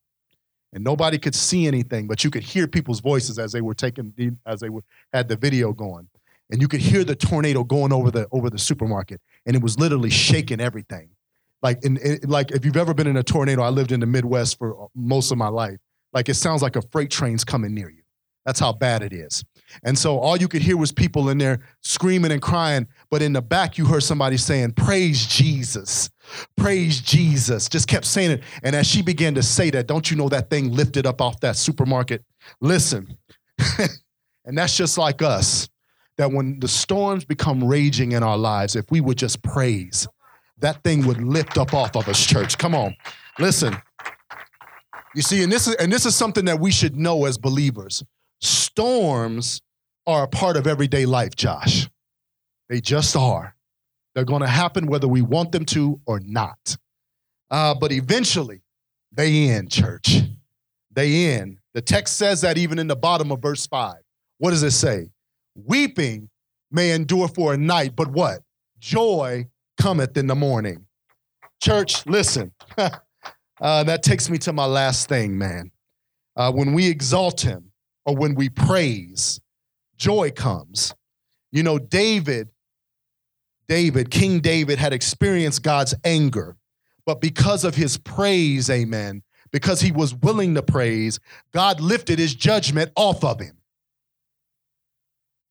and 0.72 0.82
nobody 0.82 1.18
could 1.18 1.34
see 1.34 1.66
anything, 1.66 2.06
but 2.08 2.24
you 2.24 2.30
could 2.30 2.42
hear 2.42 2.66
people's 2.66 3.00
voices 3.00 3.38
as 3.38 3.52
they 3.52 3.60
were 3.60 3.74
taking, 3.74 4.38
as 4.46 4.60
they 4.60 4.68
were, 4.68 4.82
had 5.12 5.28
the 5.28 5.36
video 5.36 5.72
going. 5.72 6.08
And 6.54 6.62
you 6.62 6.68
could 6.68 6.78
hear 6.78 7.02
the 7.02 7.16
tornado 7.16 7.64
going 7.64 7.92
over 7.92 8.12
the, 8.12 8.28
over 8.30 8.48
the 8.48 8.60
supermarket 8.60 9.20
and 9.44 9.56
it 9.56 9.60
was 9.60 9.76
literally 9.76 10.08
shaking 10.08 10.60
everything. 10.60 11.08
Like 11.62 11.84
in, 11.84 11.96
in, 11.96 12.20
like 12.28 12.52
if 12.52 12.64
you've 12.64 12.76
ever 12.76 12.94
been 12.94 13.08
in 13.08 13.16
a 13.16 13.24
tornado 13.24 13.60
i 13.60 13.70
lived 13.70 13.90
in 13.90 13.98
the 13.98 14.06
midwest 14.06 14.56
for 14.56 14.84
uh, 14.84 14.86
most 14.94 15.32
of 15.32 15.36
my 15.36 15.48
life 15.48 15.78
like 16.12 16.28
it 16.28 16.34
sounds 16.34 16.62
like 16.62 16.76
a 16.76 16.82
freight 16.92 17.10
train's 17.10 17.42
coming 17.42 17.74
near 17.74 17.90
you. 17.90 18.02
That's 18.46 18.60
how 18.60 18.72
bad 18.72 19.02
it 19.02 19.12
is. 19.12 19.44
And 19.82 19.98
so 19.98 20.20
all 20.20 20.36
you 20.36 20.46
could 20.46 20.62
hear 20.62 20.76
was 20.76 20.92
people 20.92 21.28
in 21.28 21.38
there 21.38 21.58
screaming 21.80 22.30
and 22.30 22.40
crying 22.40 22.86
but 23.10 23.20
in 23.20 23.32
the 23.32 23.42
back 23.42 23.76
you 23.76 23.86
heard 23.86 24.04
somebody 24.04 24.36
saying 24.36 24.74
praise 24.74 25.26
jesus. 25.26 26.08
Praise 26.56 27.00
jesus. 27.00 27.68
Just 27.68 27.88
kept 27.88 28.04
saying 28.04 28.30
it. 28.30 28.44
And 28.62 28.76
as 28.76 28.86
she 28.86 29.02
began 29.02 29.34
to 29.34 29.42
say 29.42 29.70
that 29.70 29.88
don't 29.88 30.08
you 30.08 30.16
know 30.16 30.28
that 30.28 30.50
thing 30.50 30.70
lifted 30.70 31.04
up 31.04 31.20
off 31.20 31.40
that 31.40 31.56
supermarket? 31.56 32.24
Listen. 32.60 33.18
And 34.46 34.58
that's 34.58 34.76
just 34.76 34.98
like 34.98 35.22
us 35.22 35.68
that 36.16 36.30
when 36.30 36.60
the 36.60 36.68
storms 36.68 37.24
become 37.24 37.62
raging 37.62 38.12
in 38.12 38.22
our 38.22 38.38
lives 38.38 38.76
if 38.76 38.90
we 38.90 39.00
would 39.00 39.18
just 39.18 39.42
praise 39.42 40.06
that 40.58 40.82
thing 40.82 41.06
would 41.06 41.22
lift 41.22 41.58
up 41.58 41.74
off 41.74 41.96
of 41.96 42.08
us, 42.08 42.24
church. 42.24 42.58
Come 42.58 42.74
on. 42.74 42.96
Listen. 43.38 43.76
You 45.14 45.22
see, 45.22 45.42
and 45.42 45.52
this 45.52 45.68
is 45.68 45.74
and 45.76 45.92
this 45.92 46.06
is 46.06 46.14
something 46.16 46.44
that 46.46 46.58
we 46.58 46.70
should 46.70 46.96
know 46.96 47.24
as 47.24 47.38
believers. 47.38 48.02
Storms 48.40 49.60
are 50.06 50.24
a 50.24 50.28
part 50.28 50.56
of 50.56 50.66
everyday 50.66 51.06
life, 51.06 51.36
Josh. 51.36 51.88
They 52.68 52.80
just 52.80 53.16
are. 53.16 53.54
They're 54.14 54.24
going 54.24 54.42
to 54.42 54.48
happen 54.48 54.86
whether 54.86 55.08
we 55.08 55.22
want 55.22 55.52
them 55.52 55.64
to 55.66 56.00
or 56.06 56.20
not. 56.20 56.76
Uh, 57.50 57.74
but 57.74 57.92
eventually, 57.92 58.62
they 59.12 59.50
end, 59.50 59.70
church. 59.70 60.20
They 60.90 61.32
end. 61.32 61.58
The 61.74 61.82
text 61.82 62.16
says 62.16 62.40
that 62.40 62.56
even 62.58 62.78
in 62.78 62.86
the 62.86 62.96
bottom 62.96 63.30
of 63.32 63.42
verse 63.42 63.66
5. 63.66 63.96
What 64.38 64.50
does 64.50 64.62
it 64.62 64.72
say? 64.72 65.10
Weeping 65.54 66.28
may 66.70 66.90
endure 66.90 67.28
for 67.28 67.54
a 67.54 67.56
night, 67.56 67.94
but 67.96 68.08
what? 68.08 68.40
Joy 68.78 69.48
cometh 69.80 70.16
in 70.16 70.26
the 70.26 70.34
morning. 70.34 70.86
Church, 71.62 72.04
listen. 72.06 72.52
uh, 72.76 73.84
that 73.84 74.02
takes 74.02 74.28
me 74.28 74.38
to 74.38 74.52
my 74.52 74.66
last 74.66 75.08
thing, 75.08 75.38
man. 75.38 75.70
Uh, 76.36 76.52
when 76.52 76.72
we 76.72 76.88
exalt 76.88 77.40
him 77.40 77.70
or 78.04 78.16
when 78.16 78.34
we 78.34 78.48
praise, 78.48 79.40
joy 79.96 80.30
comes. 80.30 80.94
You 81.52 81.62
know, 81.62 81.78
David, 81.78 82.48
David, 83.68 84.10
King 84.10 84.40
David 84.40 84.78
had 84.78 84.92
experienced 84.92 85.62
God's 85.62 85.94
anger, 86.04 86.56
but 87.06 87.20
because 87.20 87.64
of 87.64 87.74
his 87.74 87.96
praise, 87.96 88.68
amen, 88.68 89.22
because 89.52 89.80
he 89.80 89.92
was 89.92 90.14
willing 90.16 90.54
to 90.56 90.62
praise, 90.62 91.20
God 91.52 91.80
lifted 91.80 92.18
his 92.18 92.34
judgment 92.34 92.90
off 92.96 93.22
of 93.22 93.40
him. 93.40 93.56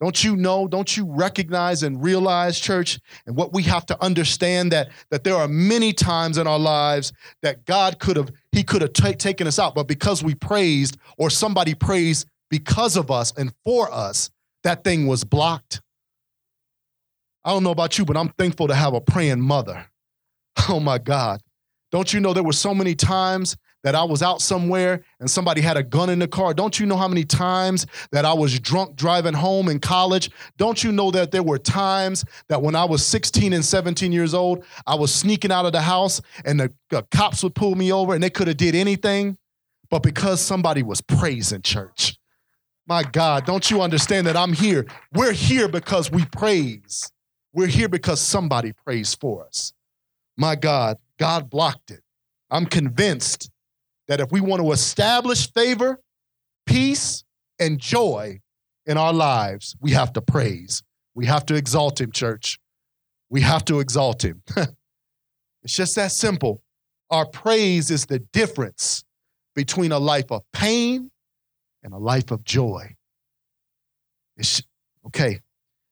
Don't 0.03 0.21
you 0.21 0.35
know? 0.35 0.67
Don't 0.67 0.97
you 0.97 1.05
recognize 1.05 1.81
and 1.81 2.03
realize, 2.03 2.59
church, 2.59 2.99
and 3.25 3.37
what 3.37 3.53
we 3.53 3.63
have 3.63 3.85
to 3.85 4.03
understand 4.03 4.73
that 4.73 4.89
that 5.11 5.23
there 5.23 5.37
are 5.37 5.47
many 5.47 5.93
times 5.93 6.37
in 6.37 6.45
our 6.45 6.59
lives 6.59 7.13
that 7.41 7.63
God 7.63 7.99
could 7.99 8.17
have 8.17 8.29
He 8.51 8.63
could 8.63 8.81
have 8.81 8.91
t- 8.91 9.13
taken 9.13 9.47
us 9.47 9.59
out, 9.59 9.75
but 9.75 9.87
because 9.87 10.21
we 10.21 10.35
praised 10.35 10.97
or 11.17 11.29
somebody 11.29 11.73
praised 11.73 12.27
because 12.49 12.97
of 12.97 13.11
us 13.11 13.31
and 13.37 13.53
for 13.63 13.89
us, 13.93 14.29
that 14.65 14.83
thing 14.83 15.07
was 15.07 15.23
blocked. 15.23 15.81
I 17.45 17.51
don't 17.51 17.63
know 17.63 17.71
about 17.71 17.97
you, 17.97 18.03
but 18.03 18.17
I'm 18.17 18.27
thankful 18.37 18.67
to 18.67 18.75
have 18.75 18.93
a 18.93 18.99
praying 18.99 19.39
mother. 19.39 19.85
Oh 20.67 20.81
my 20.81 20.97
God. 20.97 21.41
Don't 21.93 22.13
you 22.13 22.19
know 22.19 22.33
there 22.33 22.43
were 22.43 22.51
so 22.51 22.75
many 22.75 22.93
times 22.93 23.55
that 23.83 23.95
I 23.95 24.03
was 24.03 24.23
out 24.23 24.41
somewhere 24.41 25.03
and 25.19 25.29
somebody 25.29 25.61
had 25.61 25.77
a 25.77 25.83
gun 25.83 26.09
in 26.09 26.19
the 26.19 26.27
car. 26.27 26.53
Don't 26.53 26.79
you 26.79 26.85
know 26.85 26.97
how 26.97 27.07
many 27.07 27.25
times 27.25 27.85
that 28.11 28.25
I 28.25 28.33
was 28.33 28.59
drunk 28.59 28.95
driving 28.95 29.33
home 29.33 29.69
in 29.69 29.79
college? 29.79 30.31
Don't 30.57 30.83
you 30.83 30.91
know 30.91 31.11
that 31.11 31.31
there 31.31 31.43
were 31.43 31.59
times 31.59 32.25
that 32.47 32.61
when 32.61 32.75
I 32.75 32.85
was 32.85 33.05
16 33.05 33.53
and 33.53 33.63
17 33.63 34.11
years 34.11 34.33
old, 34.33 34.63
I 34.87 34.95
was 34.95 35.13
sneaking 35.13 35.51
out 35.51 35.65
of 35.65 35.73
the 35.73 35.81
house 35.81 36.21
and 36.45 36.59
the, 36.59 36.73
the 36.89 37.03
cops 37.11 37.43
would 37.43 37.55
pull 37.55 37.75
me 37.75 37.91
over 37.91 38.13
and 38.13 38.23
they 38.23 38.29
could 38.29 38.47
have 38.47 38.57
did 38.57 38.73
anything, 38.73 39.37
but 39.89 40.01
because 40.01 40.41
somebody 40.41 40.81
was 40.81 41.01
praising 41.01 41.61
church. 41.61 42.17
My 42.87 43.03
God, 43.03 43.45
don't 43.45 43.69
you 43.69 43.81
understand 43.81 44.27
that 44.27 44.35
I'm 44.35 44.53
here? 44.53 44.85
We're 45.13 45.31
here 45.31 45.67
because 45.67 46.11
we 46.11 46.25
praise. 46.25 47.11
We're 47.53 47.67
here 47.67 47.87
because 47.87 48.19
somebody 48.19 48.73
prays 48.73 49.13
for 49.13 49.45
us. 49.45 49.73
My 50.37 50.55
God, 50.55 50.97
God 51.17 51.49
blocked 51.49 51.91
it. 51.91 52.01
I'm 52.49 52.65
convinced 52.65 53.49
that 54.07 54.19
if 54.19 54.31
we 54.31 54.41
want 54.41 54.61
to 54.61 54.71
establish 54.71 55.51
favor, 55.51 56.01
peace, 56.65 57.23
and 57.59 57.79
joy 57.79 58.39
in 58.85 58.97
our 58.97 59.13
lives, 59.13 59.75
we 59.79 59.91
have 59.91 60.13
to 60.13 60.21
praise. 60.21 60.83
We 61.15 61.25
have 61.25 61.45
to 61.47 61.55
exalt 61.55 62.01
Him, 62.01 62.11
church. 62.11 62.59
We 63.29 63.41
have 63.41 63.63
to 63.65 63.79
exalt 63.79 64.23
Him. 64.23 64.43
it's 65.63 65.73
just 65.73 65.95
that 65.95 66.11
simple. 66.11 66.61
Our 67.09 67.25
praise 67.25 67.91
is 67.91 68.05
the 68.05 68.19
difference 68.19 69.03
between 69.55 69.91
a 69.91 69.99
life 69.99 70.31
of 70.31 70.41
pain 70.51 71.11
and 71.83 71.93
a 71.93 71.97
life 71.97 72.31
of 72.31 72.43
joy. 72.43 72.95
It's, 74.37 74.63
okay, 75.07 75.39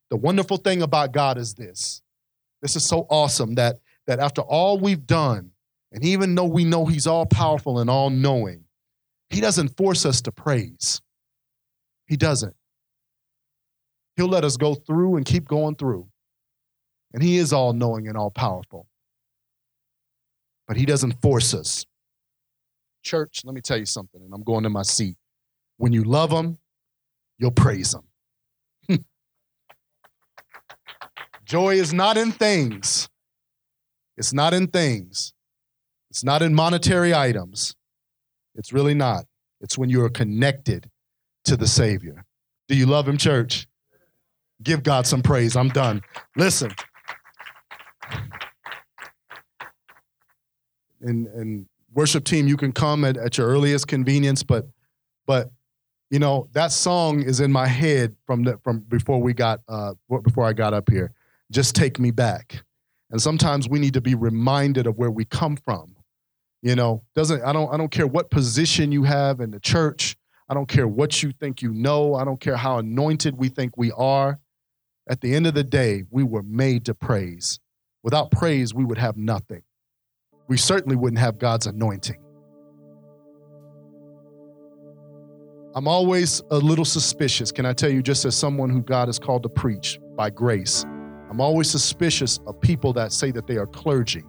the 0.09 0.17
wonderful 0.17 0.57
thing 0.57 0.81
about 0.81 1.11
God 1.11 1.37
is 1.37 1.53
this. 1.53 2.01
This 2.61 2.75
is 2.75 2.83
so 2.83 3.05
awesome 3.09 3.55
that, 3.55 3.77
that 4.07 4.19
after 4.19 4.41
all 4.41 4.79
we've 4.79 5.05
done, 5.05 5.51
and 5.91 6.05
even 6.05 6.35
though 6.35 6.45
we 6.45 6.63
know 6.63 6.85
He's 6.85 7.07
all 7.07 7.25
powerful 7.25 7.79
and 7.79 7.89
all 7.89 8.09
knowing, 8.09 8.63
He 9.29 9.41
doesn't 9.41 9.75
force 9.77 10.05
us 10.05 10.21
to 10.21 10.31
praise. 10.31 11.01
He 12.07 12.17
doesn't. 12.17 12.55
He'll 14.15 14.27
let 14.27 14.43
us 14.43 14.57
go 14.57 14.75
through 14.75 15.17
and 15.17 15.25
keep 15.25 15.47
going 15.47 15.75
through. 15.75 16.07
And 17.13 17.21
He 17.21 17.37
is 17.37 17.51
all 17.53 17.73
knowing 17.73 18.07
and 18.07 18.17
all 18.17 18.31
powerful. 18.31 18.87
But 20.67 20.77
He 20.77 20.85
doesn't 20.85 21.21
force 21.21 21.53
us. 21.53 21.85
Church, 23.03 23.41
let 23.43 23.53
me 23.53 23.61
tell 23.61 23.77
you 23.77 23.85
something, 23.85 24.21
and 24.21 24.33
I'm 24.33 24.43
going 24.43 24.63
to 24.63 24.69
my 24.69 24.83
seat. 24.83 25.17
When 25.77 25.91
you 25.91 26.03
love 26.03 26.31
Him, 26.31 26.57
you'll 27.37 27.51
praise 27.51 27.95
Him. 28.87 29.03
Joy 31.45 31.75
is 31.75 31.93
not 31.93 32.17
in 32.17 32.31
things. 32.31 33.09
It's 34.15 34.33
not 34.33 34.53
in 34.53 34.67
things. 34.67 35.33
It's 36.11 36.25
not 36.25 36.41
in 36.41 36.53
monetary 36.53 37.15
items. 37.15 37.73
It's 38.55 38.73
really 38.73 38.93
not. 38.93 39.23
It's 39.61 39.77
when 39.77 39.89
you 39.89 40.03
are 40.03 40.09
connected 40.09 40.89
to 41.45 41.55
the 41.55 41.67
Savior. 41.67 42.25
Do 42.67 42.75
you 42.75 42.85
love 42.85 43.07
Him, 43.07 43.15
church? 43.15 43.65
Give 44.61 44.83
God 44.83 45.07
some 45.07 45.21
praise. 45.21 45.55
I'm 45.55 45.69
done. 45.69 46.01
Listen. 46.35 46.73
And, 50.99 51.27
and 51.27 51.65
worship 51.93 52.25
team, 52.25 52.45
you 52.45 52.57
can 52.57 52.73
come 52.73 53.05
at, 53.05 53.15
at 53.15 53.37
your 53.37 53.47
earliest 53.47 53.87
convenience, 53.87 54.43
but 54.43 54.67
but 55.25 55.49
you 56.09 56.19
know 56.19 56.49
that 56.51 56.73
song 56.73 57.21
is 57.21 57.39
in 57.39 57.53
my 57.53 57.67
head 57.67 58.17
from 58.25 58.43
the, 58.43 58.57
from 58.65 58.79
before 58.79 59.21
we 59.21 59.33
got 59.33 59.61
uh, 59.69 59.93
before 60.23 60.45
I 60.45 60.51
got 60.51 60.73
up 60.73 60.89
here. 60.89 61.13
Just 61.51 61.73
take 61.73 61.99
me 61.99 62.11
back. 62.11 62.65
And 63.11 63.21
sometimes 63.21 63.69
we 63.69 63.79
need 63.79 63.93
to 63.93 64.01
be 64.01 64.13
reminded 64.13 64.87
of 64.87 64.97
where 64.97 65.09
we 65.09 65.23
come 65.23 65.55
from. 65.55 65.95
You 66.61 66.75
know, 66.75 67.03
doesn't 67.15 67.41
I 67.43 67.53
don't 67.53 67.73
I 67.73 67.77
don't 67.77 67.91
care 67.91 68.07
what 68.07 68.29
position 68.29 68.91
you 68.91 69.03
have 69.03 69.39
in 69.39 69.51
the 69.51 69.59
church. 69.59 70.15
I 70.47 70.53
don't 70.53 70.67
care 70.67 70.87
what 70.87 71.23
you 71.23 71.31
think 71.31 71.61
you 71.61 71.73
know. 71.73 72.13
I 72.13 72.23
don't 72.23 72.39
care 72.39 72.57
how 72.57 72.77
anointed 72.77 73.37
we 73.37 73.49
think 73.49 73.77
we 73.77 73.91
are. 73.93 74.39
At 75.09 75.21
the 75.21 75.33
end 75.33 75.47
of 75.47 75.53
the 75.53 75.63
day, 75.63 76.03
we 76.11 76.23
were 76.23 76.43
made 76.43 76.85
to 76.85 76.93
praise. 76.93 77.59
Without 78.03 78.31
praise, 78.31 78.73
we 78.73 78.83
would 78.83 78.97
have 78.97 79.17
nothing. 79.17 79.63
We 80.47 80.57
certainly 80.57 80.95
wouldn't 80.95 81.19
have 81.19 81.39
God's 81.39 81.67
anointing. 81.67 82.21
I'm 85.73 85.87
always 85.87 86.41
a 86.51 86.57
little 86.57 86.83
suspicious, 86.83 87.51
can 87.51 87.65
I 87.65 87.71
tell 87.71 87.89
you, 87.89 88.03
just 88.03 88.25
as 88.25 88.35
someone 88.35 88.69
who 88.69 88.81
God 88.81 89.07
has 89.07 89.17
called 89.17 89.43
to 89.43 89.49
preach 89.49 89.99
by 90.17 90.29
grace, 90.29 90.83
I'm 91.29 91.39
always 91.39 91.69
suspicious 91.69 92.39
of 92.45 92.59
people 92.59 92.91
that 92.93 93.13
say 93.13 93.31
that 93.31 93.47
they 93.47 93.55
are 93.55 93.67
clergy, 93.67 94.23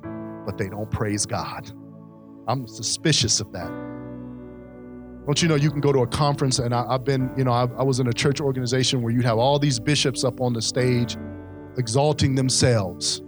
but 0.47 0.57
they 0.57 0.69
don't 0.69 0.91
praise 0.91 1.27
God. 1.27 1.73
I'm 2.49 2.67
suspicious 2.67 3.41
of 3.41 3.53
that. 3.53 3.71
Don't 5.27 5.41
you 5.41 5.49
know 5.49 5.55
you 5.55 5.71
can 5.71 5.81
go 5.81 5.93
to 5.93 6.01
a 6.01 6.07
conference 6.07 6.59
and 6.59 6.75
I, 6.75 6.91
have 6.93 7.05
been, 7.05 7.31
you 7.37 7.45
know, 7.45 7.53
I, 7.53 7.69
I 7.79 7.83
was 7.85 8.01
in 8.01 8.09
a 8.09 8.13
church 8.13 8.41
organization 8.41 9.03
where 9.03 9.13
you'd 9.13 9.25
have 9.25 9.39
all 9.39 9.59
these 9.59 9.79
bishops 9.79 10.25
up 10.25 10.41
on 10.41 10.53
the 10.53 10.61
stage 10.61 11.17
exalting 11.79 12.35
themselves, 12.35 13.23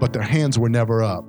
but 0.00 0.12
their 0.12 0.22
hands 0.22 0.58
were 0.58 0.68
never 0.68 1.02
up 1.02 1.24